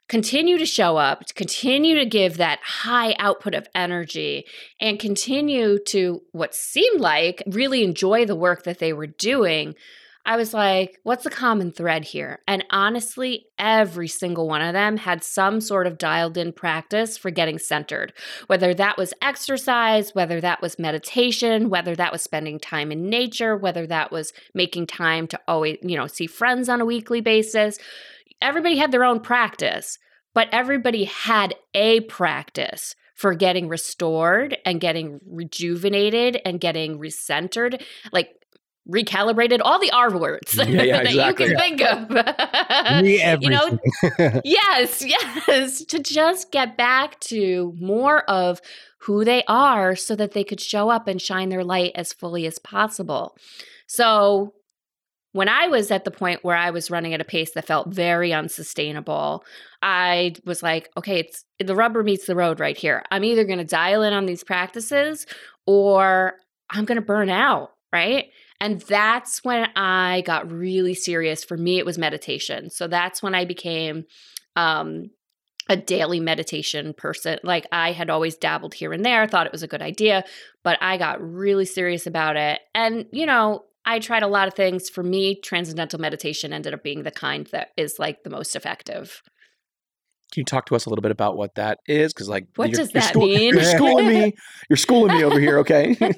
continue 0.08 0.56
to 0.58 0.66
show 0.66 0.96
up, 0.96 1.26
to 1.26 1.34
continue 1.34 1.94
to 1.96 2.06
give 2.06 2.38
that 2.38 2.60
high 2.62 3.14
output 3.18 3.54
of 3.54 3.68
energy, 3.74 4.46
and 4.80 4.98
continue 4.98 5.78
to 5.86 6.22
what 6.32 6.54
seemed 6.54 7.00
like 7.00 7.42
really 7.46 7.84
enjoy 7.84 8.24
the 8.24 8.36
work 8.36 8.64
that 8.64 8.78
they 8.78 8.92
were 8.92 9.06
doing. 9.06 9.74
I 10.28 10.36
was 10.36 10.52
like, 10.52 11.00
what's 11.04 11.24
the 11.24 11.30
common 11.30 11.72
thread 11.72 12.04
here? 12.04 12.40
And 12.46 12.62
honestly, 12.68 13.46
every 13.58 14.08
single 14.08 14.46
one 14.46 14.60
of 14.60 14.74
them 14.74 14.98
had 14.98 15.24
some 15.24 15.58
sort 15.62 15.86
of 15.86 15.96
dialed 15.96 16.36
in 16.36 16.52
practice 16.52 17.16
for 17.16 17.30
getting 17.30 17.58
centered, 17.58 18.12
whether 18.46 18.74
that 18.74 18.98
was 18.98 19.14
exercise, 19.22 20.14
whether 20.14 20.38
that 20.42 20.60
was 20.60 20.78
meditation, 20.78 21.70
whether 21.70 21.96
that 21.96 22.12
was 22.12 22.20
spending 22.20 22.60
time 22.60 22.92
in 22.92 23.08
nature, 23.08 23.56
whether 23.56 23.86
that 23.86 24.12
was 24.12 24.34
making 24.52 24.86
time 24.86 25.26
to 25.28 25.40
always, 25.48 25.78
you 25.80 25.96
know, 25.96 26.06
see 26.06 26.26
friends 26.26 26.68
on 26.68 26.82
a 26.82 26.84
weekly 26.84 27.22
basis. 27.22 27.78
Everybody 28.42 28.76
had 28.76 28.92
their 28.92 29.04
own 29.04 29.20
practice, 29.20 29.98
but 30.34 30.48
everybody 30.52 31.04
had 31.04 31.54
a 31.72 32.00
practice 32.00 32.94
for 33.14 33.34
getting 33.34 33.66
restored 33.66 34.58
and 34.66 34.78
getting 34.78 35.20
rejuvenated 35.26 36.38
and 36.44 36.60
getting 36.60 36.98
recentered. 36.98 37.82
Like, 38.12 38.37
recalibrated 38.90 39.60
all 39.62 39.78
the 39.78 39.90
R 39.90 40.16
words 40.16 40.56
Yeah, 40.56 40.64
yeah, 40.64 40.96
that 41.02 41.06
exactly. 41.10 41.46
you 41.46 41.56
can 41.56 41.58
think 41.58 41.80
of. 41.82 42.10
Re 43.02 43.36
you 43.40 43.50
know, 43.50 43.78
yes, 44.44 45.04
yes, 45.04 45.84
to 45.84 45.98
just 45.98 46.50
get 46.50 46.76
back 46.76 47.20
to 47.20 47.74
more 47.78 48.22
of 48.30 48.60
who 49.00 49.24
they 49.24 49.44
are 49.46 49.94
so 49.94 50.16
that 50.16 50.32
they 50.32 50.44
could 50.44 50.60
show 50.60 50.88
up 50.88 51.06
and 51.06 51.20
shine 51.20 51.50
their 51.50 51.64
light 51.64 51.92
as 51.94 52.12
fully 52.12 52.46
as 52.46 52.58
possible. 52.58 53.36
So, 53.86 54.54
when 55.32 55.48
I 55.48 55.68
was 55.68 55.90
at 55.90 56.04
the 56.04 56.10
point 56.10 56.42
where 56.42 56.56
I 56.56 56.70
was 56.70 56.90
running 56.90 57.12
at 57.12 57.20
a 57.20 57.24
pace 57.24 57.52
that 57.52 57.66
felt 57.66 57.88
very 57.88 58.32
unsustainable, 58.32 59.44
I 59.82 60.34
was 60.44 60.62
like, 60.62 60.88
okay, 60.96 61.20
it's 61.20 61.44
the 61.60 61.76
rubber 61.76 62.02
meets 62.02 62.26
the 62.26 62.34
road 62.34 62.60
right 62.60 62.76
here. 62.76 63.04
I'm 63.10 63.24
either 63.24 63.44
going 63.44 63.58
to 63.58 63.64
dial 63.64 64.02
in 64.02 64.14
on 64.14 64.26
these 64.26 64.42
practices 64.42 65.26
or 65.66 66.34
I'm 66.70 66.86
going 66.86 66.96
to 66.96 67.02
burn 67.02 67.28
out, 67.28 67.72
right? 67.92 68.30
And 68.60 68.80
that's 68.80 69.44
when 69.44 69.68
I 69.76 70.22
got 70.26 70.50
really 70.50 70.94
serious. 70.94 71.44
For 71.44 71.56
me, 71.56 71.78
it 71.78 71.86
was 71.86 71.98
meditation. 71.98 72.70
So 72.70 72.88
that's 72.88 73.22
when 73.22 73.34
I 73.34 73.44
became 73.44 74.04
um, 74.56 75.10
a 75.68 75.76
daily 75.76 76.18
meditation 76.18 76.94
person. 76.94 77.38
Like 77.44 77.66
I 77.70 77.92
had 77.92 78.10
always 78.10 78.36
dabbled 78.36 78.74
here 78.74 78.92
and 78.92 79.04
there, 79.04 79.26
thought 79.26 79.46
it 79.46 79.52
was 79.52 79.62
a 79.62 79.68
good 79.68 79.82
idea, 79.82 80.24
but 80.64 80.78
I 80.80 80.96
got 80.96 81.22
really 81.22 81.66
serious 81.66 82.06
about 82.06 82.36
it. 82.36 82.60
And, 82.74 83.06
you 83.12 83.26
know, 83.26 83.64
I 83.84 84.00
tried 84.00 84.22
a 84.22 84.28
lot 84.28 84.48
of 84.48 84.54
things. 84.54 84.90
For 84.90 85.02
me, 85.02 85.40
transcendental 85.40 86.00
meditation 86.00 86.52
ended 86.52 86.74
up 86.74 86.82
being 86.82 87.04
the 87.04 87.10
kind 87.10 87.46
that 87.52 87.68
is 87.76 87.98
like 87.98 88.22
the 88.22 88.30
most 88.30 88.56
effective. 88.56 89.22
Can 90.32 90.40
you 90.42 90.44
talk 90.44 90.66
to 90.66 90.74
us 90.76 90.84
a 90.86 90.90
little 90.90 91.02
bit 91.02 91.10
about 91.10 91.36
what 91.36 91.54
that 91.54 91.78
is? 91.86 92.12
Because 92.12 92.28
like, 92.28 92.46
What 92.56 92.68
you're- 92.70 92.76
does 92.84 92.92
you're 92.92 93.00
that 93.02 93.08
school- 93.10 93.26
mean? 93.26 93.54
You're 93.54 93.62
schooling 93.64 94.08
me. 94.14 94.34
You're 94.68 94.76
schooling 94.76 95.16
me 95.16 95.24
over 95.24 95.40
here. 95.40 95.58
Okay. 95.58 95.96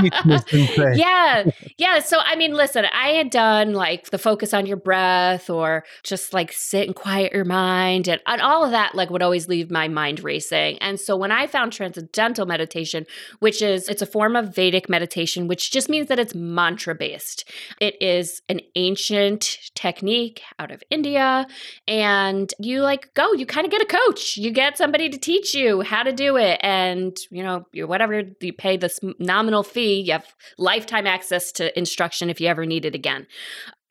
yeah. 0.00 1.44
Yeah. 1.78 1.98
So, 2.00 2.18
I 2.24 2.36
mean, 2.36 2.52
listen, 2.54 2.84
I 2.86 3.08
had 3.10 3.30
done 3.30 3.72
like 3.74 4.10
the 4.10 4.18
focus 4.18 4.52
on 4.54 4.66
your 4.66 4.76
breath 4.76 5.50
or 5.50 5.84
just 6.02 6.32
like 6.32 6.52
sit 6.52 6.86
and 6.86 6.94
quiet 6.96 7.32
your 7.32 7.44
mind 7.44 8.08
and, 8.08 8.20
and 8.26 8.40
all 8.40 8.64
of 8.64 8.70
that, 8.70 8.94
like 8.94 9.10
would 9.10 9.22
always 9.22 9.46
leave 9.48 9.70
my 9.70 9.88
mind 9.88 10.22
racing. 10.24 10.78
And 10.78 10.98
so 10.98 11.16
when 11.16 11.32
I 11.32 11.46
found 11.46 11.72
transcendental 11.72 12.46
meditation, 12.46 13.06
which 13.40 13.60
is, 13.62 13.88
it's 13.88 14.02
a 14.02 14.06
form 14.06 14.36
of 14.36 14.54
Vedic 14.54 14.88
meditation, 14.88 15.48
which 15.48 15.70
just 15.70 15.88
means 15.88 16.08
that 16.08 16.18
it's 16.18 16.34
mantra 16.34 16.94
based. 16.94 17.48
It 17.80 18.00
is 18.00 18.40
an 18.48 18.60
ancient 18.74 19.58
technique 19.74 20.42
out 20.58 20.70
of 20.70 20.82
India. 20.90 21.46
And 21.86 22.52
you 22.58 22.80
like 22.82 23.12
go, 23.14 23.32
you 23.38 23.46
kind 23.46 23.64
of 23.64 23.70
get 23.70 23.82
a 23.82 23.86
coach. 23.86 24.36
You 24.36 24.50
get 24.50 24.78
somebody 24.78 25.08
to 25.08 25.18
teach 25.18 25.54
you 25.54 25.82
how 25.82 26.02
to 26.02 26.12
do 26.12 26.36
it. 26.36 26.60
And, 26.62 27.16
you 27.30 27.42
know, 27.42 27.66
you 27.72 27.86
whatever 27.86 28.22
you 28.40 28.52
pay 28.52 28.76
this 28.76 29.00
nominal 29.18 29.62
fee, 29.62 30.00
you 30.00 30.12
have 30.12 30.26
lifetime 30.58 31.06
access 31.06 31.52
to 31.52 31.76
instruction 31.78 32.30
if 32.30 32.40
you 32.40 32.48
ever 32.48 32.66
need 32.66 32.84
it 32.84 32.94
again. 32.94 33.26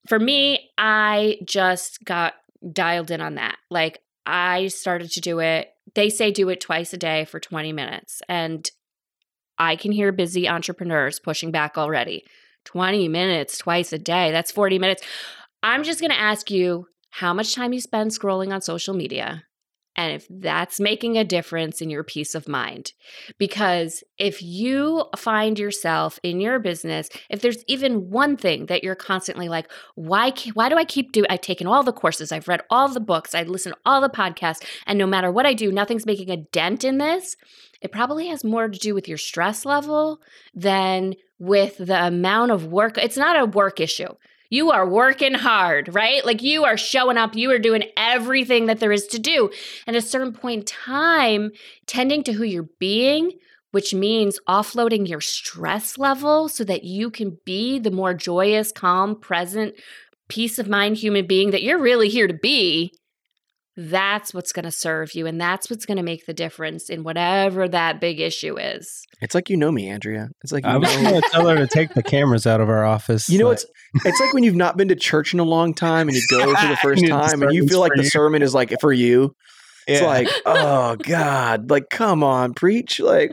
For 0.08 0.20
me, 0.20 0.70
I 0.78 1.38
just 1.46 2.04
got 2.06 2.36
dialed 2.72 3.12
in 3.12 3.22
on 3.22 3.36
that. 3.36 3.58
Like 3.70 4.02
I 4.26 4.68
started 4.68 5.12
to 5.12 5.22
do 5.22 5.40
it. 5.40 5.70
They 5.94 6.10
say 6.10 6.32
do 6.32 6.50
it 6.50 6.62
twice 6.62 6.94
a 6.94 6.98
day 6.98 7.26
for 7.26 7.40
20 7.40 7.74
minutes. 7.74 8.22
And 8.28 8.70
I 9.58 9.76
can 9.76 9.92
hear 9.92 10.12
busy 10.12 10.48
entrepreneurs 10.48 11.20
pushing 11.20 11.52
back 11.52 11.78
already. 11.78 12.26
20 12.66 13.08
minutes 13.08 13.58
twice 13.58 13.94
a 13.94 14.00
day. 14.00 14.32
That's 14.32 14.52
40 14.52 14.80
minutes. 14.80 15.04
I'm 15.64 15.84
just 15.84 16.00
going 16.00 16.12
to 16.12 16.20
ask 16.20 16.52
you 16.52 16.88
how 17.20 17.34
much 17.34 17.56
time 17.56 17.72
you 17.72 17.80
spend 17.80 18.12
scrolling 18.12 18.54
on 18.54 18.62
social 18.62 18.94
media 18.94 19.44
and 19.96 20.12
if 20.12 20.28
that's 20.30 20.80
making 20.80 21.18
a 21.18 21.24
difference 21.24 21.80
in 21.80 21.90
your 21.90 22.04
peace 22.04 22.36
of 22.36 22.50
mind. 22.50 22.92
Because 23.38 24.04
if 24.18 24.42
you 24.42 25.06
find 25.16 25.58
yourself 25.58 26.20
in 26.24 26.42
your 26.42 26.60
business, 26.60 27.08
if 27.30 27.42
there's 27.42 27.64
even 27.68 28.10
one 28.10 28.36
thing 28.36 28.66
that 28.66 28.84
you're 28.84 28.96
constantly 28.96 29.48
like, 29.48 29.72
why, 29.96 30.34
why 30.54 30.68
do 30.68 30.76
I 30.76 30.84
keep 30.84 31.14
doing? 31.14 31.28
I've 31.30 31.40
taken 31.40 31.68
all 31.68 31.84
the 31.84 31.94
courses, 31.94 32.34
I've 32.34 32.50
read 32.50 32.62
all 32.70 32.90
the 32.90 33.00
books, 33.00 33.34
I 33.34 33.44
listen 33.44 33.72
to 33.72 33.78
all 33.86 34.02
the 34.02 34.10
podcasts, 34.10 34.66
and 34.86 35.00
no 35.00 35.08
matter 35.08 35.32
what 35.32 35.46
I 35.46 35.54
do, 35.54 35.72
nothing's 35.72 36.06
making 36.06 36.30
a 36.30 36.38
dent 36.38 36.84
in 36.84 36.98
this. 36.98 37.38
It 37.82 37.94
probably 37.94 38.28
has 38.28 38.44
more 38.44 38.68
to 38.68 38.80
do 38.80 38.94
with 38.94 39.08
your 39.08 39.18
stress 39.18 39.64
level 39.64 40.20
than 40.54 41.14
with 41.40 41.78
the 41.78 42.08
amount 42.08 42.52
of 42.52 42.66
work. 42.66 42.98
It's 42.98 43.18
not 43.18 43.40
a 43.40 43.46
work 43.46 43.80
issue. 43.80 44.10
You 44.50 44.72
are 44.72 44.88
working 44.88 45.34
hard, 45.34 45.94
right? 45.94 46.26
Like 46.26 46.42
you 46.42 46.64
are 46.66 46.78
showing 46.78 47.18
up, 47.18 47.36
you 47.36 47.52
are 47.52 47.60
doing 47.60 47.84
everything 47.98 48.68
that 48.68 48.80
there 48.80 48.92
is 48.92 49.08
to 49.08 49.20
do. 49.20 49.50
And 49.88 49.96
at 49.96 50.04
a 50.04 50.08
certain 50.08 50.34
point 50.34 50.60
in 50.60 50.66
time, 50.66 51.52
tending 51.88 52.24
to 52.24 52.34
who 52.34 52.44
you're 52.44 52.70
being, 52.80 53.32
which 53.72 53.94
means 53.94 54.40
offloading 54.48 55.08
your 55.08 55.22
stress 55.22 55.98
level 55.98 56.48
so 56.48 56.64
that 56.64 56.84
you 56.84 57.10
can 57.10 57.38
be 57.46 57.80
the 57.80 57.92
more 57.92 58.14
joyous, 58.14 58.72
calm, 58.72 59.20
present, 59.20 59.76
peace 60.28 60.58
of 60.60 60.68
mind 60.70 60.98
human 60.98 61.28
being 61.28 61.52
that 61.52 61.64
you're 61.64 61.82
really 61.82 62.10
here 62.10 62.28
to 62.28 62.34
be. 62.34 62.94
That's 63.78 64.34
what's 64.34 64.52
going 64.54 64.64
to 64.66 64.72
serve 64.72 65.14
you. 65.16 65.28
And 65.28 65.40
that's 65.40 65.70
what's 65.70 65.86
going 65.86 65.98
to 65.98 66.04
make 66.04 66.26
the 66.26 66.34
difference 66.34 66.90
in 66.90 67.04
whatever 67.04 67.68
that 67.68 68.00
big 68.00 68.20
issue 68.22 68.58
is. 68.58 69.04
it's 69.22 69.36
like 69.36 69.50
you 69.50 69.58
know 69.58 69.72
me, 69.72 69.90
Andrea. 69.90 70.30
It's 70.44 70.52
like 70.54 70.64
you 70.66 70.72
I 70.72 70.78
was 70.78 70.96
know. 70.96 71.10
going 71.10 71.22
to 71.22 71.30
tell 71.30 71.48
her 71.50 71.58
to 71.58 71.68
take 71.68 71.94
the 71.94 72.04
cameras 72.04 72.48
out 72.48 72.62
of 72.62 72.70
our 72.70 72.86
office. 72.86 73.28
You 73.30 73.40
know, 73.40 73.50
like- 73.50 73.56
it's 73.60 73.66
it's 74.06 74.20
like 74.20 74.34
when 74.34 74.44
you've 74.44 74.56
not 74.56 74.78
been 74.78 74.88
to 74.90 74.96
church 74.96 75.34
in 75.34 75.40
a 75.40 75.44
long 75.44 75.74
time 75.74 76.08
and 76.08 76.16
you 76.18 76.24
go 76.30 76.54
for 76.56 76.68
the 76.68 76.78
first 76.82 77.02
You 77.02 77.08
need 77.10 77.14
the 77.16 77.22
time 77.28 77.42
and 77.44 77.54
you 77.54 77.68
feel 77.68 77.80
like 77.80 77.92
for 77.92 77.98
the 77.98 78.04
you. 78.04 78.10
sermon 78.10 78.42
is 78.42 78.54
like 78.54 78.74
for 78.82 78.92
you. 78.94 79.36
It's 79.88 80.02
Yeah. 80.02 80.08
like, 80.08 80.30
oh 80.46 80.96
God, 80.96 81.70
like 81.70 81.90
come 81.90 82.24
on, 82.24 82.54
preach. 82.54 83.00
Like, 83.00 83.32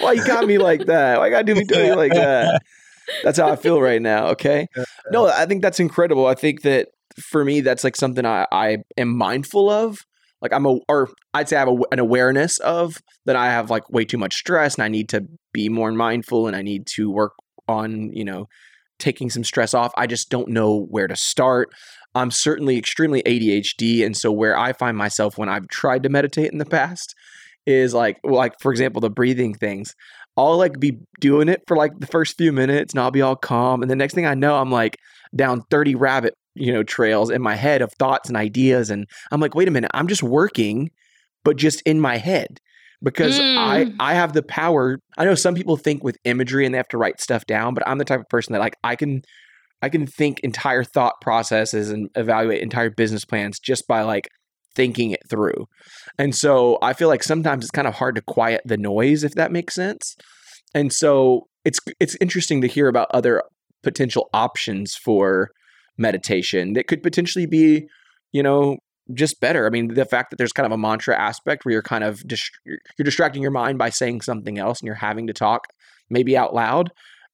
why 0.00 0.12
you 0.12 0.26
got 0.26 0.46
me 0.46 0.58
like 0.58 0.86
that? 0.86 1.18
Why 1.18 1.26
you 1.26 1.30
gotta 1.32 1.44
do 1.44 1.54
me 1.54 1.64
dirty 1.64 1.94
like 1.94 2.12
that? 2.12 2.60
That's 3.22 3.38
how 3.38 3.48
I 3.50 3.56
feel 3.56 3.80
right 3.80 4.00
now. 4.02 4.28
Okay. 4.28 4.66
No, 5.10 5.26
I 5.28 5.44
think 5.46 5.60
that's 5.62 5.78
incredible. 5.78 6.26
I 6.26 6.34
think 6.34 6.62
that 6.62 6.88
for 7.18 7.44
me, 7.44 7.60
that's 7.60 7.84
like 7.84 7.96
something 7.96 8.24
I, 8.24 8.46
I 8.50 8.78
am 8.96 9.16
mindful 9.16 9.70
of. 9.70 9.98
Like 10.40 10.52
I'm 10.52 10.66
a, 10.66 10.78
or 10.88 11.08
I'd 11.32 11.48
say 11.48 11.56
I 11.56 11.60
have 11.60 11.68
a, 11.68 11.76
an 11.92 11.98
awareness 11.98 12.58
of 12.58 12.98
that 13.24 13.36
I 13.36 13.46
have 13.46 13.70
like 13.70 13.88
way 13.90 14.04
too 14.04 14.18
much 14.18 14.34
stress 14.34 14.74
and 14.74 14.84
I 14.84 14.88
need 14.88 15.08
to 15.10 15.24
be 15.52 15.68
more 15.68 15.90
mindful 15.92 16.46
and 16.46 16.54
I 16.54 16.62
need 16.62 16.86
to 16.96 17.10
work 17.10 17.32
on, 17.66 18.10
you 18.12 18.24
know, 18.24 18.46
taking 18.98 19.30
some 19.30 19.44
stress 19.44 19.74
off. 19.74 19.92
I 19.96 20.06
just 20.06 20.30
don't 20.30 20.48
know 20.48 20.86
where 20.90 21.06
to 21.06 21.16
start. 21.16 21.70
I'm 22.14 22.30
certainly 22.30 22.76
extremely 22.76 23.22
ADHD. 23.22 24.04
And 24.04 24.16
so 24.16 24.30
where 24.30 24.56
I 24.56 24.72
find 24.72 24.96
myself 24.96 25.36
when 25.36 25.48
I've 25.48 25.68
tried 25.68 26.02
to 26.04 26.08
meditate 26.08 26.52
in 26.52 26.58
the 26.58 26.64
past 26.64 27.14
is 27.66 27.94
like, 27.94 28.18
like 28.22 28.54
for 28.60 28.70
example, 28.70 29.00
the 29.00 29.10
breathing 29.10 29.54
things. 29.54 29.94
I'll 30.36 30.58
like 30.58 30.78
be 30.78 30.98
doing 31.20 31.48
it 31.48 31.62
for 31.66 31.76
like 31.76 31.92
the 31.98 32.06
first 32.06 32.36
few 32.36 32.52
minutes 32.52 32.92
and 32.92 33.00
I'll 33.00 33.10
be 33.10 33.22
all 33.22 33.36
calm. 33.36 33.82
And 33.82 33.90
the 33.90 33.96
next 33.96 34.14
thing 34.14 34.26
I 34.26 34.34
know, 34.34 34.56
I'm 34.56 34.70
like 34.70 34.98
down 35.34 35.62
30 35.70 35.94
rabbit, 35.94 36.34
you 36.54 36.72
know, 36.72 36.82
trails 36.82 37.30
in 37.30 37.42
my 37.42 37.54
head 37.56 37.82
of 37.82 37.92
thoughts 37.98 38.28
and 38.28 38.36
ideas. 38.36 38.90
And 38.90 39.06
I'm 39.30 39.40
like, 39.40 39.54
wait 39.54 39.68
a 39.68 39.70
minute, 39.70 39.90
I'm 39.94 40.08
just 40.08 40.22
working, 40.22 40.90
but 41.44 41.56
just 41.56 41.82
in 41.82 42.00
my 42.00 42.16
head. 42.16 42.60
because 43.02 43.38
I 43.38 43.84
Mm. 43.84 43.96
I 44.00 44.14
have 44.14 44.32
the 44.32 44.42
power. 44.42 44.98
I 45.18 45.24
know 45.24 45.34
some 45.34 45.54
people 45.54 45.76
think 45.76 46.02
with 46.02 46.16
imagery 46.24 46.64
and 46.64 46.72
they 46.74 46.78
have 46.78 46.88
to 46.88 46.98
write 46.98 47.20
stuff 47.20 47.44
down, 47.46 47.74
but 47.74 47.86
I'm 47.86 47.98
the 47.98 48.04
type 48.04 48.20
of 48.20 48.28
person 48.30 48.52
that 48.54 48.60
like 48.60 48.76
I 48.82 48.96
can 48.96 49.22
I 49.82 49.88
can 49.90 50.06
think 50.06 50.40
entire 50.40 50.84
thought 50.84 51.20
processes 51.20 51.90
and 51.90 52.08
evaluate 52.14 52.62
entire 52.62 52.90
business 52.90 53.24
plans 53.26 53.58
just 53.60 53.86
by 53.86 54.02
like 54.02 54.28
thinking 54.74 55.10
it 55.10 55.20
through. 55.28 55.66
And 56.18 56.34
so 56.34 56.78
I 56.82 56.94
feel 56.94 57.08
like 57.08 57.22
sometimes 57.22 57.64
it's 57.64 57.70
kind 57.70 57.86
of 57.86 57.94
hard 57.94 58.14
to 58.14 58.22
quiet 58.22 58.62
the 58.64 58.78
noise 58.78 59.22
if 59.24 59.34
that 59.34 59.52
makes 59.52 59.74
sense. 59.74 60.16
And 60.74 60.92
so 60.92 61.46
it's 61.64 61.80
it's 62.00 62.16
interesting 62.20 62.60
to 62.62 62.68
hear 62.68 62.88
about 62.88 63.08
other 63.12 63.42
potential 63.82 64.30
options 64.32 64.94
for 64.94 65.50
meditation 65.96 66.72
that 66.74 66.86
could 66.86 67.02
potentially 67.02 67.46
be, 67.46 67.86
you 68.32 68.42
know, 68.42 68.78
just 69.12 69.40
better. 69.40 69.66
I 69.66 69.70
mean, 69.70 69.94
the 69.94 70.04
fact 70.04 70.30
that 70.30 70.36
there's 70.36 70.52
kind 70.52 70.66
of 70.66 70.72
a 70.72 70.78
mantra 70.78 71.18
aspect 71.18 71.64
where 71.64 71.72
you're 71.72 71.82
kind 71.82 72.04
of 72.04 72.26
dist- 72.26 72.58
you're 72.64 73.04
distracting 73.04 73.42
your 73.42 73.50
mind 73.50 73.78
by 73.78 73.90
saying 73.90 74.22
something 74.22 74.58
else 74.58 74.80
and 74.80 74.86
you're 74.86 74.94
having 74.94 75.26
to 75.26 75.32
talk 75.32 75.66
maybe 76.08 76.36
out 76.36 76.54
loud. 76.54 76.90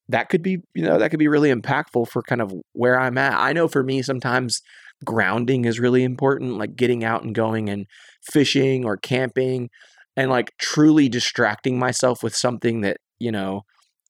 That 0.08 0.28
could 0.28 0.42
be, 0.42 0.58
you 0.74 0.82
know, 0.82 0.98
that 0.98 1.10
could 1.10 1.20
be 1.20 1.28
really 1.28 1.54
impactful 1.54 2.08
for 2.08 2.22
kind 2.22 2.40
of 2.40 2.52
where 2.72 2.98
I'm 2.98 3.16
at. 3.18 3.38
I 3.38 3.52
know 3.52 3.68
for 3.68 3.84
me 3.84 4.02
sometimes 4.02 4.60
grounding 5.04 5.64
is 5.64 5.78
really 5.78 6.02
important, 6.02 6.58
like 6.58 6.74
getting 6.74 7.04
out 7.04 7.22
and 7.22 7.34
going 7.34 7.68
and 7.68 7.86
fishing 8.32 8.84
or 8.84 8.96
camping 8.96 9.70
and 10.16 10.30
like 10.30 10.52
truly 10.58 11.08
distracting 11.08 11.78
myself 11.78 12.22
with 12.22 12.34
something 12.34 12.80
that, 12.80 12.96
you 13.20 13.30
know, 13.30 13.62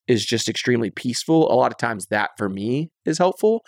is 0.08 0.24
just 0.24 0.48
extremely 0.48 0.90
peaceful. 0.90 1.52
A 1.52 1.54
lot 1.54 1.70
of 1.70 1.78
times 1.78 2.06
that 2.06 2.30
for 2.36 2.48
me 2.48 2.90
is 3.04 3.18
helpful. 3.18 3.62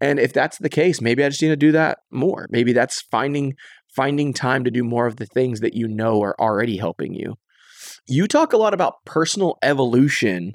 And 0.00 0.18
if 0.18 0.32
that's 0.32 0.58
the 0.58 0.68
case, 0.68 1.00
maybe 1.00 1.24
I 1.24 1.28
just 1.28 1.42
need 1.42 1.48
to 1.48 1.56
do 1.56 1.72
that 1.72 1.98
more. 2.10 2.46
Maybe 2.50 2.72
that's 2.72 3.02
finding 3.02 3.54
finding 3.94 4.32
time 4.32 4.64
to 4.64 4.70
do 4.70 4.84
more 4.84 5.06
of 5.06 5.16
the 5.16 5.26
things 5.26 5.60
that 5.60 5.74
you 5.74 5.88
know 5.88 6.22
are 6.22 6.36
already 6.38 6.76
helping 6.76 7.14
you. 7.14 7.34
You 8.06 8.28
talk 8.28 8.52
a 8.52 8.58
lot 8.58 8.74
about 8.74 9.04
personal 9.04 9.58
evolution, 9.62 10.52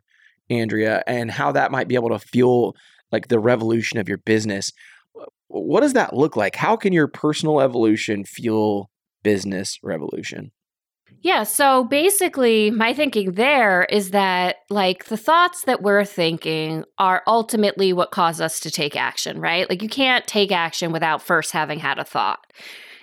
Andrea, 0.50 1.04
and 1.08 1.32
how 1.32 1.52
that 1.52 1.72
might 1.72 1.88
be 1.88 1.96
able 1.96 2.10
to 2.10 2.20
fuel 2.20 2.76
like 3.12 3.28
the 3.28 3.40
revolution 3.40 4.00
of 4.00 4.08
your 4.08 4.20
business. 4.20 4.72
What 5.48 5.82
does 5.82 5.94
that 5.94 6.16
look 6.16 6.36
like? 6.36 6.56
How 6.56 6.76
can 6.76 6.94
your 6.94 7.08
personal 7.08 7.60
evolution 7.60 8.24
fuel 8.24 8.90
business 9.24 9.78
revolution? 9.84 10.52
Yeah, 11.24 11.44
so 11.44 11.86
basically, 11.86 12.70
my 12.70 12.94
thinking 12.94 13.32
there 13.32 13.86
is 13.86 14.12
that, 14.12 14.58
like, 14.70 15.06
the 15.06 15.16
thoughts 15.16 15.64
that 15.64 15.82
we're 15.82 16.04
thinking 16.04 16.84
are 16.98 17.24
ultimately 17.26 17.94
what 17.94 18.12
cause 18.12 18.42
us 18.42 18.60
to 18.60 18.70
take 18.70 18.98
action, 18.98 19.40
right? 19.40 19.70
Like, 19.70 19.82
you 19.82 19.88
can't 19.88 20.28
take 20.28 20.52
action 20.52 20.92
without 20.92 21.22
first 21.22 21.54
having 21.54 21.80
had 21.80 21.98
a 21.98 22.04
thought. 22.04 22.46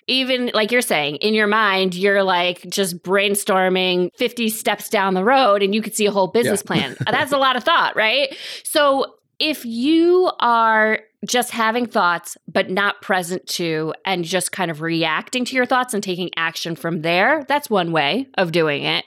Even 0.06 0.50
like 0.52 0.70
you're 0.70 0.82
saying, 0.82 1.16
in 1.16 1.32
your 1.32 1.46
mind, 1.46 1.94
you're 1.94 2.22
like 2.22 2.68
just 2.68 3.02
brainstorming 3.02 4.10
50 4.16 4.50
steps 4.50 4.90
down 4.90 5.14
the 5.14 5.24
road 5.24 5.62
and 5.62 5.74
you 5.74 5.80
could 5.80 5.94
see 5.94 6.04
a 6.04 6.10
whole 6.10 6.26
business 6.26 6.62
plan. 6.62 6.96
That's 7.10 7.32
a 7.32 7.38
lot 7.38 7.56
of 7.56 7.64
thought, 7.64 7.96
right? 7.96 8.36
So, 8.64 9.14
if 9.38 9.64
you 9.64 10.30
are 10.40 11.00
just 11.26 11.50
having 11.50 11.86
thoughts 11.86 12.36
but 12.48 12.70
not 12.70 13.02
present 13.02 13.46
to 13.46 13.92
and 14.04 14.24
just 14.24 14.52
kind 14.52 14.70
of 14.70 14.80
reacting 14.80 15.44
to 15.44 15.54
your 15.54 15.66
thoughts 15.66 15.92
and 15.92 16.02
taking 16.02 16.30
action 16.36 16.74
from 16.74 17.02
there 17.02 17.44
that's 17.48 17.68
one 17.68 17.92
way 17.92 18.26
of 18.34 18.52
doing 18.52 18.84
it. 18.84 19.04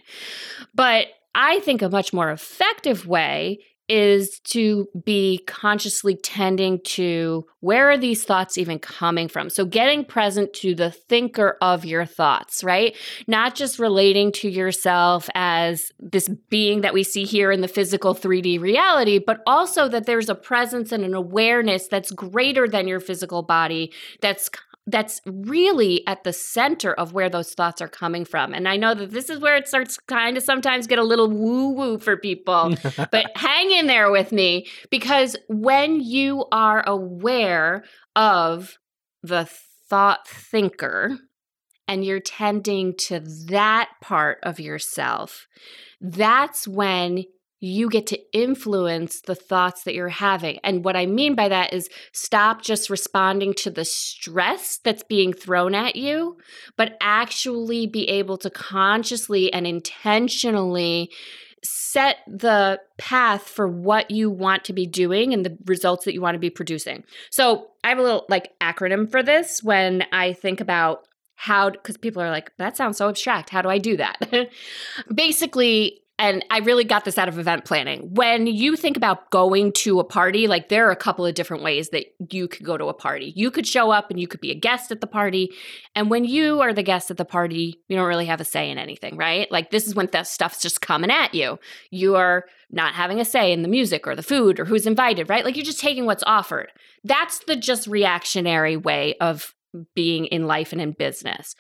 But 0.75 1.07
i 1.35 1.59
think 1.61 1.81
a 1.81 1.89
much 1.89 2.13
more 2.13 2.31
effective 2.31 3.07
way 3.07 3.59
is 3.87 4.39
to 4.45 4.87
be 5.03 5.39
consciously 5.45 6.15
tending 6.15 6.79
to 6.81 7.45
where 7.59 7.91
are 7.91 7.97
these 7.97 8.23
thoughts 8.23 8.57
even 8.57 8.79
coming 8.79 9.27
from? 9.27 9.49
So 9.49 9.65
getting 9.65 10.03
present 10.05 10.53
to 10.55 10.75
the 10.75 10.91
thinker 10.91 11.57
of 11.61 11.85
your 11.85 12.05
thoughts 12.05 12.63
right? 12.63 12.95
Not 13.27 13.55
just 13.55 13.79
relating 13.79 14.31
to 14.33 14.49
yourself 14.49 15.29
as 15.35 15.91
this 15.99 16.29
being 16.49 16.81
that 16.81 16.93
we 16.93 17.03
see 17.03 17.25
here 17.25 17.51
in 17.51 17.61
the 17.61 17.67
physical 17.67 18.15
3D 18.15 18.59
reality, 18.59 19.19
but 19.19 19.41
also 19.45 19.87
that 19.89 20.05
there's 20.05 20.29
a 20.29 20.35
presence 20.35 20.91
and 20.91 21.03
an 21.03 21.13
awareness 21.13 21.87
that's 21.87 22.11
greater 22.11 22.67
than 22.67 22.87
your 22.87 22.99
physical 22.99 23.43
body 23.43 23.91
that's 24.21 24.49
that's 24.85 25.21
really 25.25 26.05
at 26.07 26.23
the 26.23 26.33
center 26.33 26.93
of 26.93 27.13
where 27.13 27.29
those 27.29 27.53
thoughts 27.53 27.81
are 27.81 27.87
coming 27.87 28.25
from. 28.25 28.53
And 28.53 28.67
I 28.67 28.75
know 28.75 28.93
that 28.93 29.11
this 29.11 29.29
is 29.29 29.39
where 29.39 29.55
it 29.55 29.67
starts 29.67 29.97
kind 30.07 30.35
of 30.35 30.43
sometimes 30.43 30.87
get 30.87 30.99
a 30.99 31.03
little 31.03 31.29
woo 31.29 31.69
woo 31.69 31.97
for 31.99 32.17
people, 32.17 32.75
but 33.11 33.31
hang 33.35 33.71
in 33.71 33.87
there 33.87 34.11
with 34.11 34.31
me 34.31 34.67
because 34.89 35.37
when 35.47 36.01
you 36.01 36.45
are 36.51 36.83
aware 36.87 37.83
of 38.15 38.77
the 39.21 39.47
thought 39.89 40.27
thinker, 40.27 41.17
and 41.87 42.05
you're 42.05 42.19
tending 42.19 42.95
to 42.95 43.19
that 43.47 43.89
part 44.01 44.39
of 44.43 44.59
yourself, 44.59 45.47
that's 45.99 46.67
when 46.67 47.25
you 47.63 47.89
get 47.89 48.05
to 48.05 48.19
influence 48.37 49.21
the 49.21 49.35
thoughts 49.35 49.83
that 49.83 49.95
you're 49.95 50.09
having. 50.09 50.59
And 50.65 50.83
what 50.83 50.97
I 50.97 51.05
mean 51.05 51.33
by 51.33 51.47
that 51.47 51.73
is 51.73 51.89
stop 52.11 52.61
just 52.61 52.89
responding 52.89 53.53
to 53.59 53.71
the 53.71 53.85
stress 53.85 54.79
that's 54.83 55.03
being 55.03 55.31
thrown 55.31 55.73
at 55.73 55.95
you, 55.95 56.35
but 56.75 56.97
actually 56.99 57.87
be 57.87 58.09
able 58.09 58.37
to 58.39 58.49
consciously 58.49 59.51
and 59.53 59.65
intentionally 59.65 61.09
set 61.63 62.17
the 62.27 62.81
path 62.97 63.43
for 63.43 63.65
what 63.65 64.11
you 64.11 64.29
want 64.29 64.65
to 64.65 64.73
be 64.73 64.85
doing 64.85 65.33
and 65.33 65.45
the 65.45 65.57
results 65.63 66.03
that 66.03 66.13
you 66.13 66.19
want 66.19 66.35
to 66.35 66.39
be 66.39 66.49
producing. 66.49 67.05
So, 67.31 67.69
I 67.85 67.89
have 67.89 67.97
a 67.97 68.03
little 68.03 68.25
like 68.27 68.51
acronym 68.59 69.09
for 69.09 69.23
this 69.23 69.63
when 69.63 70.03
I 70.11 70.33
think 70.33 70.59
about 70.59 71.07
how 71.35 71.69
because 71.69 71.97
people 71.97 72.21
are 72.21 72.29
like 72.29 72.51
that 72.57 72.77
sounds 72.77 72.95
so 72.95 73.09
abstract 73.09 73.49
how 73.49 73.61
do 73.61 73.67
i 73.67 73.77
do 73.77 73.97
that 73.97 74.17
basically 75.13 76.02
and 76.19 76.45
i 76.49 76.59
really 76.59 76.83
got 76.83 77.05
this 77.05 77.17
out 77.17 77.27
of 77.27 77.39
event 77.39 77.65
planning. 77.65 78.13
When 78.13 78.47
you 78.47 78.75
think 78.75 78.97
about 78.97 79.29
going 79.29 79.71
to 79.73 79.99
a 79.99 80.03
party 80.03 80.47
like 80.47 80.69
there 80.69 80.87
are 80.87 80.91
a 80.91 80.95
couple 80.95 81.25
of 81.25 81.35
different 81.35 81.63
ways 81.63 81.89
that 81.89 82.05
you 82.31 82.47
could 82.47 82.65
go 82.65 82.77
to 82.77 82.85
a 82.85 82.93
party. 82.93 83.33
You 83.35 83.51
could 83.51 83.67
show 83.67 83.91
up 83.91 84.09
and 84.09 84.19
you 84.19 84.27
could 84.27 84.41
be 84.41 84.51
a 84.51 84.59
guest 84.59 84.91
at 84.91 85.01
the 85.01 85.07
party. 85.07 85.51
And 85.95 86.09
when 86.09 86.25
you 86.25 86.61
are 86.61 86.73
the 86.73 86.83
guest 86.83 87.11
at 87.11 87.17
the 87.17 87.25
party 87.25 87.81
you 87.87 87.95
don't 87.95 88.07
really 88.07 88.25
have 88.25 88.41
a 88.41 88.45
say 88.45 88.69
in 88.69 88.77
anything 88.77 89.17
right? 89.17 89.51
Like 89.51 89.71
this 89.71 89.87
is 89.87 89.95
when 89.95 90.07
that 90.11 90.27
stuff's 90.27 90.61
just 90.61 90.81
coming 90.81 91.11
at 91.11 91.33
you. 91.33 91.59
You 91.91 92.15
are 92.15 92.45
not 92.69 92.93
having 92.93 93.19
a 93.19 93.25
say 93.25 93.51
in 93.51 93.61
the 93.61 93.67
music 93.67 94.07
or 94.07 94.15
the 94.15 94.23
food 94.23 94.59
or 94.59 94.65
who's 94.65 94.87
invited 94.87 95.29
right? 95.29 95.45
Like 95.45 95.55
you're 95.55 95.65
just 95.65 95.79
taking 95.79 96.05
what's 96.05 96.23
offered. 96.25 96.71
That's 97.03 97.39
the 97.39 97.55
just 97.55 97.87
reactionary 97.87 98.77
way 98.77 99.15
of 99.19 99.53
being 99.95 100.25
in 100.25 100.47
life 100.47 100.71
and 100.71 100.81
in 100.81 100.91
business. 100.91 101.55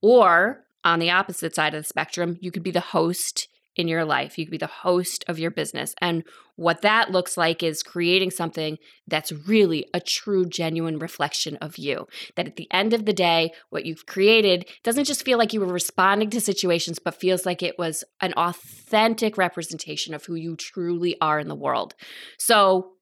Or 0.00 0.64
on 0.84 0.98
the 0.98 1.10
opposite 1.10 1.54
side 1.54 1.74
of 1.74 1.82
the 1.82 1.88
spectrum, 1.88 2.38
you 2.40 2.50
could 2.50 2.62
be 2.62 2.70
the 2.70 2.80
host 2.80 3.48
in 3.76 3.88
your 3.88 4.04
life. 4.04 4.38
You 4.38 4.44
could 4.44 4.52
be 4.52 4.58
the 4.58 4.66
host 4.66 5.24
of 5.28 5.38
your 5.38 5.50
business. 5.50 5.94
And 6.00 6.24
what 6.56 6.82
that 6.82 7.10
looks 7.10 7.36
like 7.36 7.62
is 7.62 7.82
creating 7.82 8.30
something 8.30 8.76
that's 9.06 9.32
really 9.32 9.86
a 9.94 10.00
true, 10.00 10.44
genuine 10.44 10.98
reflection 10.98 11.56
of 11.56 11.78
you. 11.78 12.06
That 12.36 12.46
at 12.46 12.56
the 12.56 12.68
end 12.70 12.92
of 12.92 13.06
the 13.06 13.12
day, 13.12 13.52
what 13.70 13.86
you've 13.86 14.06
created 14.06 14.68
doesn't 14.84 15.04
just 15.04 15.24
feel 15.24 15.38
like 15.38 15.52
you 15.52 15.60
were 15.60 15.66
responding 15.66 16.30
to 16.30 16.40
situations, 16.40 16.98
but 16.98 17.14
feels 17.14 17.46
like 17.46 17.62
it 17.62 17.78
was 17.78 18.04
an 18.20 18.34
authentic 18.34 19.38
representation 19.38 20.14
of 20.14 20.24
who 20.24 20.34
you 20.34 20.56
truly 20.56 21.16
are 21.20 21.40
in 21.40 21.48
the 21.48 21.54
world. 21.54 21.94
So 22.38 22.92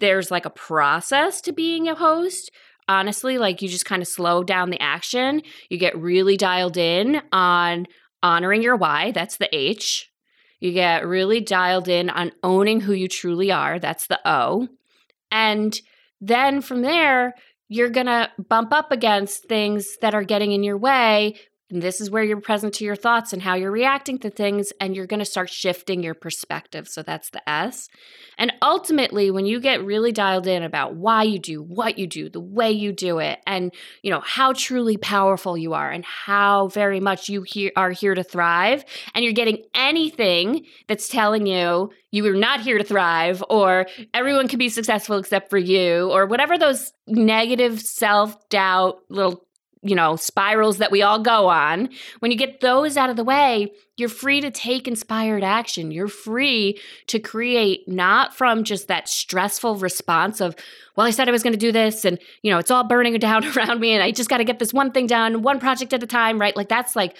there's 0.00 0.30
like 0.30 0.44
a 0.44 0.50
process 0.50 1.40
to 1.42 1.52
being 1.52 1.88
a 1.88 1.94
host 1.94 2.50
honestly 2.88 3.38
like 3.38 3.62
you 3.62 3.68
just 3.68 3.86
kind 3.86 4.02
of 4.02 4.08
slow 4.08 4.44
down 4.44 4.68
the 4.70 4.80
action 4.80 5.40
you 5.70 5.78
get 5.78 5.96
really 5.96 6.36
dialed 6.36 6.76
in 6.76 7.22
on 7.32 7.86
honoring 8.24 8.62
your 8.62 8.74
why 8.74 9.12
that's 9.12 9.36
the 9.36 9.54
h. 9.54 10.10
You 10.58 10.72
get 10.72 11.06
really 11.06 11.40
dialed 11.40 11.88
in 11.88 12.10
on 12.10 12.32
owning 12.42 12.80
who 12.80 12.94
you 12.94 13.06
truly 13.06 13.52
are 13.52 13.78
that's 13.78 14.08
the 14.08 14.18
o. 14.24 14.68
And 15.30 15.78
then 16.20 16.60
from 16.60 16.82
there 16.82 17.34
you're 17.68 17.90
going 17.90 18.06
to 18.06 18.30
bump 18.48 18.72
up 18.72 18.92
against 18.92 19.44
things 19.44 19.96
that 20.00 20.14
are 20.14 20.24
getting 20.24 20.52
in 20.52 20.62
your 20.62 20.76
way 20.78 21.36
and 21.70 21.82
this 21.82 22.00
is 22.00 22.10
where 22.10 22.22
you're 22.22 22.40
present 22.40 22.74
to 22.74 22.84
your 22.84 22.96
thoughts 22.96 23.32
and 23.32 23.40
how 23.40 23.54
you're 23.54 23.70
reacting 23.70 24.18
to 24.18 24.30
things 24.30 24.72
and 24.80 24.94
you're 24.94 25.06
going 25.06 25.20
to 25.20 25.24
start 25.24 25.48
shifting 25.48 26.02
your 26.02 26.14
perspective. 26.14 26.86
So 26.88 27.02
that's 27.02 27.30
the 27.30 27.48
s. 27.48 27.88
And 28.36 28.52
ultimately, 28.60 29.30
when 29.30 29.46
you 29.46 29.60
get 29.60 29.84
really 29.84 30.12
dialed 30.12 30.46
in 30.46 30.62
about 30.62 30.94
why 30.94 31.22
you 31.22 31.38
do 31.38 31.62
what 31.62 31.98
you 31.98 32.06
do, 32.06 32.28
the 32.28 32.40
way 32.40 32.70
you 32.70 32.92
do 32.92 33.18
it, 33.18 33.38
and 33.46 33.72
you 34.02 34.10
know 34.10 34.20
how 34.20 34.52
truly 34.52 34.96
powerful 34.96 35.56
you 35.56 35.72
are, 35.72 35.90
and 35.90 36.04
how 36.04 36.68
very 36.68 37.00
much 37.00 37.28
you 37.28 37.42
he- 37.42 37.72
are 37.76 37.92
here 37.92 38.14
to 38.14 38.22
thrive, 38.22 38.84
and 39.14 39.24
you're 39.24 39.32
getting 39.32 39.62
anything 39.74 40.66
that's 40.86 41.08
telling 41.08 41.46
you 41.46 41.90
you 42.10 42.24
are 42.26 42.36
not 42.36 42.60
here 42.60 42.78
to 42.78 42.84
thrive, 42.84 43.42
or 43.48 43.86
everyone 44.12 44.48
can 44.48 44.58
be 44.58 44.68
successful 44.68 45.16
except 45.16 45.50
for 45.50 45.58
you, 45.58 46.10
or 46.12 46.26
whatever 46.26 46.58
those 46.58 46.92
negative 47.06 47.80
self 47.80 48.48
doubt 48.48 48.98
little 49.08 49.43
you 49.84 49.94
know, 49.94 50.16
spirals 50.16 50.78
that 50.78 50.90
we 50.90 51.02
all 51.02 51.20
go 51.20 51.48
on, 51.48 51.90
when 52.20 52.30
you 52.30 52.36
get 52.36 52.60
those 52.60 52.96
out 52.96 53.10
of 53.10 53.16
the 53.16 53.24
way, 53.24 53.72
you're 53.96 54.08
free 54.08 54.40
to 54.40 54.50
take 54.50 54.88
inspired 54.88 55.44
action. 55.44 55.92
You're 55.92 56.08
free 56.08 56.80
to 57.06 57.18
create 57.20 57.86
not 57.86 58.34
from 58.34 58.64
just 58.64 58.88
that 58.88 59.08
stressful 59.08 59.76
response 59.76 60.40
of, 60.40 60.56
well, 60.96 61.06
I 61.06 61.10
said 61.10 61.28
I 61.28 61.32
was 61.32 61.42
going 61.42 61.52
to 61.52 61.58
do 61.58 61.70
this 61.70 62.04
and, 62.04 62.18
you 62.42 62.50
know, 62.50 62.58
it's 62.58 62.70
all 62.70 62.82
burning 62.84 63.14
down 63.18 63.44
around 63.44 63.78
me 63.78 63.92
and 63.92 64.02
I 64.02 64.10
just 64.10 64.30
got 64.30 64.38
to 64.38 64.44
get 64.44 64.58
this 64.58 64.72
one 64.72 64.90
thing 64.90 65.06
done, 65.06 65.42
one 65.42 65.60
project 65.60 65.92
at 65.92 66.02
a 66.02 66.06
time, 66.06 66.40
right? 66.40 66.56
Like 66.56 66.68
that's 66.68 66.96
like 66.96 67.16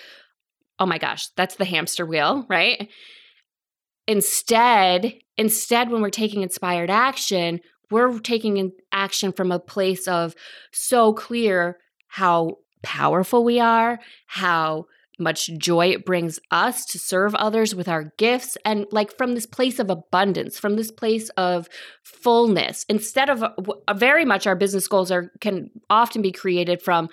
oh 0.78 0.86
my 0.86 0.98
gosh, 0.98 1.28
that's 1.36 1.56
the 1.56 1.64
hamster 1.64 2.04
wheel, 2.06 2.46
right? 2.48 2.88
Instead, 4.06 5.14
instead 5.36 5.90
when 5.90 6.02
we're 6.02 6.10
taking 6.10 6.42
inspired 6.42 6.90
action, 6.90 7.60
we're 7.90 8.18
taking 8.18 8.72
action 8.92 9.32
from 9.32 9.52
a 9.52 9.58
place 9.58 10.08
of 10.08 10.34
so 10.72 11.12
clear 11.12 11.78
how 12.14 12.58
powerful 12.84 13.42
we 13.42 13.58
are, 13.58 13.98
how 14.26 14.86
much 15.18 15.50
joy 15.58 15.88
it 15.88 16.04
brings 16.04 16.38
us 16.52 16.84
to 16.84 16.96
serve 16.96 17.34
others 17.34 17.74
with 17.74 17.88
our 17.88 18.12
gifts 18.18 18.56
and 18.64 18.86
like 18.92 19.16
from 19.16 19.34
this 19.34 19.46
place 19.46 19.80
of 19.80 19.90
abundance 19.90 20.56
from 20.56 20.76
this 20.76 20.92
place 20.92 21.28
of 21.30 21.68
fullness. 22.04 22.84
Instead 22.88 23.30
of 23.30 23.42
uh, 23.42 23.94
very 23.94 24.24
much 24.24 24.46
our 24.46 24.54
business 24.54 24.86
goals 24.86 25.10
are 25.10 25.32
can 25.40 25.70
often 25.90 26.22
be 26.22 26.30
created 26.30 26.80
from 26.80 27.08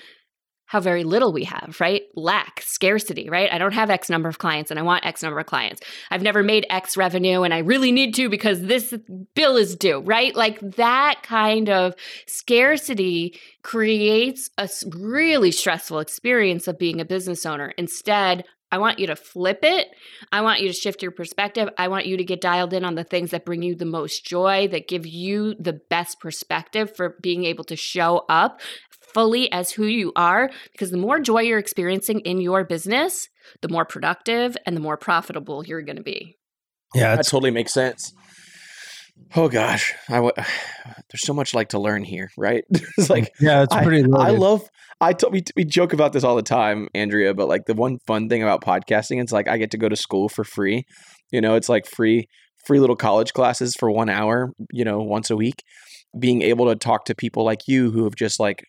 how 0.72 0.80
very 0.80 1.04
little 1.04 1.34
we 1.34 1.44
have, 1.44 1.76
right? 1.82 2.04
Lack, 2.16 2.62
scarcity, 2.62 3.30
right? 3.30 3.52
I 3.52 3.58
don't 3.58 3.74
have 3.74 3.90
X 3.90 4.10
number 4.10 4.30
of 4.30 4.38
clients 4.38 4.72
and 4.72 4.80
I 4.80 4.84
want 4.84 5.06
X 5.06 5.22
number 5.22 5.38
of 5.38 5.46
clients. 5.46 5.82
I've 6.10 6.22
never 6.22 6.44
made 6.44 6.66
X 6.70 6.96
revenue 6.96 7.42
and 7.44 7.54
I 7.54 7.58
really 7.58 7.92
need 7.92 8.16
to 8.16 8.30
because 8.30 8.62
this 8.62 8.94
bill 9.36 9.58
is 9.58 9.76
due, 9.76 10.00
right? 10.00 10.34
Like 10.34 10.62
that 10.78 11.24
kind 11.24 11.68
of 11.68 11.94
scarcity 12.26 13.38
creates 13.64 14.50
a 14.58 14.70
really 14.98 15.52
stressful 15.52 16.00
experience 16.00 16.70
of 16.70 16.80
being 16.80 17.02
a 17.02 17.06
business 17.06 17.46
owner. 17.46 17.74
Instead, 17.78 18.46
I 18.72 18.78
want 18.78 19.00
you 19.00 19.08
to 19.08 19.16
flip 19.16 19.60
it. 19.64 19.90
I 20.32 20.42
want 20.42 20.62
you 20.62 20.68
to 20.68 20.74
shift 20.74 21.02
your 21.02 21.12
perspective. 21.12 21.70
I 21.78 21.90
want 21.90 22.06
you 22.06 22.18
to 22.18 22.24
get 22.24 22.42
dialed 22.42 22.74
in 22.74 22.86
on 22.86 22.96
the 22.96 23.04
things 23.04 23.32
that 23.32 23.46
bring 23.46 23.62
you 23.62 23.76
the 23.76 23.86
most 23.86 24.26
joy, 24.26 24.68
that 24.70 24.88
give 24.88 25.06
you 25.06 25.56
the 25.56 25.74
best 25.74 26.20
perspective 26.20 26.96
for 26.96 27.18
being 27.22 27.44
able 27.46 27.64
to 27.66 27.76
show 27.76 28.26
up 28.30 28.62
fully 29.14 29.52
as 29.52 29.72
who 29.72 29.86
you 29.86 30.12
are 30.16 30.50
because 30.72 30.92
the 30.92 30.98
more 30.98 31.20
joy 31.20 31.42
you're 31.42 31.60
experiencing 31.60 32.22
in 32.22 32.40
your 32.40 32.64
business, 32.64 33.28
the 33.62 33.70
more 33.70 33.86
productive 33.86 34.56
and 34.66 34.76
the 34.76 34.82
more 34.82 34.98
profitable 34.98 35.66
you're 35.66 35.82
going 35.82 35.98
to 35.98 36.04
be. 36.04 36.38
Yeah, 36.94 37.16
that 37.16 37.26
totally 37.26 37.52
makes 37.52 37.74
sense. 37.74 38.14
Oh 39.36 39.50
gosh, 39.50 39.94
I 40.10 40.16
w- 40.16 40.34
there's 40.38 41.26
so 41.26 41.34
much 41.34 41.54
like 41.54 41.70
to 41.70 41.80
learn 41.80 42.04
here, 42.04 42.30
right? 42.38 42.64
it's 42.98 43.10
like 43.10 43.32
yeah, 43.40 43.64
it's 43.64 43.76
pretty. 43.76 44.04
I, 44.14 44.28
I 44.28 44.30
love. 44.32 44.68
I 45.00 45.14
t- 45.14 45.28
we, 45.32 45.44
we 45.56 45.66
joke 45.66 45.94
about 45.94 46.14
this 46.14 46.24
all 46.24 46.36
the 46.36 46.44
time, 46.44 46.88
Andrea. 46.94 47.34
But 47.34 47.48
like 47.48 47.66
the 47.66 47.74
one 47.74 47.98
fun 48.06 48.30
thing 48.30 48.44
about 48.44 48.64
podcasting, 48.64 49.22
it's 49.22 49.32
like 49.32 49.48
I 49.48 49.58
get 49.58 49.72
to 49.72 49.78
go 49.78 49.90
to 49.90 49.96
school 49.96 50.30
for 50.30 50.44
free. 50.44 50.84
You 51.32 51.42
know, 51.42 51.56
it's 51.56 51.70
like 51.70 51.86
free 51.86 52.28
free 52.66 52.80
little 52.80 52.96
college 52.96 53.34
classes 53.34 53.76
for 53.80 53.90
one 53.90 54.10
hour. 54.10 54.52
You 54.72 54.86
know, 54.86 55.00
once 55.00 55.30
a 55.30 55.36
week. 55.36 55.64
Being 56.20 56.42
able 56.42 56.68
to 56.68 56.76
talk 56.76 57.06
to 57.06 57.16
people 57.16 57.46
like 57.46 57.70
you 57.70 57.90
who 57.90 58.04
have 58.04 58.16
just 58.16 58.38
like 58.38 58.66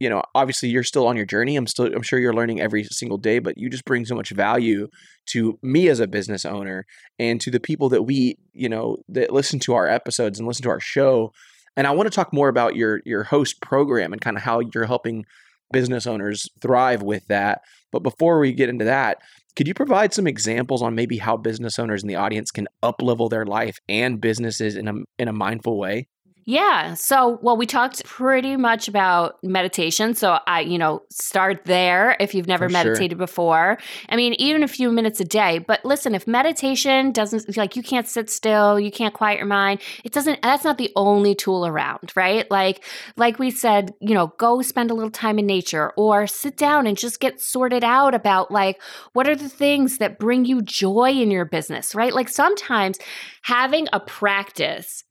you 0.00 0.08
know, 0.08 0.22
obviously 0.34 0.70
you're 0.70 0.82
still 0.82 1.06
on 1.06 1.16
your 1.16 1.26
journey. 1.26 1.56
I'm 1.56 1.66
still, 1.66 1.86
I'm 1.94 2.02
sure 2.02 2.18
you're 2.18 2.34
learning 2.34 2.60
every 2.60 2.84
single 2.84 3.18
day, 3.18 3.38
but 3.38 3.58
you 3.58 3.68
just 3.68 3.84
bring 3.84 4.06
so 4.06 4.14
much 4.14 4.30
value 4.30 4.88
to 5.26 5.58
me 5.62 5.88
as 5.88 6.00
a 6.00 6.08
business 6.08 6.44
owner 6.46 6.86
and 7.18 7.40
to 7.42 7.50
the 7.50 7.60
people 7.60 7.90
that 7.90 8.02
we, 8.02 8.38
you 8.54 8.68
know, 8.68 8.96
that 9.10 9.32
listen 9.32 9.60
to 9.60 9.74
our 9.74 9.86
episodes 9.86 10.38
and 10.38 10.48
listen 10.48 10.62
to 10.64 10.70
our 10.70 10.80
show. 10.80 11.32
And 11.76 11.86
I 11.86 11.92
want 11.92 12.06
to 12.10 12.14
talk 12.14 12.32
more 12.32 12.48
about 12.48 12.74
your 12.74 13.00
your 13.04 13.24
host 13.24 13.60
program 13.60 14.12
and 14.12 14.20
kind 14.20 14.36
of 14.36 14.42
how 14.42 14.60
you're 14.60 14.86
helping 14.86 15.24
business 15.72 16.06
owners 16.06 16.48
thrive 16.60 17.02
with 17.02 17.26
that. 17.28 17.60
But 17.92 18.02
before 18.02 18.40
we 18.40 18.52
get 18.52 18.68
into 18.68 18.86
that, 18.86 19.18
could 19.54 19.68
you 19.68 19.74
provide 19.74 20.14
some 20.14 20.26
examples 20.26 20.82
on 20.82 20.94
maybe 20.94 21.18
how 21.18 21.36
business 21.36 21.78
owners 21.78 22.02
in 22.02 22.08
the 22.08 22.16
audience 22.16 22.50
can 22.50 22.68
uplevel 22.82 23.28
their 23.28 23.44
life 23.44 23.78
and 23.88 24.20
businesses 24.20 24.76
in 24.76 24.88
a 24.88 24.94
in 25.18 25.28
a 25.28 25.32
mindful 25.32 25.78
way? 25.78 26.08
Yeah. 26.44 26.94
So, 26.94 27.38
well, 27.42 27.56
we 27.56 27.66
talked 27.66 28.04
pretty 28.04 28.56
much 28.56 28.88
about 28.88 29.36
meditation. 29.42 30.14
So, 30.14 30.38
I, 30.46 30.60
you 30.60 30.78
know, 30.78 31.02
start 31.10 31.64
there 31.64 32.16
if 32.18 32.34
you've 32.34 32.46
never 32.46 32.68
For 32.68 32.72
meditated 32.72 33.12
sure. 33.12 33.26
before. 33.26 33.78
I 34.08 34.16
mean, 34.16 34.34
even 34.34 34.62
a 34.62 34.68
few 34.68 34.90
minutes 34.90 35.20
a 35.20 35.24
day. 35.24 35.58
But 35.58 35.84
listen, 35.84 36.14
if 36.14 36.26
meditation 36.26 37.12
doesn't, 37.12 37.56
like, 37.56 37.76
you 37.76 37.82
can't 37.82 38.08
sit 38.08 38.30
still, 38.30 38.80
you 38.80 38.90
can't 38.90 39.14
quiet 39.14 39.38
your 39.38 39.46
mind, 39.46 39.80
it 40.04 40.12
doesn't, 40.12 40.42
that's 40.42 40.64
not 40.64 40.78
the 40.78 40.90
only 40.96 41.34
tool 41.34 41.66
around, 41.66 42.12
right? 42.16 42.50
Like, 42.50 42.84
like 43.16 43.38
we 43.38 43.50
said, 43.50 43.94
you 44.00 44.14
know, 44.14 44.32
go 44.38 44.62
spend 44.62 44.90
a 44.90 44.94
little 44.94 45.10
time 45.10 45.38
in 45.38 45.46
nature 45.46 45.92
or 45.96 46.26
sit 46.26 46.56
down 46.56 46.86
and 46.86 46.96
just 46.96 47.20
get 47.20 47.40
sorted 47.40 47.84
out 47.84 48.14
about, 48.14 48.50
like, 48.50 48.80
what 49.12 49.28
are 49.28 49.36
the 49.36 49.48
things 49.48 49.98
that 49.98 50.18
bring 50.18 50.44
you 50.44 50.62
joy 50.62 51.10
in 51.10 51.30
your 51.30 51.44
business, 51.44 51.94
right? 51.94 52.14
Like, 52.14 52.28
sometimes 52.28 52.98
having 53.42 53.88
a 53.92 54.00
practice 54.00 55.04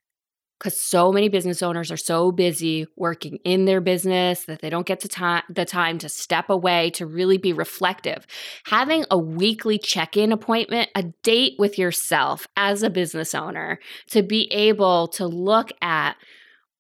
because 0.59 0.79
so 0.79 1.11
many 1.11 1.29
business 1.29 1.63
owners 1.63 1.89
are 1.89 1.97
so 1.97 2.31
busy 2.31 2.85
working 2.97 3.37
in 3.45 3.63
their 3.63 3.79
business 3.79 4.43
that 4.43 4.61
they 4.61 4.69
don't 4.69 4.85
get 4.85 4.99
to 4.99 5.07
time, 5.07 5.43
the 5.49 5.63
time 5.63 5.97
to 5.99 6.09
step 6.09 6.49
away 6.49 6.89
to 6.91 7.05
really 7.05 7.37
be 7.37 7.53
reflective. 7.53 8.27
Having 8.65 9.05
a 9.09 9.17
weekly 9.17 9.77
check 9.77 10.17
in 10.17 10.33
appointment, 10.33 10.89
a 10.95 11.03
date 11.23 11.53
with 11.57 11.79
yourself 11.79 12.45
as 12.57 12.83
a 12.83 12.89
business 12.89 13.33
owner 13.33 13.79
to 14.09 14.21
be 14.21 14.51
able 14.51 15.07
to 15.07 15.25
look 15.25 15.71
at 15.81 16.17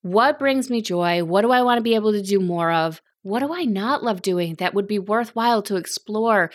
what 0.01 0.39
brings 0.39 0.69
me 0.69 0.81
joy, 0.81 1.23
what 1.23 1.41
do 1.41 1.51
I 1.51 1.61
want 1.61 1.77
to 1.77 1.83
be 1.83 1.95
able 1.95 2.11
to 2.11 2.21
do 2.21 2.39
more 2.39 2.71
of, 2.71 3.01
what 3.21 3.39
do 3.39 3.53
I 3.53 3.63
not 3.63 4.03
love 4.03 4.21
doing 4.21 4.55
that 4.55 4.73
would 4.73 4.87
be 4.87 4.99
worthwhile 4.99 5.61
to 5.63 5.75
explore? 5.75 6.51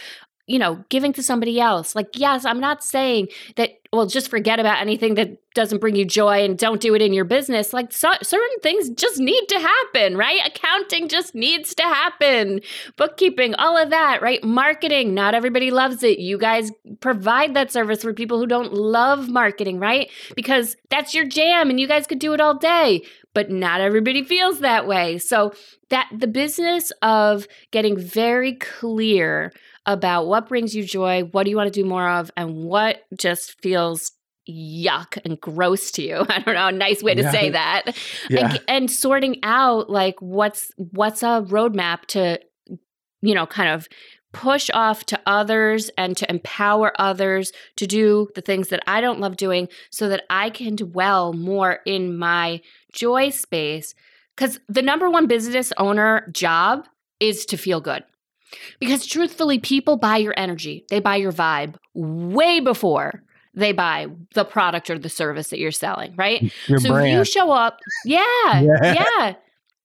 You 0.46 0.58
know, 0.58 0.84
giving 0.88 1.12
to 1.14 1.22
somebody 1.22 1.58
else. 1.60 1.94
Like, 1.94 2.18
yes, 2.18 2.44
I'm 2.44 2.60
not 2.60 2.84
saying 2.84 3.28
that, 3.56 3.70
well, 3.92 4.06
just 4.06 4.28
forget 4.28 4.60
about 4.60 4.80
anything 4.80 5.14
that 5.14 5.38
doesn't 5.54 5.78
bring 5.78 5.96
you 5.96 6.04
joy 6.04 6.44
and 6.44 6.58
don't 6.58 6.80
do 6.80 6.94
it 6.94 7.00
in 7.00 7.12
your 7.12 7.24
business. 7.24 7.72
Like, 7.72 7.92
so, 7.92 8.12
certain 8.22 8.60
things 8.62 8.90
just 8.90 9.18
need 9.18 9.46
to 9.48 9.58
happen, 9.58 10.16
right? 10.16 10.40
Accounting 10.44 11.08
just 11.08 11.34
needs 11.34 11.74
to 11.76 11.82
happen. 11.82 12.60
Bookkeeping, 12.96 13.54
all 13.54 13.76
of 13.78 13.90
that, 13.90 14.20
right? 14.20 14.42
Marketing, 14.44 15.14
not 15.14 15.34
everybody 15.34 15.70
loves 15.70 16.02
it. 16.02 16.18
You 16.18 16.38
guys 16.38 16.70
provide 17.00 17.54
that 17.54 17.72
service 17.72 18.02
for 18.02 18.12
people 18.12 18.38
who 18.38 18.46
don't 18.46 18.74
love 18.74 19.28
marketing, 19.28 19.78
right? 19.78 20.10
Because 20.34 20.76
that's 20.90 21.14
your 21.14 21.24
jam 21.24 21.70
and 21.70 21.80
you 21.80 21.86
guys 21.86 22.06
could 22.06 22.18
do 22.18 22.34
it 22.34 22.40
all 22.40 22.54
day 22.54 23.02
but 23.34 23.50
not 23.50 23.80
everybody 23.80 24.22
feels 24.22 24.60
that 24.60 24.86
way. 24.86 25.18
So 25.18 25.52
that 25.90 26.08
the 26.16 26.28
business 26.28 26.92
of 27.02 27.46
getting 27.72 27.98
very 27.98 28.54
clear 28.54 29.52
about 29.86 30.26
what 30.26 30.48
brings 30.48 30.74
you 30.74 30.84
joy, 30.84 31.22
what 31.32 31.44
do 31.44 31.50
you 31.50 31.56
want 31.56 31.72
to 31.72 31.82
do 31.82 31.86
more 31.86 32.08
of, 32.08 32.30
and 32.36 32.64
what 32.64 33.02
just 33.18 33.60
feels 33.60 34.12
yuck 34.48 35.18
and 35.24 35.40
gross 35.40 35.90
to 35.92 36.02
you. 36.02 36.26
I 36.28 36.40
don't 36.40 36.54
know, 36.54 36.68
a 36.68 36.72
nice 36.72 37.02
way 37.02 37.14
to 37.14 37.22
yeah. 37.22 37.30
say 37.30 37.50
that. 37.50 37.96
Yeah. 38.28 38.50
And, 38.50 38.60
and 38.68 38.90
sorting 38.90 39.38
out 39.42 39.90
like 39.90 40.16
what's 40.20 40.70
what's 40.76 41.22
a 41.22 41.44
roadmap 41.48 42.06
to 42.08 42.40
you 43.22 43.34
know 43.34 43.46
kind 43.46 43.70
of 43.70 43.88
push 44.32 44.68
off 44.74 45.04
to 45.06 45.20
others 45.26 45.90
and 45.96 46.16
to 46.16 46.28
empower 46.28 46.92
others 47.00 47.52
to 47.76 47.86
do 47.86 48.28
the 48.34 48.40
things 48.40 48.68
that 48.68 48.82
I 48.86 49.00
don't 49.00 49.20
love 49.20 49.36
doing 49.36 49.68
so 49.90 50.08
that 50.08 50.24
I 50.28 50.50
can 50.50 50.74
dwell 50.74 51.32
more 51.32 51.78
in 51.86 52.18
my 52.18 52.60
joy 52.92 53.30
space. 53.30 53.94
Because 54.36 54.58
the 54.68 54.82
number 54.82 55.08
one 55.08 55.28
business 55.28 55.72
owner 55.78 56.28
job 56.32 56.88
is 57.20 57.46
to 57.46 57.56
feel 57.56 57.80
good. 57.80 58.02
Because 58.78 59.06
truthfully, 59.06 59.58
people 59.58 59.96
buy 59.96 60.18
your 60.18 60.34
energy, 60.36 60.84
they 60.90 61.00
buy 61.00 61.16
your 61.16 61.32
vibe 61.32 61.76
way 61.94 62.60
before 62.60 63.22
they 63.54 63.72
buy 63.72 64.08
the 64.34 64.44
product 64.44 64.90
or 64.90 64.98
the 64.98 65.08
service 65.08 65.48
that 65.48 65.58
you're 65.58 65.70
selling, 65.70 66.14
right? 66.16 66.52
Your 66.66 66.78
so 66.78 66.90
brand. 66.90 67.08
if 67.08 67.14
you 67.14 67.24
show 67.24 67.52
up, 67.52 67.78
yeah, 68.04 68.20
yeah. 68.44 68.78
yeah. 68.82 69.34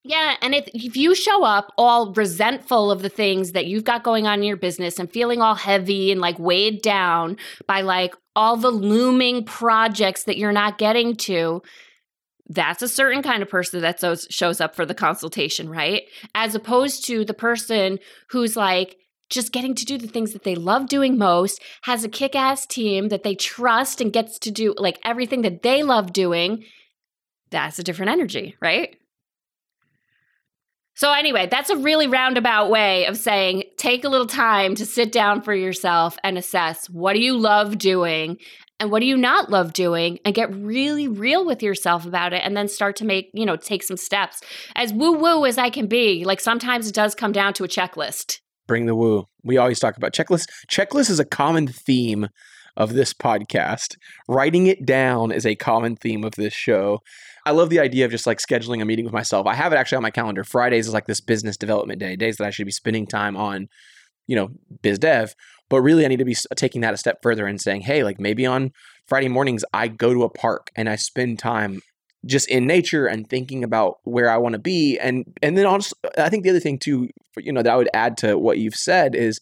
Yeah, 0.02 0.36
and 0.40 0.54
if, 0.54 0.66
if 0.72 0.96
you 0.96 1.14
show 1.14 1.44
up 1.44 1.74
all 1.76 2.14
resentful 2.14 2.90
of 2.90 3.02
the 3.02 3.10
things 3.10 3.52
that 3.52 3.66
you've 3.66 3.84
got 3.84 4.02
going 4.02 4.26
on 4.26 4.38
in 4.38 4.44
your 4.44 4.56
business 4.56 4.98
and 4.98 5.12
feeling 5.12 5.42
all 5.42 5.54
heavy 5.54 6.10
and 6.10 6.22
like 6.22 6.38
weighed 6.38 6.80
down 6.80 7.36
by 7.66 7.82
like 7.82 8.14
all 8.34 8.56
the 8.56 8.70
looming 8.70 9.44
projects 9.44 10.24
that 10.24 10.38
you're 10.38 10.52
not 10.52 10.78
getting 10.78 11.16
to, 11.16 11.62
that's 12.50 12.82
a 12.82 12.88
certain 12.88 13.22
kind 13.22 13.42
of 13.42 13.48
person 13.48 13.80
that 13.80 14.26
shows 14.28 14.60
up 14.60 14.74
for 14.74 14.84
the 14.84 14.94
consultation, 14.94 15.68
right? 15.68 16.02
As 16.34 16.56
opposed 16.56 17.06
to 17.06 17.24
the 17.24 17.32
person 17.32 18.00
who's 18.30 18.56
like 18.56 18.96
just 19.30 19.52
getting 19.52 19.76
to 19.76 19.84
do 19.84 19.96
the 19.96 20.08
things 20.08 20.32
that 20.32 20.42
they 20.42 20.56
love 20.56 20.88
doing 20.88 21.16
most, 21.16 21.62
has 21.82 22.02
a 22.02 22.08
kick 22.08 22.34
ass 22.34 22.66
team 22.66 23.08
that 23.08 23.22
they 23.22 23.36
trust 23.36 24.00
and 24.00 24.12
gets 24.12 24.40
to 24.40 24.50
do 24.50 24.74
like 24.76 24.98
everything 25.04 25.42
that 25.42 25.62
they 25.62 25.84
love 25.84 26.12
doing. 26.12 26.64
That's 27.50 27.78
a 27.78 27.84
different 27.84 28.10
energy, 28.10 28.56
right? 28.60 28.96
So, 30.94 31.12
anyway, 31.12 31.46
that's 31.48 31.70
a 31.70 31.76
really 31.76 32.08
roundabout 32.08 32.68
way 32.68 33.06
of 33.06 33.16
saying 33.16 33.62
take 33.76 34.02
a 34.02 34.08
little 34.08 34.26
time 34.26 34.74
to 34.74 34.84
sit 34.84 35.12
down 35.12 35.40
for 35.42 35.54
yourself 35.54 36.18
and 36.24 36.36
assess 36.36 36.90
what 36.90 37.12
do 37.12 37.20
you 37.20 37.38
love 37.38 37.78
doing 37.78 38.38
and 38.80 38.90
what 38.90 39.00
do 39.00 39.06
you 39.06 39.16
not 39.16 39.50
love 39.50 39.74
doing 39.74 40.18
and 40.24 40.34
get 40.34 40.52
really 40.54 41.06
real 41.06 41.44
with 41.44 41.62
yourself 41.62 42.06
about 42.06 42.32
it 42.32 42.42
and 42.42 42.56
then 42.56 42.66
start 42.66 42.96
to 42.96 43.04
make, 43.04 43.30
you 43.34 43.44
know, 43.44 43.56
take 43.56 43.82
some 43.82 43.98
steps. 43.98 44.40
As 44.74 44.92
woo 44.92 45.12
woo 45.12 45.44
as 45.44 45.58
I 45.58 45.68
can 45.68 45.86
be, 45.86 46.24
like 46.24 46.40
sometimes 46.40 46.88
it 46.88 46.94
does 46.94 47.14
come 47.14 47.30
down 47.30 47.52
to 47.54 47.64
a 47.64 47.68
checklist. 47.68 48.40
Bring 48.66 48.86
the 48.86 48.96
woo. 48.96 49.26
We 49.44 49.58
always 49.58 49.78
talk 49.78 49.96
about 49.96 50.12
checklist. 50.12 50.48
Checklist 50.72 51.10
is 51.10 51.20
a 51.20 51.24
common 51.26 51.66
theme 51.66 52.28
of 52.76 52.94
this 52.94 53.12
podcast. 53.12 53.96
Writing 54.28 54.66
it 54.66 54.86
down 54.86 55.30
is 55.30 55.44
a 55.44 55.56
common 55.56 55.96
theme 55.96 56.24
of 56.24 56.34
this 56.36 56.54
show. 56.54 57.00
I 57.44 57.50
love 57.50 57.68
the 57.68 57.80
idea 57.80 58.06
of 58.06 58.10
just 58.10 58.26
like 58.26 58.38
scheduling 58.38 58.80
a 58.80 58.84
meeting 58.84 59.04
with 59.04 59.12
myself. 59.12 59.46
I 59.46 59.54
have 59.54 59.72
it 59.72 59.76
actually 59.76 59.96
on 59.96 60.02
my 60.02 60.10
calendar. 60.10 60.44
Fridays 60.44 60.86
is 60.86 60.94
like 60.94 61.06
this 61.06 61.20
business 61.20 61.56
development 61.56 62.00
day, 62.00 62.16
days 62.16 62.36
that 62.36 62.46
I 62.46 62.50
should 62.50 62.66
be 62.66 62.72
spending 62.72 63.06
time 63.06 63.36
on 63.36 63.68
you 64.30 64.36
know, 64.36 64.48
biz 64.80 65.00
dev, 65.00 65.34
but 65.68 65.82
really 65.82 66.04
I 66.04 66.08
need 66.08 66.20
to 66.20 66.24
be 66.24 66.36
taking 66.54 66.82
that 66.82 66.94
a 66.94 66.96
step 66.96 67.18
further 67.20 67.46
and 67.48 67.60
saying, 67.60 67.80
hey, 67.80 68.04
like 68.04 68.20
maybe 68.20 68.46
on 68.46 68.70
Friday 69.08 69.26
mornings 69.26 69.64
I 69.74 69.88
go 69.88 70.14
to 70.14 70.22
a 70.22 70.30
park 70.30 70.70
and 70.76 70.88
I 70.88 70.94
spend 70.94 71.40
time 71.40 71.80
just 72.24 72.48
in 72.48 72.64
nature 72.64 73.06
and 73.06 73.28
thinking 73.28 73.64
about 73.64 73.96
where 74.04 74.30
I 74.30 74.36
want 74.36 74.52
to 74.52 74.60
be 74.60 74.98
and 75.00 75.24
and 75.42 75.58
then 75.58 75.66
also 75.66 75.96
I 76.16 76.28
think 76.28 76.44
the 76.44 76.50
other 76.50 76.60
thing 76.60 76.78
too 76.78 77.08
you 77.38 77.52
know 77.52 77.62
that 77.62 77.72
I 77.72 77.76
would 77.76 77.88
add 77.92 78.16
to 78.18 78.38
what 78.38 78.58
you've 78.58 78.74
said 78.74 79.16
is 79.16 79.40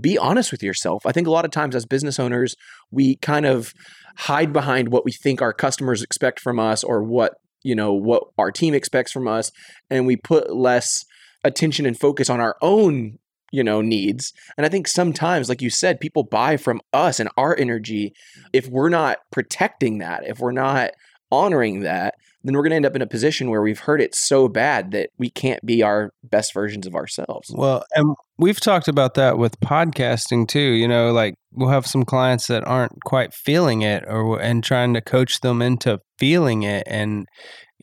be 0.00 0.18
honest 0.18 0.50
with 0.50 0.62
yourself. 0.62 1.06
I 1.06 1.12
think 1.12 1.28
a 1.28 1.30
lot 1.30 1.44
of 1.44 1.52
times 1.52 1.76
as 1.76 1.86
business 1.86 2.18
owners 2.18 2.56
we 2.90 3.16
kind 3.16 3.46
of 3.46 3.72
hide 4.16 4.52
behind 4.52 4.88
what 4.88 5.04
we 5.04 5.12
think 5.12 5.42
our 5.42 5.52
customers 5.52 6.02
expect 6.02 6.40
from 6.40 6.58
us 6.58 6.82
or 6.82 7.04
what 7.04 7.34
you 7.62 7.76
know 7.76 7.92
what 7.92 8.24
our 8.36 8.50
team 8.50 8.74
expects 8.74 9.12
from 9.12 9.28
us 9.28 9.52
and 9.90 10.08
we 10.08 10.16
put 10.16 10.56
less 10.56 11.04
attention 11.44 11.86
and 11.86 12.00
focus 12.00 12.28
on 12.28 12.40
our 12.40 12.56
own 12.62 13.18
you 13.54 13.62
know 13.62 13.80
needs 13.80 14.32
and 14.56 14.66
i 14.66 14.68
think 14.68 14.88
sometimes 14.88 15.48
like 15.48 15.62
you 15.62 15.70
said 15.70 16.00
people 16.00 16.24
buy 16.24 16.56
from 16.56 16.80
us 16.92 17.20
and 17.20 17.28
our 17.36 17.56
energy 17.56 18.12
if 18.52 18.68
we're 18.68 18.88
not 18.88 19.18
protecting 19.30 19.98
that 19.98 20.26
if 20.26 20.40
we're 20.40 20.52
not 20.52 20.90
honoring 21.30 21.80
that 21.80 22.14
then 22.44 22.54
we're 22.54 22.62
going 22.62 22.70
to 22.70 22.76
end 22.76 22.86
up 22.86 22.94
in 22.94 23.00
a 23.00 23.06
position 23.06 23.48
where 23.48 23.62
we've 23.62 23.80
hurt 23.80 24.02
it 24.02 24.14
so 24.14 24.48
bad 24.48 24.90
that 24.90 25.08
we 25.18 25.30
can't 25.30 25.64
be 25.64 25.82
our 25.82 26.12
best 26.22 26.52
versions 26.52 26.86
of 26.86 26.94
ourselves 26.94 27.50
Well, 27.54 27.84
and 27.94 28.14
we've 28.38 28.60
talked 28.60 28.88
about 28.88 29.14
that 29.14 29.38
with 29.38 29.58
podcasting 29.60 30.46
too. 30.46 30.60
You 30.60 30.86
know, 30.86 31.12
like 31.12 31.34
we'll 31.52 31.70
have 31.70 31.86
some 31.86 32.04
clients 32.04 32.46
that 32.48 32.66
aren't 32.66 32.92
quite 33.04 33.32
feeling 33.32 33.82
it, 33.82 34.04
or 34.06 34.40
and 34.40 34.62
trying 34.62 34.94
to 34.94 35.00
coach 35.00 35.40
them 35.40 35.62
into 35.62 36.00
feeling 36.18 36.62
it. 36.62 36.84
And 36.86 37.26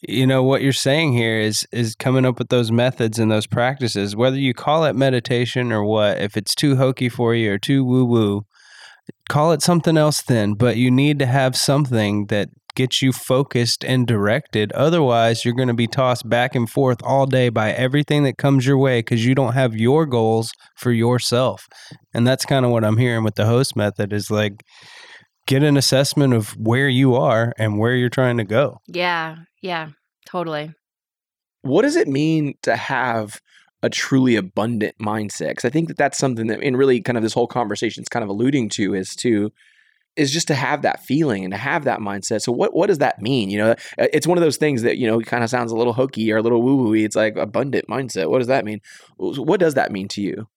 you 0.02 0.26
know 0.26 0.44
what 0.44 0.62
you're 0.62 0.74
saying 0.74 1.14
here 1.14 1.40
is 1.40 1.68
is 1.72 1.96
coming 1.96 2.26
up 2.26 2.40
with 2.40 2.50
those 2.50 2.72
methods 2.72 3.20
and 3.20 3.32
those 3.32 3.48
practices, 3.48 4.16
whether 4.16 4.38
you 4.38 4.54
call 4.54 4.86
it 4.86 4.96
meditation 4.96 5.72
or 5.72 5.84
what. 5.84 6.20
If 6.20 6.36
it's 6.38 6.56
too 6.56 6.76
hokey 6.76 7.10
for 7.10 7.36
you 7.36 7.54
or 7.54 7.58
too 7.60 7.86
woo 7.86 8.06
woo, 8.06 8.46
call 9.30 9.52
it 9.52 9.62
something 9.62 9.98
else 9.98 10.22
then. 10.22 10.54
But 10.54 10.78
you 10.78 10.90
need 10.90 11.20
to 11.20 11.26
have 11.28 11.56
something 11.56 12.28
that 12.28 12.50
gets 12.74 13.02
you 13.02 13.12
focused 13.12 13.84
and 13.84 14.08
directed. 14.08 14.72
Otherwise, 14.72 15.44
you're 15.44 15.54
going 15.54 15.68
to 15.68 15.74
be 15.74 15.88
tossed 15.88 16.28
back 16.28 16.56
and 16.56 16.70
forth 16.70 16.98
all 17.04 17.26
day 17.26 17.50
by 17.50 17.72
everything 17.72 18.24
that 18.24 18.38
comes 18.38 18.66
your 18.66 18.78
way 18.78 19.00
because 19.00 19.26
you 19.26 19.36
don't 19.36 19.54
have 19.54 19.76
your 19.76 20.06
goals 20.06 20.52
for 20.78 20.92
yourself. 20.92 21.68
And 22.14 22.26
that's 22.26 22.46
kind 22.46 22.66
of 22.66 22.72
what 22.72 22.86
I'm 22.86 22.98
hearing 22.98 23.24
with 23.24 23.36
the 23.36 23.46
host 23.46 23.76
method 23.76 24.14
is 24.14 24.32
like 24.32 24.64
get 25.48 25.64
an 25.64 25.78
assessment 25.78 26.34
of 26.34 26.52
where 26.58 26.88
you 26.90 27.16
are 27.16 27.54
and 27.58 27.78
where 27.80 27.96
you're 27.96 28.10
trying 28.10 28.38
to 28.38 28.44
go. 28.44 28.80
Yeah, 28.88 29.38
yeah, 29.62 29.90
totally. 30.26 30.74
what 31.64 31.84
does 31.84 31.96
it 31.96 32.08
mean 32.08 32.56
to 32.64 32.76
have 32.76 33.40
a 33.84 33.90
truly 33.90 34.36
abundant 34.36 34.96
mindset? 35.00 35.50
Because 35.50 35.66
i 35.66 35.70
think 35.70 35.88
that 35.88 35.98
that's 35.98 36.18
something 36.18 36.48
that 36.48 36.62
and 36.62 36.78
really 36.78 37.02
kind 37.02 37.18
of 37.18 37.24
this 37.24 37.34
whole 37.34 37.48
conversation 37.48 38.02
is 38.04 38.10
kind 38.10 38.24
of 38.24 38.30
alluding 38.30 38.70
to 38.70 38.94
is 38.94 39.16
to 39.16 39.52
is 40.18 40.32
just 40.32 40.48
to 40.48 40.54
have 40.56 40.82
that 40.82 41.00
feeling 41.06 41.46
and 41.46 41.54
to 41.54 41.58
have 41.58 41.86
that 41.86 42.00
mindset. 42.00 42.42
So 42.42 42.52
what 42.52 42.74
what 42.76 42.88
does 42.88 42.98
that 43.00 43.22
mean? 43.22 43.50
You 43.50 43.58
know 43.60 43.72
Uh, 43.98 44.08
it's 44.14 44.28
one 44.28 44.38
of 44.38 44.44
those 44.44 44.58
things 44.58 44.82
that 44.84 44.98
you 44.98 45.08
know 45.08 45.20
kind 45.22 45.44
of 45.44 45.50
sounds 45.50 45.72
a 45.72 45.76
little 45.76 45.94
hokey 45.94 46.32
or 46.32 46.38
a 46.38 46.42
little 46.42 46.62
woo 46.62 46.76
woo 46.76 46.94
it's 46.94 47.16
like 47.16 47.36
abundant 47.38 47.88
mindset. 47.88 48.30
What 48.30 48.40
does 48.40 48.48
that 48.48 48.66
mean? 48.66 48.82
What 49.18 49.60
does 49.60 49.74
that 49.76 49.92
mean 49.92 50.08
to 50.10 50.22
you? 50.22 50.48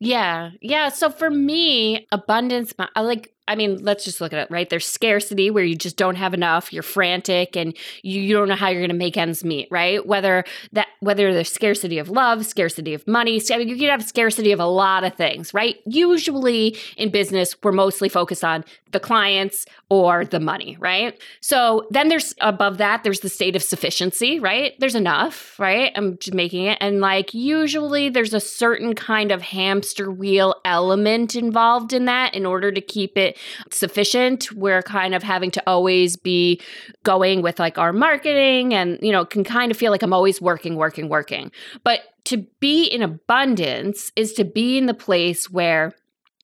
Yeah, 0.00 0.50
yeah. 0.60 0.88
So 0.88 1.10
for 1.10 1.30
me, 1.30 2.06
abundance, 2.10 2.72
I 2.96 3.02
like, 3.02 3.32
I 3.48 3.56
mean, 3.56 3.82
let's 3.82 4.04
just 4.04 4.20
look 4.20 4.32
at 4.32 4.38
it, 4.38 4.50
right? 4.52 4.70
There's 4.70 4.86
scarcity 4.86 5.50
where 5.50 5.64
you 5.64 5.74
just 5.74 5.96
don't 5.96 6.14
have 6.14 6.32
enough, 6.32 6.72
you're 6.72 6.84
frantic 6.84 7.56
and 7.56 7.76
you, 8.02 8.20
you 8.20 8.34
don't 8.34 8.48
know 8.48 8.54
how 8.54 8.68
you're 8.68 8.80
going 8.80 8.90
to 8.90 8.96
make 8.96 9.16
ends 9.16 9.42
meet, 9.44 9.66
right? 9.68 10.04
Whether 10.06 10.44
that, 10.72 10.86
whether 11.00 11.32
there's 11.34 11.52
scarcity 11.52 11.98
of 11.98 12.08
love, 12.08 12.46
scarcity 12.46 12.94
of 12.94 13.06
money, 13.08 13.42
I 13.50 13.58
mean, 13.58 13.68
you 13.68 13.76
could 13.76 13.90
have 13.90 14.04
scarcity 14.04 14.52
of 14.52 14.60
a 14.60 14.66
lot 14.66 15.02
of 15.02 15.14
things, 15.14 15.52
right? 15.52 15.76
Usually 15.86 16.76
in 16.96 17.10
business, 17.10 17.56
we're 17.64 17.72
mostly 17.72 18.08
focused 18.08 18.44
on 18.44 18.64
the 18.92 19.00
clients 19.00 19.66
or 19.88 20.24
the 20.24 20.38
money, 20.38 20.76
right? 20.78 21.20
So 21.40 21.86
then 21.90 22.08
there's 22.08 22.34
above 22.40 22.78
that, 22.78 23.02
there's 23.02 23.20
the 23.20 23.28
state 23.28 23.56
of 23.56 23.62
sufficiency, 23.62 24.38
right? 24.38 24.74
There's 24.78 24.94
enough, 24.94 25.58
right? 25.58 25.90
I'm 25.96 26.18
just 26.18 26.34
making 26.34 26.66
it. 26.66 26.78
And 26.80 27.00
like 27.00 27.34
usually 27.34 28.08
there's 28.08 28.34
a 28.34 28.40
certain 28.40 28.94
kind 28.94 29.32
of 29.32 29.42
hamster 29.42 30.10
wheel 30.10 30.54
element 30.64 31.34
involved 31.34 31.92
in 31.92 32.04
that 32.04 32.34
in 32.34 32.46
order 32.46 32.70
to 32.70 32.80
keep 32.80 33.18
it 33.18 33.31
sufficient. 33.70 34.52
We're 34.52 34.82
kind 34.82 35.14
of 35.14 35.22
having 35.22 35.50
to 35.52 35.62
always 35.66 36.16
be 36.16 36.60
going 37.04 37.42
with 37.42 37.58
like 37.58 37.78
our 37.78 37.92
marketing 37.92 38.74
and, 38.74 38.98
you 39.02 39.12
know, 39.12 39.24
can 39.24 39.44
kind 39.44 39.70
of 39.70 39.76
feel 39.76 39.90
like 39.90 40.02
I'm 40.02 40.12
always 40.12 40.40
working, 40.40 40.76
working, 40.76 41.08
working. 41.08 41.50
But 41.84 42.00
to 42.24 42.46
be 42.60 42.84
in 42.84 43.02
abundance 43.02 44.12
is 44.16 44.32
to 44.34 44.44
be 44.44 44.78
in 44.78 44.86
the 44.86 44.94
place 44.94 45.50
where 45.50 45.92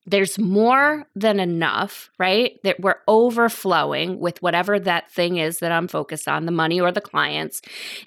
there's 0.06 0.38
more 0.38 1.06
than 1.14 1.38
enough, 1.38 2.10
right? 2.18 2.58
That 2.64 2.80
we're 2.80 2.96
overflowing 3.06 4.18
with 4.18 4.40
whatever 4.40 4.80
that 4.80 5.10
thing 5.10 5.36
is 5.36 5.58
that 5.58 5.70
I'm 5.70 5.86
focused 5.86 6.28
on, 6.28 6.46
the 6.46 6.52
money 6.52 6.80
or 6.80 6.90
the 6.90 7.02
clients. 7.02 7.60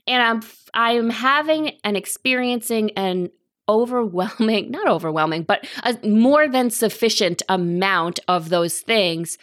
And 0.07 0.23
I'm 0.23 0.41
I'm 0.73 1.09
having 1.11 1.77
and 1.83 1.95
experiencing 1.95 2.91
an 2.91 3.29
overwhelming, 3.67 4.71
not 4.71 4.87
overwhelming, 4.87 5.43
but 5.43 5.67
a 5.83 5.97
more 6.07 6.47
than 6.47 6.69
sufficient 6.69 7.41
amount 7.49 8.19
of 8.27 8.49
those 8.49 8.79
things 8.79 9.37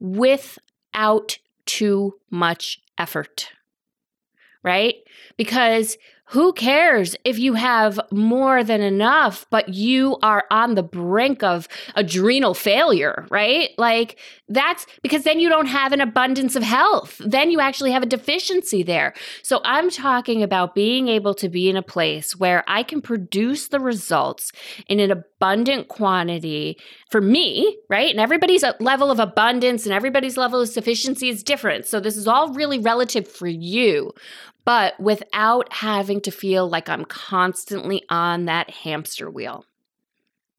without 0.00 1.38
too 1.66 2.14
much 2.30 2.80
effort. 2.98 3.48
Right? 4.62 4.96
Because 5.36 5.96
who 6.26 6.52
cares 6.52 7.14
if 7.24 7.38
you 7.38 7.54
have 7.54 8.00
more 8.10 8.64
than 8.64 8.80
enough, 8.80 9.46
but 9.50 9.68
you 9.68 10.16
are 10.22 10.44
on 10.50 10.74
the 10.74 10.82
brink 10.82 11.42
of 11.42 11.68
adrenal 11.94 12.54
failure, 12.54 13.26
right? 13.30 13.70
Like 13.76 14.18
that's 14.48 14.86
because 15.02 15.24
then 15.24 15.38
you 15.38 15.48
don't 15.48 15.66
have 15.66 15.92
an 15.92 16.00
abundance 16.00 16.56
of 16.56 16.62
health. 16.62 17.20
Then 17.24 17.50
you 17.50 17.60
actually 17.60 17.92
have 17.92 18.02
a 18.02 18.06
deficiency 18.06 18.82
there. 18.82 19.12
So 19.42 19.60
I'm 19.64 19.90
talking 19.90 20.42
about 20.42 20.74
being 20.74 21.08
able 21.08 21.34
to 21.34 21.48
be 21.48 21.68
in 21.68 21.76
a 21.76 21.82
place 21.82 22.34
where 22.34 22.64
I 22.66 22.82
can 22.82 23.02
produce 23.02 23.68
the 23.68 23.80
results 23.80 24.50
in 24.88 25.00
an 25.00 25.10
abundant 25.10 25.88
quantity 25.88 26.78
for 27.10 27.20
me, 27.20 27.78
right? 27.90 28.10
And 28.10 28.20
everybody's 28.20 28.64
level 28.80 29.10
of 29.10 29.18
abundance 29.18 29.84
and 29.84 29.94
everybody's 29.94 30.36
level 30.36 30.60
of 30.60 30.68
sufficiency 30.68 31.28
is 31.28 31.42
different. 31.42 31.86
So 31.86 32.00
this 32.00 32.16
is 32.16 32.26
all 32.26 32.52
really 32.54 32.78
relative 32.78 33.28
for 33.28 33.46
you 33.46 34.12
but 34.64 34.98
without 35.00 35.72
having 35.72 36.20
to 36.22 36.30
feel 36.30 36.68
like 36.68 36.88
I'm 36.88 37.04
constantly 37.04 38.04
on 38.08 38.46
that 38.46 38.70
hamster 38.70 39.30
wheel. 39.30 39.64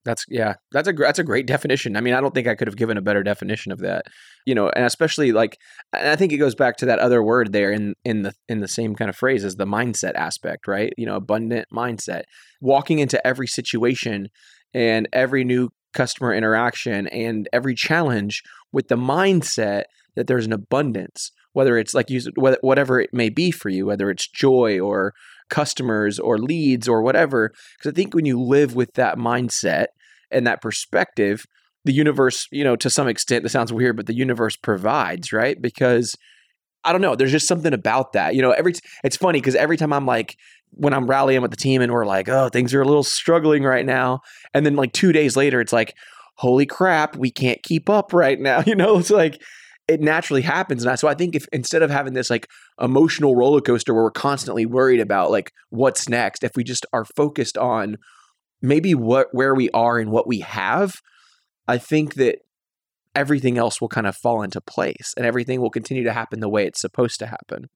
That's 0.06 0.24
yeah, 0.30 0.54
that's 0.72 0.88
a 0.88 0.94
that's 0.94 1.18
a 1.18 1.24
great 1.24 1.48
definition. 1.48 1.98
I 1.98 2.02
mean, 2.02 2.14
I 2.14 2.22
don't 2.22 2.34
think 2.34 2.48
I 2.48 2.54
could 2.54 2.68
have 2.68 2.78
given 2.78 2.96
a 2.96 3.02
better 3.02 3.24
definition 3.24 3.72
of 3.72 3.80
that. 3.80 4.06
You 4.46 4.54
know, 4.54 4.70
and 4.70 4.86
especially 4.86 5.32
like, 5.32 5.58
and 5.94 6.08
I 6.08 6.16
think 6.16 6.32
it 6.32 6.38
goes 6.38 6.54
back 6.54 6.78
to 6.78 6.86
that 6.86 7.00
other 7.00 7.24
word 7.24 7.52
there 7.52 7.72
in 7.72 7.96
in 8.06 8.22
the 8.22 8.34
in 8.48 8.60
the 8.60 8.68
same 8.68 8.94
kind 8.96 9.10
of 9.10 9.16
phrase 9.16 9.44
as 9.44 9.56
the 9.56 9.66
mindset 9.66 10.14
aspect, 10.14 10.68
right? 10.68 10.94
You 10.96 11.08
know, 11.08 11.16
abundant 11.16 11.68
mindset, 11.74 12.24
walking 12.62 13.00
into 13.00 13.26
every 13.26 13.48
situation 13.48 14.30
and 14.76 15.10
every 15.12 15.44
new 15.44 15.70
customer 15.96 16.36
interaction 16.36 17.08
and 17.08 17.50
every 17.52 17.74
challenge 17.74 18.44
with 18.72 18.90
the 18.90 18.98
mindset 18.98 19.86
that 20.16 20.28
there's 20.28 20.46
an 20.46 20.54
abundance 20.54 21.32
whether 21.56 21.78
it's 21.78 21.94
like 21.94 22.10
you 22.10 22.22
whatever 22.36 23.00
it 23.00 23.14
may 23.14 23.30
be 23.30 23.50
for 23.50 23.70
you, 23.70 23.86
whether 23.86 24.10
it's 24.10 24.28
joy 24.28 24.78
or 24.78 25.14
customers 25.50 26.20
or 26.20 26.38
leads 26.38 26.86
or 26.86 27.02
whatever. 27.02 27.54
Because 27.78 27.92
I 27.92 27.96
think 27.96 28.14
when 28.14 28.26
you 28.26 28.40
live 28.42 28.76
with 28.76 28.94
that 28.96 29.18
mindset 29.18 29.86
and 30.30 30.46
that 30.46 30.62
perspective, 30.62 31.46
the 31.86 31.94
universe, 31.94 32.46
you 32.52 32.66
know, 32.66 32.76
to 32.76 32.90
some 32.90 33.08
extent, 33.08 33.44
this 33.44 33.54
sounds 33.54 33.72
weird, 33.72 33.96
but 33.96 34.06
the 34.06 34.14
universe 34.14 34.58
provides, 34.58 35.32
right? 35.32 35.62
Because 35.62 36.14
I 36.84 36.92
don't 36.92 37.02
know, 37.02 37.16
there's 37.16 37.32
just 37.32 37.48
something 37.48 37.74
about 37.74 38.12
that. 38.14 38.36
You 38.36 38.42
know, 38.42 38.52
every 38.52 38.74
it's 39.06 39.16
funny 39.16 39.40
because 39.40 39.56
every 39.56 39.78
time 39.78 39.94
I'm 39.94 40.06
like 40.06 40.36
when 40.72 40.94
I'm 40.94 41.08
rallying 41.08 41.42
with 41.42 41.52
the 41.52 41.58
team 41.58 41.82
and 41.82 41.94
we're 41.94 42.06
like, 42.06 42.28
oh, 42.28 42.50
things 42.50 42.74
are 42.74 42.82
a 42.82 42.86
little 42.86 43.02
struggling 43.02 43.64
right 43.64 43.86
now, 43.86 44.20
and 44.54 44.66
then 44.66 44.76
like 44.76 44.92
two 44.92 45.14
days 45.14 45.38
later, 45.38 45.62
it's 45.62 45.72
like, 45.72 45.94
holy 46.36 46.66
crap, 46.66 47.16
we 47.16 47.32
can't 47.32 47.64
keep 47.64 47.90
up 47.90 48.12
right 48.12 48.42
now. 48.42 48.62
You 48.66 48.76
know, 48.76 48.98
it's 48.98 49.10
like 49.10 49.42
it 49.88 50.02
naturally 50.02 50.42
happens. 50.42 50.84
And 50.84 50.98
so 50.98 51.08
I 51.08 51.14
think 51.14 51.36
if 51.36 51.48
instead 51.54 51.84
of 51.84 51.92
having 51.92 52.14
this 52.14 52.30
like 52.30 52.48
emotional 52.82 53.36
roller 53.36 53.62
coaster 53.62 53.94
where 53.94 54.04
we're 54.04 54.12
constantly 54.12 54.66
worried 54.66 55.00
about 55.00 55.32
like 55.32 55.52
what's 55.70 56.10
next, 56.10 56.44
if 56.44 56.52
we 56.56 56.64
just 56.64 56.86
are 56.92 57.06
focused 57.06 57.58
on 57.58 57.98
maybe 58.62 58.96
what 58.96 59.28
where 59.32 59.54
we 59.54 59.70
are 59.72 60.00
and 60.00 60.12
what 60.12 60.28
we 60.28 60.40
have, 60.40 60.96
I 61.68 61.78
think 61.78 62.16
that 62.16 62.40
everything 63.14 63.58
else 63.58 63.80
will 63.80 63.88
kind 63.88 64.08
of 64.08 64.16
fall 64.16 64.42
into 64.42 64.60
place 64.60 65.14
and 65.16 65.26
everything 65.26 65.62
will 65.62 65.70
continue 65.70 66.04
to 66.04 66.14
happen 66.14 66.40
the 66.40 66.50
way 66.50 66.66
it's 66.66 66.82
supposed 66.82 67.20
to 67.20 67.28
happen. 67.28 67.70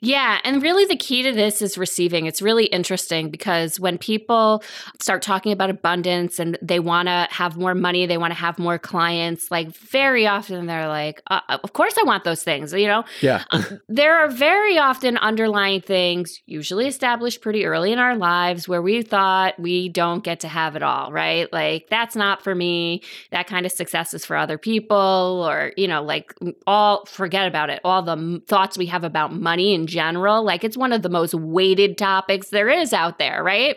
Yeah, 0.00 0.38
and 0.44 0.62
really 0.62 0.84
the 0.86 0.96
key 0.96 1.22
to 1.22 1.32
this 1.32 1.60
is 1.60 1.76
receiving. 1.76 2.26
It's 2.26 2.40
really 2.40 2.64
interesting 2.66 3.30
because 3.30 3.78
when 3.78 3.98
people 3.98 4.62
start 5.00 5.22
talking 5.22 5.52
about 5.52 5.70
abundance 5.70 6.38
and 6.38 6.58
they 6.62 6.80
want 6.80 7.08
to 7.08 7.28
have 7.30 7.56
more 7.56 7.74
money, 7.74 8.06
they 8.06 8.16
want 8.16 8.32
to 8.32 8.38
have 8.38 8.58
more 8.58 8.78
clients, 8.78 9.50
like 9.50 9.68
very 9.76 10.26
often 10.26 10.66
they're 10.66 10.88
like, 10.88 11.22
uh, 11.30 11.40
"Of 11.48 11.72
course 11.72 11.94
I 11.98 12.04
want 12.04 12.24
those 12.24 12.42
things," 12.42 12.72
you 12.72 12.86
know? 12.86 13.04
Yeah. 13.20 13.44
there 13.88 14.16
are 14.16 14.28
very 14.28 14.78
often 14.78 15.16
underlying 15.18 15.80
things, 15.80 16.40
usually 16.46 16.86
established 16.86 17.42
pretty 17.42 17.66
early 17.66 17.92
in 17.92 17.98
our 17.98 18.16
lives, 18.16 18.66
where 18.68 18.82
we 18.82 19.02
thought 19.02 19.58
we 19.58 19.88
don't 19.88 20.24
get 20.24 20.40
to 20.40 20.48
have 20.48 20.76
it 20.76 20.82
all, 20.82 21.12
right? 21.12 21.52
Like, 21.52 21.88
that's 21.90 22.16
not 22.16 22.42
for 22.42 22.54
me. 22.54 23.02
That 23.32 23.46
kind 23.46 23.66
of 23.66 23.72
success 23.72 24.14
is 24.14 24.24
for 24.24 24.36
other 24.36 24.56
people, 24.58 25.44
or, 25.46 25.72
you 25.76 25.88
know, 25.88 26.02
like 26.02 26.34
all, 26.66 27.04
forget 27.06 27.46
about 27.46 27.70
it. 27.70 27.80
All 27.84 28.02
the 28.02 28.12
m- 28.12 28.42
thoughts 28.46 28.78
we 28.78 28.86
have 28.86 29.04
about 29.04 29.32
money 29.32 29.73
in 29.74 29.86
general, 29.86 30.42
like, 30.44 30.64
it's 30.64 30.76
one 30.76 30.92
of 30.92 31.02
the 31.02 31.08
most 31.08 31.34
weighted 31.34 31.98
topics 31.98 32.48
there 32.48 32.68
is 32.68 32.92
out 32.92 33.18
there, 33.18 33.42
right? 33.42 33.76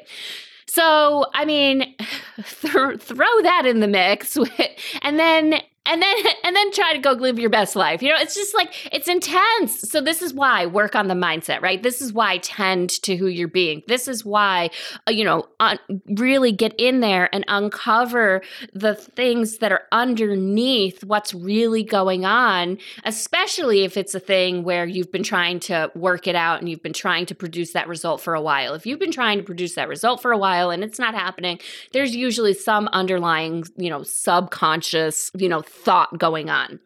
So, 0.68 1.26
I 1.34 1.46
mean, 1.46 1.96
th- 2.62 3.00
throw 3.00 3.42
that 3.42 3.66
in 3.66 3.80
the 3.80 3.88
mix, 3.88 4.38
and 5.02 5.20
then 5.20 5.62
and 5.88 6.02
then 6.02 6.16
and 6.44 6.56
then 6.56 6.72
try 6.72 6.94
to 6.94 7.00
go 7.00 7.12
live 7.12 7.40
your 7.40 7.50
best 7.50 7.76
life. 7.76 8.02
You 8.02 8.10
know, 8.10 8.20
it's 8.20 8.36
just 8.36 8.54
like 8.54 8.74
it's 8.94 9.08
intense. 9.08 9.90
So 9.90 10.02
this 10.02 10.22
is 10.22 10.34
why 10.34 10.66
work 10.66 10.96
on 10.96 11.08
the 11.08 11.14
mindset, 11.14 11.62
right? 11.62 11.82
This 11.82 12.02
is 12.02 12.14
why 12.14 12.38
tend 12.40 12.90
to 13.04 13.16
who 13.16 13.28
you're 13.28 13.48
being. 13.48 13.84
This 13.88 14.08
is 14.08 14.24
why 14.26 14.70
uh, 15.08 15.12
you 15.12 15.24
know 15.24 15.48
un- 15.60 15.80
really 16.08 16.52
get 16.52 16.74
in 16.78 17.00
there 17.00 17.34
and 17.34 17.46
uncover 17.48 18.42
the 18.74 18.96
things 18.96 19.58
that 19.60 19.72
are 19.72 19.84
underneath 19.92 21.04
what's 21.04 21.34
really 21.34 21.84
going 21.84 22.26
on, 22.26 22.78
especially 23.06 23.84
if 23.84 23.98
it's 23.98 24.14
a 24.14 24.20
thing 24.20 24.64
where 24.64 24.86
you've 24.86 25.12
been 25.12 25.24
trying 25.24 25.60
to 25.60 25.92
work 25.96 26.28
it 26.28 26.36
out 26.36 26.60
and 26.60 26.70
you've 26.70 26.84
been 26.84 26.94
trying 26.94 27.26
to 27.26 27.36
produce 27.36 27.72
that 27.74 27.88
result 27.88 28.22
for 28.22 28.34
a 28.34 28.42
while. 28.42 28.74
If 28.74 28.86
you've 28.86 29.00
been 29.00 29.12
trying 29.12 29.38
to 29.38 29.44
produce 29.44 29.76
that 29.76 29.88
result 29.88 30.22
for 30.22 30.32
a 30.32 30.38
while 30.38 30.70
and 30.70 30.84
it's 30.84 31.00
not 31.00 31.14
happening, 31.14 31.60
there's 31.94 32.16
usually 32.16 32.54
some 32.54 32.88
underlying, 32.90 33.64
you 33.78 33.90
know, 33.90 34.04
subconscious, 34.04 35.32
you 35.36 35.50
know, 35.50 35.62
thought 35.78 36.20
going 36.20 36.50
on. 36.50 36.80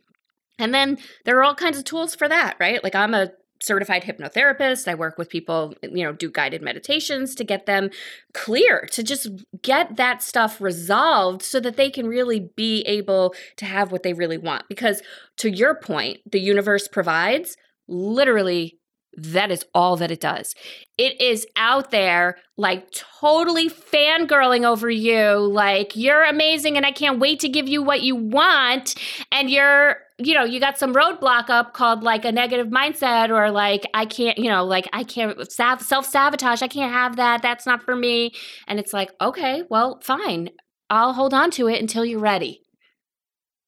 And 0.60 0.74
then 0.74 1.00
there 1.26 1.38
are 1.38 1.44
all 1.44 1.56
kinds 1.56 1.78
of 1.78 1.86
tools 1.86 2.14
for 2.14 2.28
that, 2.28 2.56
right? 2.60 2.84
Like 2.84 2.96
I'm 2.96 3.14
a 3.14 3.32
certified 3.62 4.04
hypnotherapist. 4.04 4.88
I 4.88 4.96
work 4.96 5.18
with 5.18 5.30
people, 5.30 5.74
you 5.82 6.04
know, 6.04 6.14
do 6.14 6.30
guided 6.30 6.62
meditations 6.62 7.36
to 7.36 7.44
get 7.44 7.66
them 7.66 7.90
clear, 8.34 8.88
to 8.92 9.04
just 9.04 9.30
get 9.62 9.98
that 9.98 10.22
stuff 10.22 10.60
resolved 10.60 11.44
so 11.44 11.60
that 11.60 11.78
they 11.78 11.90
can 11.90 12.08
really 12.08 12.52
be 12.56 12.82
able 12.82 13.34
to 13.58 13.66
have 13.66 13.92
what 13.92 14.04
they 14.04 14.14
really 14.14 14.38
want. 14.38 14.68
Because 14.68 15.02
to 15.38 15.50
your 15.50 15.76
point, 15.76 16.20
the 16.30 16.40
universe 16.40 16.88
provides 16.88 17.56
literally 17.88 18.80
that 19.18 19.52
is 19.52 19.66
all 19.74 19.98
that 19.98 20.12
it 20.12 20.20
does. 20.20 20.56
It 20.98 21.20
is 21.20 21.46
out 21.56 21.92
there, 21.92 22.38
like 22.58 22.92
totally 22.92 23.70
fangirling 23.70 24.66
over 24.66 24.90
you, 24.90 25.38
like 25.38 25.96
you're 25.96 26.24
amazing 26.24 26.78
and 26.78 26.86
I 26.86 26.92
can't 26.92 27.20
wait 27.20 27.40
to 27.42 27.50
give 27.50 27.68
you 27.68 27.84
what 27.84 28.02
you 28.02 28.16
want. 28.16 28.96
And 29.32 29.50
you're, 29.50 29.98
you 30.18 30.34
know, 30.34 30.44
you 30.44 30.60
got 30.60 30.78
some 30.78 30.94
roadblock 30.94 31.50
up 31.50 31.74
called 31.74 32.04
like 32.04 32.24
a 32.24 32.32
negative 32.32 32.68
mindset 32.68 33.30
or 33.30 33.52
like, 33.52 33.86
I 33.94 34.06
can't, 34.06 34.38
you 34.38 34.50
know, 34.50 34.64
like 34.64 34.88
I 34.94 35.04
can't 35.04 35.52
self 35.52 36.06
sabotage. 36.06 36.62
I 36.62 36.68
can't 36.68 36.94
have 36.94 37.18
that. 37.18 37.42
That's 37.42 37.66
not 37.66 37.84
for 37.84 37.96
me. 37.96 38.34
And 38.68 38.80
it's 38.80 38.94
like, 38.94 39.12
okay, 39.20 39.64
well, 39.70 40.00
fine. 40.02 40.50
I'll 40.90 41.14
hold 41.14 41.34
on 41.34 41.52
to 41.52 41.68
it 41.68 41.82
until 41.82 42.06
you're 42.06 42.20
ready. 42.20 42.61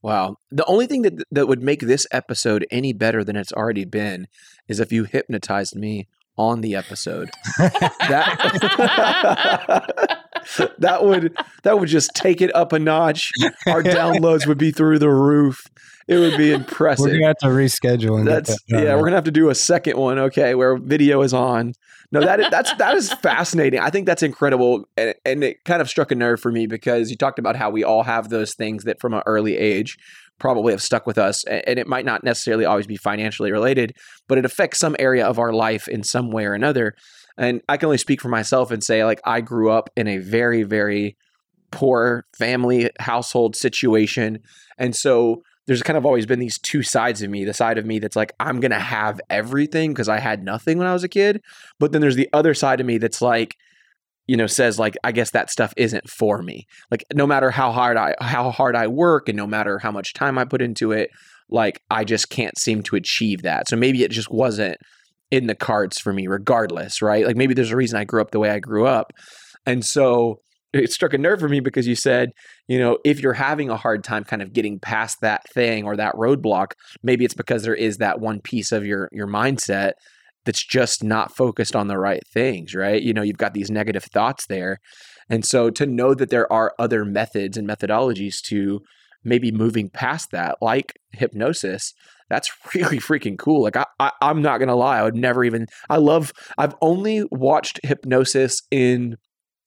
Wow. 0.04 0.36
The 0.51 0.66
only 0.66 0.86
thing 0.86 1.01
that 1.04 1.24
that 1.32 1.47
would 1.47 1.64
make 1.64 1.80
this 1.80 2.06
episode 2.12 2.68
any 2.70 2.91
better 2.93 3.24
than 3.24 3.38
it's 3.38 3.54
already 3.54 3.86
been 3.86 4.28
is 4.68 4.80
if 4.82 4.91
you 4.91 5.06
hypnotized 5.06 5.76
me 5.76 6.08
on 6.38 6.62
the 6.62 6.76
episode. 6.76 7.30
that 7.58 8.38
that 10.80 11.04
would 11.04 11.38
that 11.64 11.80
would 11.80 11.89
just 11.89 12.12
take 12.16 12.41
it 12.41 12.54
up 12.56 12.74
a 12.74 12.80
notch. 12.80 13.32
Our 13.68 13.84
downloads 13.84 14.48
would 14.48 14.58
be 14.58 14.72
through 14.72 15.00
the 15.00 15.10
roof. 15.10 15.62
It 16.08 16.18
would 16.18 16.38
be 16.38 16.52
impressive. 16.52 17.06
We're 17.06 17.14
gonna 17.14 17.28
have 17.28 17.38
to 17.38 17.48
reschedule. 17.48 18.20
And 18.20 18.28
That's 18.28 18.50
that 18.50 18.84
yeah. 18.84 18.96
We're 18.96 19.04
gonna 19.04 19.16
have 19.16 19.24
to 19.26 19.32
do 19.32 19.50
a 19.50 19.56
second 19.56 19.98
one. 19.98 20.20
Okay, 20.20 20.56
where 20.56 20.78
video 20.78 21.22
is 21.22 21.34
on. 21.34 21.74
No, 22.12 22.22
that 22.22 22.39
is, 22.39 22.48
that's 22.52 22.74
that 22.76 22.96
is 22.96 23.12
fascinating. 23.12 23.80
I 23.80 23.89
think 23.89 24.06
that's 24.06 24.22
incredible, 24.22 24.88
and, 24.96 25.16
and 25.26 25.44
it 25.44 25.64
kind 25.66 25.82
of 25.82 25.89
struck 25.89 26.12
a 26.12 26.16
nerve 26.16 26.39
for 26.39 26.52
me 26.52 26.68
because 26.68 27.10
you 27.10 27.18
talked 27.18 27.39
about 27.39 27.56
how 27.56 27.72
we 27.72 27.84
all 27.84 28.04
have 28.04 28.30
those 28.30 28.54
things 28.54 28.84
that 28.84 29.00
from 29.02 29.16
an 29.16 29.24
early 29.26 29.58
age 29.58 29.98
probably 30.39 30.74
have 30.74 30.82
stuck 30.82 31.08
with 31.08 31.18
us, 31.18 31.44
and 31.46 31.80
it 31.80 31.88
might 31.88 32.06
not 32.06 32.24
necessarily 32.24 32.66
always 32.66 32.86
be 32.86 32.98
financially 32.98 33.52
related, 33.52 33.96
but 34.28 34.38
it 34.38 34.46
affects 34.46 34.78
some 34.78 34.96
area 35.00 35.26
of 35.26 35.39
our 35.39 35.54
life 35.54 35.88
in 35.88 36.04
some 36.04 36.30
way 36.30 36.46
or 36.46 36.54
another. 36.54 36.94
And 37.38 37.61
I 37.67 37.77
can 37.77 37.88
only 37.88 37.97
speak 37.97 38.21
for 38.21 38.29
myself 38.29 38.71
and 38.71 38.84
say, 38.84 39.03
like, 39.05 39.21
I 39.25 39.41
grew 39.41 39.71
up 39.71 39.89
in 39.95 40.07
a 40.07 40.17
very, 40.17 40.63
very 40.63 41.17
poor 41.71 42.25
family 42.38 42.89
household 42.99 43.55
situation, 43.55 44.39
and 44.77 44.95
so 44.95 45.41
there's 45.65 45.84
kind 45.84 45.97
of 45.97 46.05
always 46.05 46.25
been 46.25 46.39
these 46.39 46.59
two 46.59 46.84
sides 46.84 47.21
of 47.21 47.29
me 47.29 47.45
the 47.45 47.53
side 47.53 47.77
of 47.77 47.86
me 47.86 47.99
that's 47.99 48.15
like 48.15 48.34
i'm 48.39 48.59
gonna 48.59 48.79
have 48.79 49.21
everything 49.29 49.91
because 49.91 50.09
i 50.09 50.19
had 50.19 50.43
nothing 50.43 50.77
when 50.77 50.88
i 50.88 50.93
was 50.93 51.03
a 51.03 51.09
kid. 51.09 51.41
But 51.79 51.91
then 51.91 52.01
there's 52.01 52.15
the 52.15 52.29
other 52.34 52.53
side 52.53 52.79
of 52.79 52.86
me 52.86 52.97
that's 52.97 53.21
like 53.21 53.55
you 54.27 54.38
know 54.38 54.47
says 54.47 54.79
like 54.79 54.95
i 55.03 55.11
guess 55.11 55.31
that 55.31 55.49
stuff 55.49 55.73
isn't 55.77 56.09
for 56.09 56.41
me. 56.41 56.65
Like 56.91 57.03
no 57.13 57.27
matter 57.27 57.51
how 57.51 57.71
hard 57.71 57.97
i 57.97 58.15
how 58.19 58.51
hard 58.51 58.75
i 58.75 58.88
work 58.88 59.29
and 59.29 59.38
no 59.38 59.47
matter 59.47 59.79
how 59.79 59.91
much 59.91 60.13
time 60.13 60.38
i 60.38 60.45
put 60.45 60.61
into 60.61 60.91
it 60.91 61.09
like 61.49 61.81
i 61.89 62.03
just 62.03 62.29
can't 62.29 62.57
seem 62.57 62.84
to 62.84 62.95
achieve 62.95 63.41
that. 63.43 63.67
So 63.67 63.75
maybe 63.75 64.03
it 64.03 64.11
just 64.11 64.31
wasn't 64.31 64.77
in 65.34 65.47
the 65.47 65.55
cards 65.55 65.99
for 65.99 66.13
me 66.13 66.27
regardless 66.27 67.01
right 67.01 67.25
like 67.25 67.36
maybe 67.36 67.53
there's 67.53 67.71
a 67.71 67.75
reason 67.75 67.99
i 67.99 68.03
grew 68.03 68.21
up 68.21 68.31
the 68.31 68.39
way 68.39 68.49
i 68.49 68.59
grew 68.59 68.86
up 68.86 69.11
and 69.65 69.84
so 69.84 70.39
it 70.73 70.91
struck 70.91 71.13
a 71.13 71.17
nerve 71.17 71.39
for 71.39 71.49
me 71.49 71.59
because 71.59 71.88
you 71.88 71.95
said 71.95 72.29
you 72.67 72.79
know, 72.79 72.97
if 73.03 73.19
you're 73.19 73.34
having 73.34 73.69
a 73.69 73.77
hard 73.77 74.03
time 74.03 74.23
kind 74.23 74.41
of 74.41 74.53
getting 74.53 74.79
past 74.79 75.17
that 75.21 75.41
thing 75.53 75.84
or 75.84 75.97
that 75.97 76.15
roadblock, 76.15 76.73
maybe 77.01 77.25
it's 77.25 77.34
because 77.34 77.63
there 77.63 77.75
is 77.75 77.97
that 77.97 78.19
one 78.19 78.39
piece 78.41 78.71
of 78.71 78.86
your 78.86 79.09
your 79.11 79.27
mindset 79.27 79.93
that's 80.45 80.65
just 80.65 81.03
not 81.03 81.36
focused 81.36 81.75
on 81.75 81.88
the 81.88 81.97
right 81.97 82.23
things, 82.34 82.73
right? 82.75 83.01
You 83.01 83.13
know, 83.13 83.21
you've 83.21 83.38
got 83.38 83.53
these 83.53 83.71
negative 83.71 84.03
thoughts 84.03 84.45
there. 84.47 84.77
And 85.29 85.45
so 85.45 85.69
to 85.69 85.86
know 85.86 86.13
that 86.13 86.29
there 86.29 86.51
are 86.51 86.73
other 86.77 87.05
methods 87.05 87.55
and 87.57 87.67
methodologies 87.67 88.41
to 88.47 88.81
maybe 89.24 89.51
moving 89.51 89.89
past 89.89 90.32
that, 90.32 90.57
like 90.61 90.93
hypnosis, 91.11 91.93
that's 92.30 92.51
really 92.76 92.99
freaking 92.99 93.38
cool. 93.38 93.63
Like 93.63 93.78
I, 93.78 93.86
I 93.99 94.11
I'm 94.21 94.41
not 94.41 94.59
gonna 94.59 94.76
lie, 94.76 94.99
I 94.99 95.03
would 95.03 95.15
never 95.15 95.43
even 95.43 95.67
I 95.89 95.97
love 95.97 96.34
I've 96.57 96.76
only 96.82 97.24
watched 97.32 97.80
hypnosis 97.84 98.61
in 98.71 99.17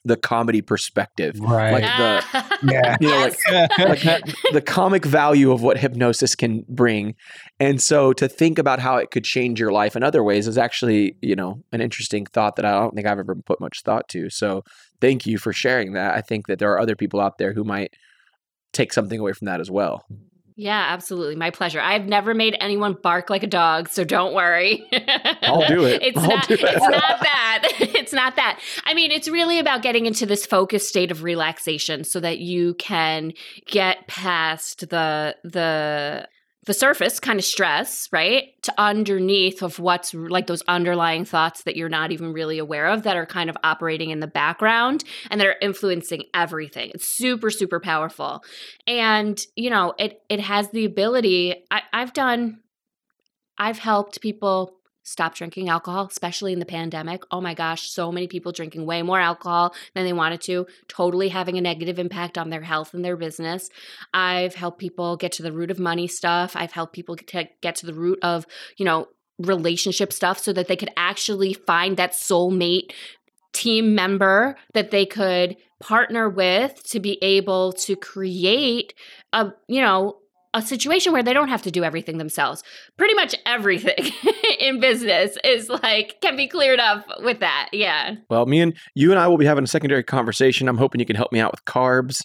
the 0.06 0.16
comedy 0.16 0.62
perspective. 0.62 1.38
Right. 1.40 1.72
Like 1.72 1.82
the 1.82 2.58
yeah. 2.72 2.96
you 3.00 3.08
know, 3.08 3.18
like 3.18 3.38
like 3.78 4.02
that, 4.02 4.34
the 4.52 4.62
comic 4.62 5.04
value 5.04 5.50
of 5.50 5.62
what 5.62 5.78
hypnosis 5.78 6.36
can 6.36 6.64
bring. 6.68 7.16
And 7.58 7.82
so 7.82 8.12
to 8.14 8.28
think 8.28 8.58
about 8.58 8.78
how 8.78 8.96
it 8.96 9.10
could 9.10 9.24
change 9.24 9.58
your 9.58 9.72
life 9.72 9.96
in 9.96 10.04
other 10.04 10.22
ways 10.22 10.46
is 10.46 10.56
actually, 10.56 11.16
you 11.20 11.34
know, 11.34 11.60
an 11.72 11.80
interesting 11.80 12.24
thought 12.24 12.54
that 12.56 12.64
I 12.64 12.70
don't 12.70 12.94
think 12.94 13.06
I've 13.06 13.18
ever 13.18 13.34
put 13.34 13.60
much 13.60 13.82
thought 13.82 14.08
to. 14.10 14.30
So 14.30 14.62
thank 15.00 15.26
you 15.26 15.38
for 15.38 15.52
sharing 15.52 15.92
that. 15.94 16.14
I 16.14 16.20
think 16.20 16.46
that 16.46 16.60
there 16.60 16.72
are 16.72 16.80
other 16.80 16.94
people 16.94 17.20
out 17.20 17.38
there 17.38 17.52
who 17.52 17.64
might 17.64 17.94
take 18.72 18.92
something 18.92 19.18
away 19.20 19.32
from 19.32 19.46
that 19.46 19.60
as 19.60 19.70
well. 19.70 20.04
Yeah, 20.58 20.86
absolutely. 20.88 21.36
My 21.36 21.50
pleasure. 21.50 21.80
I've 21.80 22.06
never 22.06 22.32
made 22.32 22.56
anyone 22.60 22.94
bark 23.02 23.28
like 23.28 23.42
a 23.42 23.46
dog, 23.46 23.90
so 23.90 24.04
don't 24.04 24.32
worry. 24.32 24.86
I'll 25.42 25.66
do 25.68 25.84
it. 25.84 26.02
It's 26.02 26.16
I'll 26.16 26.28
not 26.28 26.48
do 26.48 26.54
it. 26.54 26.60
it's 26.62 26.80
not 26.80 27.20
that. 27.20 27.68
It's 27.96 28.12
not 28.12 28.36
that. 28.36 28.60
I 28.84 28.94
mean, 28.94 29.10
it's 29.10 29.28
really 29.28 29.58
about 29.58 29.82
getting 29.82 30.06
into 30.06 30.26
this 30.26 30.46
focused 30.46 30.88
state 30.88 31.10
of 31.10 31.24
relaxation 31.24 32.04
so 32.04 32.20
that 32.20 32.38
you 32.38 32.74
can 32.74 33.32
get 33.66 34.06
past 34.06 34.88
the 34.88 35.34
the 35.42 36.28
the 36.66 36.74
surface 36.74 37.18
kind 37.18 37.38
of 37.38 37.44
stress, 37.44 38.08
right? 38.12 38.60
To 38.62 38.74
underneath 38.76 39.62
of 39.62 39.78
what's 39.78 40.12
like 40.12 40.46
those 40.46 40.62
underlying 40.68 41.24
thoughts 41.24 41.62
that 41.62 41.76
you're 41.76 41.88
not 41.88 42.12
even 42.12 42.32
really 42.32 42.58
aware 42.58 42.86
of 42.88 43.04
that 43.04 43.16
are 43.16 43.26
kind 43.26 43.48
of 43.48 43.56
operating 43.64 44.10
in 44.10 44.20
the 44.20 44.26
background 44.26 45.04
and 45.30 45.40
that 45.40 45.46
are 45.46 45.56
influencing 45.62 46.24
everything. 46.34 46.90
It's 46.92 47.06
super, 47.06 47.50
super 47.50 47.80
powerful. 47.80 48.44
And, 48.86 49.40
you 49.54 49.70
know, 49.70 49.94
it 49.98 50.20
it 50.28 50.40
has 50.40 50.70
the 50.70 50.84
ability. 50.84 51.64
I, 51.70 51.82
I've 51.92 52.12
done 52.12 52.58
I've 53.58 53.78
helped 53.78 54.20
people 54.20 54.75
stop 55.06 55.36
drinking 55.36 55.68
alcohol, 55.68 56.08
especially 56.10 56.52
in 56.52 56.58
the 56.58 56.66
pandemic. 56.66 57.22
Oh 57.30 57.40
my 57.40 57.54
gosh, 57.54 57.88
so 57.88 58.10
many 58.10 58.26
people 58.26 58.50
drinking 58.50 58.84
way 58.86 59.02
more 59.02 59.20
alcohol 59.20 59.72
than 59.94 60.04
they 60.04 60.12
wanted 60.12 60.40
to, 60.42 60.66
totally 60.88 61.28
having 61.28 61.56
a 61.56 61.60
negative 61.60 61.98
impact 61.98 62.36
on 62.36 62.50
their 62.50 62.62
health 62.62 62.92
and 62.92 63.04
their 63.04 63.16
business. 63.16 63.70
I've 64.12 64.56
helped 64.56 64.80
people 64.80 65.16
get 65.16 65.30
to 65.32 65.44
the 65.44 65.52
root 65.52 65.70
of 65.70 65.78
money 65.78 66.08
stuff. 66.08 66.56
I've 66.56 66.72
helped 66.72 66.92
people 66.92 67.14
get 67.14 67.76
to 67.76 67.86
the 67.86 67.94
root 67.94 68.18
of, 68.22 68.46
you 68.76 68.84
know, 68.84 69.06
relationship 69.38 70.12
stuff 70.12 70.38
so 70.38 70.52
that 70.52 70.66
they 70.66 70.76
could 70.76 70.92
actually 70.96 71.52
find 71.52 71.96
that 71.96 72.12
soulmate 72.12 72.92
team 73.52 73.94
member 73.94 74.56
that 74.74 74.90
they 74.90 75.06
could 75.06 75.56
partner 75.80 76.28
with 76.28 76.82
to 76.84 76.98
be 76.98 77.22
able 77.22 77.72
to 77.72 77.94
create 77.94 78.92
a, 79.32 79.52
you 79.68 79.80
know, 79.80 80.16
a 80.56 80.62
situation 80.62 81.12
where 81.12 81.22
they 81.22 81.32
don't 81.32 81.48
have 81.48 81.62
to 81.62 81.70
do 81.70 81.84
everything 81.84 82.18
themselves. 82.18 82.62
Pretty 82.96 83.14
much 83.14 83.34
everything 83.44 84.10
in 84.58 84.80
business 84.80 85.36
is 85.44 85.68
like 85.68 86.16
can 86.22 86.36
be 86.36 86.48
cleared 86.48 86.80
up 86.80 87.06
with 87.22 87.40
that. 87.40 87.68
Yeah. 87.72 88.16
Well, 88.30 88.46
me 88.46 88.60
and 88.60 88.74
you 88.94 89.10
and 89.10 89.20
I 89.20 89.28
will 89.28 89.38
be 89.38 89.44
having 89.44 89.64
a 89.64 89.68
secondary 89.68 90.02
conversation. 90.02 90.68
I'm 90.68 90.78
hoping 90.78 90.98
you 90.98 91.06
can 91.06 91.16
help 91.16 91.32
me 91.32 91.40
out 91.40 91.52
with 91.52 91.64
carbs 91.64 92.22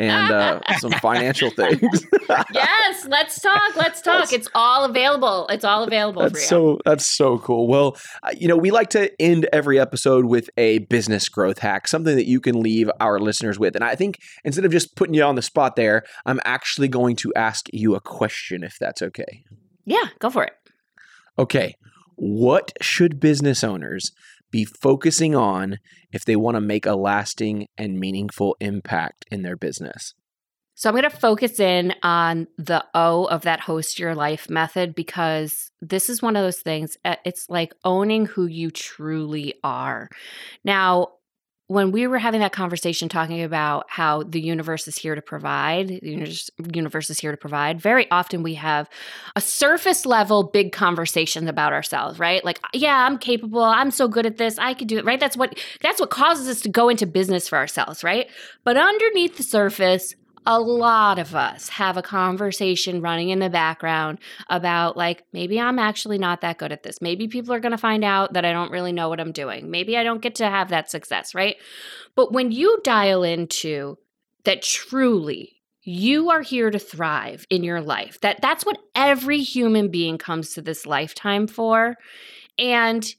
and 0.00 0.32
uh, 0.32 0.60
some 0.78 0.92
financial 0.92 1.50
things. 1.50 2.06
yes, 2.52 3.06
let's 3.08 3.38
talk. 3.40 3.76
Let's 3.76 4.00
talk. 4.00 4.20
That's, 4.20 4.32
it's 4.32 4.48
all 4.54 4.84
available. 4.84 5.46
It's 5.48 5.64
all 5.64 5.84
available 5.84 6.22
that's 6.22 6.46
So 6.46 6.80
that's 6.84 7.14
so 7.16 7.38
cool. 7.38 7.68
Well, 7.68 7.96
uh, 8.22 8.30
you 8.36 8.48
know, 8.48 8.56
we 8.56 8.70
like 8.70 8.88
to 8.90 9.10
end 9.20 9.46
every 9.52 9.78
episode 9.78 10.24
with 10.24 10.48
a 10.56 10.78
business 10.78 11.28
growth 11.28 11.58
hack, 11.58 11.86
something 11.86 12.16
that 12.16 12.26
you 12.26 12.40
can 12.40 12.60
leave 12.60 12.90
our 12.98 13.18
listeners 13.18 13.58
with. 13.58 13.74
And 13.74 13.84
I 13.84 13.94
think 13.94 14.18
instead 14.44 14.64
of 14.64 14.72
just 14.72 14.96
putting 14.96 15.14
you 15.14 15.22
on 15.22 15.34
the 15.34 15.42
spot 15.42 15.76
there, 15.76 16.04
I'm 16.24 16.40
actually 16.44 16.88
going 16.88 17.16
to 17.16 17.32
ask 17.36 17.66
you 17.72 17.94
a 17.94 18.00
question 18.00 18.64
if 18.64 18.78
that's 18.80 19.02
okay. 19.02 19.44
Yeah, 19.84 20.04
go 20.18 20.30
for 20.30 20.44
it. 20.44 20.54
Okay. 21.38 21.74
What 22.16 22.72
should 22.80 23.20
business 23.20 23.62
owners 23.62 24.12
be 24.50 24.64
focusing 24.64 25.34
on 25.34 25.78
if 26.12 26.24
they 26.24 26.36
want 26.36 26.56
to 26.56 26.60
make 26.60 26.86
a 26.86 26.94
lasting 26.94 27.66
and 27.76 27.98
meaningful 27.98 28.56
impact 28.60 29.24
in 29.30 29.42
their 29.42 29.56
business? 29.56 30.14
So 30.74 30.88
I'm 30.88 30.94
going 30.94 31.02
to 31.02 31.10
focus 31.10 31.60
in 31.60 31.94
on 32.02 32.46
the 32.56 32.82
O 32.94 33.24
of 33.26 33.42
that 33.42 33.60
host 33.60 33.98
your 33.98 34.14
life 34.14 34.48
method 34.48 34.94
because 34.94 35.70
this 35.82 36.08
is 36.08 36.22
one 36.22 36.36
of 36.36 36.42
those 36.42 36.62
things. 36.62 36.96
Uh, 37.04 37.16
it's 37.26 37.50
like 37.50 37.74
owning 37.84 38.24
who 38.24 38.46
you 38.46 38.70
truly 38.70 39.54
are. 39.62 40.08
Now, 40.64 41.08
when 41.70 41.92
we 41.92 42.08
were 42.08 42.18
having 42.18 42.40
that 42.40 42.50
conversation 42.50 43.08
talking 43.08 43.44
about 43.44 43.84
how 43.88 44.24
the 44.24 44.40
universe 44.40 44.88
is 44.88 44.98
here 44.98 45.14
to 45.14 45.22
provide, 45.22 45.86
the 45.86 46.50
universe 46.74 47.08
is 47.10 47.20
here 47.20 47.30
to 47.30 47.36
provide, 47.36 47.80
very 47.80 48.10
often 48.10 48.42
we 48.42 48.54
have 48.54 48.90
a 49.36 49.40
surface 49.40 50.04
level 50.04 50.42
big 50.42 50.72
conversations 50.72 51.48
about 51.48 51.72
ourselves, 51.72 52.18
right? 52.18 52.44
Like, 52.44 52.58
yeah, 52.72 53.06
I'm 53.06 53.18
capable, 53.18 53.62
I'm 53.62 53.92
so 53.92 54.08
good 54.08 54.26
at 54.26 54.36
this, 54.36 54.58
I 54.58 54.74
could 54.74 54.88
do 54.88 54.98
it, 54.98 55.04
right? 55.04 55.20
That's 55.20 55.36
what 55.36 55.60
that's 55.80 56.00
what 56.00 56.10
causes 56.10 56.48
us 56.48 56.60
to 56.62 56.68
go 56.68 56.88
into 56.88 57.06
business 57.06 57.46
for 57.46 57.56
ourselves, 57.56 58.02
right? 58.02 58.26
But 58.64 58.76
underneath 58.76 59.36
the 59.36 59.44
surface, 59.44 60.16
a 60.46 60.60
lot 60.60 61.18
of 61.18 61.34
us 61.34 61.68
have 61.68 61.96
a 61.96 62.02
conversation 62.02 63.02
running 63.02 63.28
in 63.28 63.38
the 63.40 63.50
background 63.50 64.18
about 64.48 64.96
like 64.96 65.24
maybe 65.32 65.60
I'm 65.60 65.78
actually 65.78 66.18
not 66.18 66.40
that 66.40 66.58
good 66.58 66.72
at 66.72 66.82
this. 66.82 67.00
Maybe 67.00 67.28
people 67.28 67.52
are 67.52 67.60
going 67.60 67.72
to 67.72 67.78
find 67.78 68.04
out 68.04 68.32
that 68.32 68.44
I 68.44 68.52
don't 68.52 68.72
really 68.72 68.92
know 68.92 69.08
what 69.08 69.20
I'm 69.20 69.32
doing. 69.32 69.70
Maybe 69.70 69.96
I 69.96 70.02
don't 70.02 70.22
get 70.22 70.36
to 70.36 70.48
have 70.48 70.70
that 70.70 70.90
success, 70.90 71.34
right? 71.34 71.56
But 72.14 72.32
when 72.32 72.52
you 72.52 72.80
dial 72.82 73.22
into 73.22 73.98
that 74.44 74.62
truly 74.62 75.60
you 75.82 76.30
are 76.30 76.42
here 76.42 76.70
to 76.70 76.78
thrive 76.78 77.46
in 77.48 77.64
your 77.64 77.80
life. 77.80 78.20
That 78.20 78.40
that's 78.42 78.64
what 78.64 78.78
every 78.94 79.40
human 79.42 79.90
being 79.90 80.18
comes 80.18 80.54
to 80.54 80.62
this 80.62 80.86
lifetime 80.86 81.46
for. 81.46 81.96
And 82.58 83.14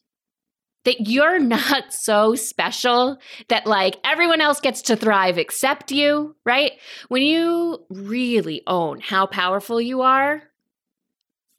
that 0.86 1.08
you're 1.08 1.40
not 1.58 1.94
so 1.94 2.36
special 2.36 3.18
that 3.50 3.66
like 3.68 3.98
everyone 4.04 4.42
else 4.42 4.60
gets 4.60 4.82
to 4.84 4.96
thrive 4.96 5.38
except 5.38 5.92
you, 5.92 6.36
right? 6.46 6.74
When 7.10 7.24
you 7.24 7.86
really 7.90 8.62
own 8.68 9.00
how 9.00 9.26
powerful 9.26 9.80
you 9.80 10.02
are, 10.02 10.44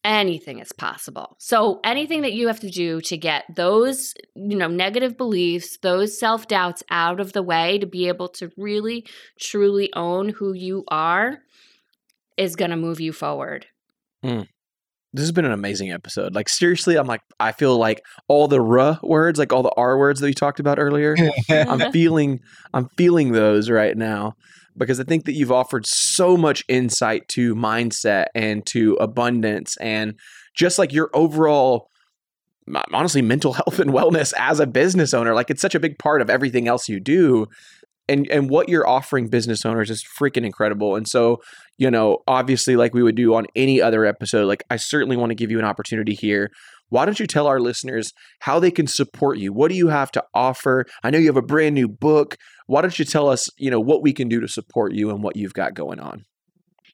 anything 0.05 0.59
is 0.59 0.73
possible. 0.73 1.37
So 1.39 1.81
anything 1.85 2.23
that 2.23 2.33
you 2.33 2.49
have 2.49 2.61
to 2.61 2.71
do 2.71 3.01
to 3.03 3.17
get 3.17 3.45
those, 3.55 4.15
you 4.35 4.57
know, 4.57 4.67
negative 4.67 5.17
beliefs, 5.17 5.79
those 5.81 6.19
self-doubts 6.19 6.83
out 6.91 7.21
of 7.21 7.33
the 7.33 7.43
way 7.43 7.79
to 7.79 7.87
be 7.87 8.09
able 8.09 8.29
to 8.31 8.51
really 8.57 9.07
truly 9.39 9.93
own 9.95 10.31
who 10.31 10.55
you 10.55 10.85
are 10.89 11.39
is 12.37 12.57
going 12.57 12.73
to 12.73 12.77
move 12.77 13.01
you 13.01 13.13
forward. 13.13 13.67
Mm 14.25 14.49
this 15.13 15.23
has 15.23 15.33
been 15.33 15.45
an 15.45 15.53
amazing 15.53 15.91
episode. 15.93 16.35
Like 16.35 16.49
seriously, 16.49 16.97
I'm 16.97 17.07
like 17.07 17.21
I 17.39 17.53
feel 17.53 17.77
like 17.77 18.03
all 18.29 18.49
the 18.49 18.63
r 18.63 18.99
words, 19.03 19.39
like 19.39 19.53
all 19.53 19.63
the 19.63 19.73
r 19.77 19.99
words 19.99 20.21
that 20.21 20.27
we 20.27 20.35
talked 20.35 20.61
about 20.61 20.79
earlier. 20.79 21.17
I'm 21.51 21.93
feeling 21.93 22.41
I'm 22.73 22.89
feeling 22.97 23.33
those 23.33 23.69
right 23.69 23.97
now 23.97 24.35
because 24.77 24.99
I 25.01 25.05
think 25.05 25.27
that 25.27 25.35
you've 25.35 25.53
offered 25.53 25.87
so 25.87 26.37
much 26.37 26.65
insight 26.69 27.29
to 27.29 27.55
mindset 27.55 28.27
and 28.35 28.65
to 28.67 28.95
abundance 28.95 29.77
and 29.79 30.15
just 30.57 30.79
like 30.79 30.93
your 30.93 31.11
overall 31.13 31.89
honestly 32.93 33.23
mental 33.23 33.53
health 33.53 33.79
and 33.79 33.91
wellness 33.91 34.33
as 34.39 34.61
a 34.61 34.67
business 34.67 35.13
owner. 35.13 35.35
Like 35.35 35.51
it's 35.51 35.63
such 35.63 35.75
a 35.75 35.81
big 35.81 35.99
part 35.99 36.23
of 36.23 36.31
everything 36.31 36.69
else 36.69 36.89
you 36.89 37.01
do 37.01 37.47
and 38.13 38.29
and 38.31 38.51
what 38.51 38.69
you're 38.69 38.87
offering 38.87 39.29
business 39.29 39.65
owners 39.65 39.91
is 39.91 40.05
freaking 40.05 40.45
incredible. 40.45 40.95
And 40.95 41.09
so, 41.09 41.39
you 41.79 41.91
know, 41.91 42.19
obviously 42.27 42.77
like 42.77 42.95
we 42.95 43.03
would 43.03 43.17
do 43.17 43.35
on 43.35 43.47
any 43.57 43.81
other 43.81 44.05
episode, 44.05 44.47
like 44.47 44.63
I 44.71 44.77
certainly 44.77 45.17
want 45.17 45.31
to 45.31 45.35
give 45.35 45.51
you 45.51 45.59
an 45.59 45.65
opportunity 45.65 46.15
here. 46.15 46.51
Why 46.91 47.07
don't 47.07 47.19
you 47.19 47.27
tell 47.27 47.47
our 47.47 47.59
listeners 47.59 48.13
how 48.41 48.61
they 48.61 48.71
can 48.71 48.87
support 48.87 49.39
you? 49.39 49.53
What 49.53 49.71
do 49.71 49.77
you 49.77 49.89
have 49.89 50.13
to 50.13 50.23
offer? 50.35 50.85
I 51.03 51.11
know 51.11 51.19
you 51.19 51.29
have 51.29 51.39
a 51.39 51.43
brand 51.43 51.75
new 51.75 51.89
book. 51.89 52.37
Why 52.67 52.83
don't 52.83 52.99
you 52.99 53.07
tell 53.07 53.31
us, 53.31 53.49
you 53.57 53.71
know, 53.71 53.81
what 53.81 54.03
we 54.03 54.13
can 54.13 54.29
do 54.29 54.41
to 54.41 54.49
support 54.49 54.93
you 54.93 55.09
and 55.09 55.23
what 55.23 55.35
you've 55.35 55.55
got 55.55 55.73
going 55.73 56.01
on? 56.01 56.27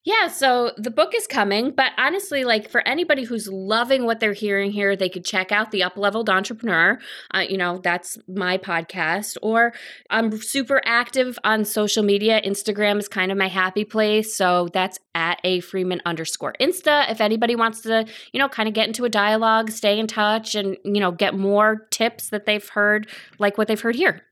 Yeah, 0.05 0.29
so 0.29 0.73
the 0.77 0.91
book 0.91 1.13
is 1.15 1.27
coming, 1.27 1.73
but 1.73 1.93
honestly, 1.99 2.45
like 2.45 2.71
for 2.71 2.87
anybody 2.87 3.25
who's 3.25 3.49
loving 3.49 4.05
what 4.05 4.21
they're 4.21 4.33
hearing 4.33 4.71
here, 4.71 4.97
they 4.97 5.09
could 5.09 5.25
check 5.25 5.53
out 5.53 5.71
the 5.71 5.81
Upleveled 5.81 6.29
Entrepreneur. 6.29 6.99
Uh, 7.35 7.41
you 7.41 7.59
know, 7.59 7.79
that's 7.79 8.17
my 8.29 8.59
podcast. 8.59 9.37
Or 9.43 9.75
I'm 10.09 10.41
super 10.41 10.81
active 10.85 11.39
on 11.45 11.65
social 11.65 12.03
media. 12.03 12.41
Instagram 12.41 12.99
is 12.99 13.09
kind 13.09 13.33
of 13.33 13.37
my 13.37 13.49
happy 13.49 13.85
place, 13.85 14.35
so 14.35 14.69
that's 14.73 14.99
at 15.15 15.41
a 15.45 15.61
Freeman 15.61 16.01
underscore 16.07 16.55
Insta. 16.61 17.11
If 17.11 17.21
anybody 17.21 17.57
wants 17.57 17.83
to, 17.83 18.07
you 18.33 18.39
know, 18.39 18.49
kind 18.49 18.69
of 18.69 18.75
get 18.75 18.87
into 18.87 19.05
a 19.05 19.11
dialogue, 19.11 19.71
stay 19.71 19.99
in 19.99 20.07
touch, 20.07 20.55
and 20.55 20.77
you 20.85 21.01
know, 21.01 21.11
get 21.11 21.35
more 21.35 21.87
tips 21.91 22.31
that 22.31 22.47
they've 22.47 22.67
heard, 22.69 23.09
like 23.39 23.59
what 23.59 23.69
they've 23.69 23.81
heard 23.81 23.97
here. 23.97 24.23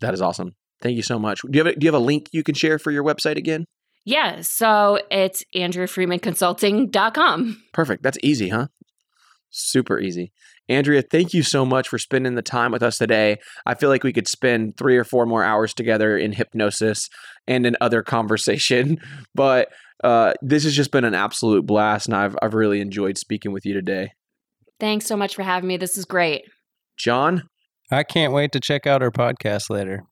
That 0.00 0.14
is 0.14 0.20
awesome. 0.22 0.54
Thank 0.80 0.96
you 0.96 1.02
so 1.02 1.18
much. 1.18 1.40
Do 1.42 1.48
you 1.52 1.64
have 1.64 1.74
a, 1.74 1.78
do 1.78 1.84
you 1.84 1.92
have 1.92 2.00
a 2.00 2.04
link 2.04 2.28
you 2.30 2.44
can 2.44 2.54
share 2.54 2.78
for 2.78 2.92
your 2.92 3.02
website 3.02 3.36
again? 3.36 3.64
Yeah. 4.08 4.40
So 4.40 5.00
it's 5.10 5.44
AndreaFreemanConsulting.com. 5.54 7.62
Perfect. 7.74 8.02
That's 8.02 8.16
easy, 8.22 8.48
huh? 8.48 8.68
Super 9.50 10.00
easy. 10.00 10.32
Andrea, 10.66 11.02
thank 11.02 11.34
you 11.34 11.42
so 11.42 11.66
much 11.66 11.88
for 11.88 11.98
spending 11.98 12.34
the 12.34 12.40
time 12.40 12.72
with 12.72 12.82
us 12.82 12.96
today. 12.96 13.36
I 13.66 13.74
feel 13.74 13.90
like 13.90 14.04
we 14.04 14.14
could 14.14 14.26
spend 14.26 14.78
three 14.78 14.96
or 14.96 15.04
four 15.04 15.26
more 15.26 15.44
hours 15.44 15.74
together 15.74 16.16
in 16.16 16.32
hypnosis 16.32 17.10
and 17.46 17.66
in 17.66 17.76
other 17.82 18.02
conversation, 18.02 18.96
but 19.34 19.68
uh, 20.02 20.32
this 20.40 20.64
has 20.64 20.74
just 20.74 20.90
been 20.90 21.04
an 21.04 21.14
absolute 21.14 21.66
blast, 21.66 22.06
and 22.06 22.16
I've 22.16 22.34
I've 22.40 22.54
really 22.54 22.80
enjoyed 22.80 23.18
speaking 23.18 23.52
with 23.52 23.66
you 23.66 23.74
today. 23.74 24.12
Thanks 24.80 25.04
so 25.04 25.18
much 25.18 25.34
for 25.34 25.42
having 25.42 25.68
me. 25.68 25.76
This 25.76 25.98
is 25.98 26.06
great. 26.06 26.46
John, 26.96 27.42
I 27.90 28.04
can't 28.04 28.32
wait 28.32 28.52
to 28.52 28.60
check 28.60 28.86
out 28.86 29.02
our 29.02 29.10
podcast 29.10 29.68
later. 29.68 30.04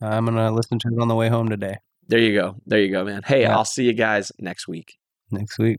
I'm 0.00 0.26
gonna 0.26 0.52
listen 0.52 0.78
to 0.80 0.88
it 0.88 1.00
on 1.00 1.08
the 1.08 1.16
way 1.16 1.28
home 1.28 1.48
today. 1.48 1.78
There 2.08 2.18
you 2.18 2.34
go. 2.34 2.56
There 2.66 2.80
you 2.80 2.90
go, 2.90 3.04
man. 3.04 3.22
Hey, 3.24 3.42
yeah. 3.42 3.56
I'll 3.56 3.64
see 3.64 3.84
you 3.84 3.94
guys 3.94 4.32
next 4.38 4.68
week. 4.68 4.96
Next 5.30 5.58
week. 5.58 5.78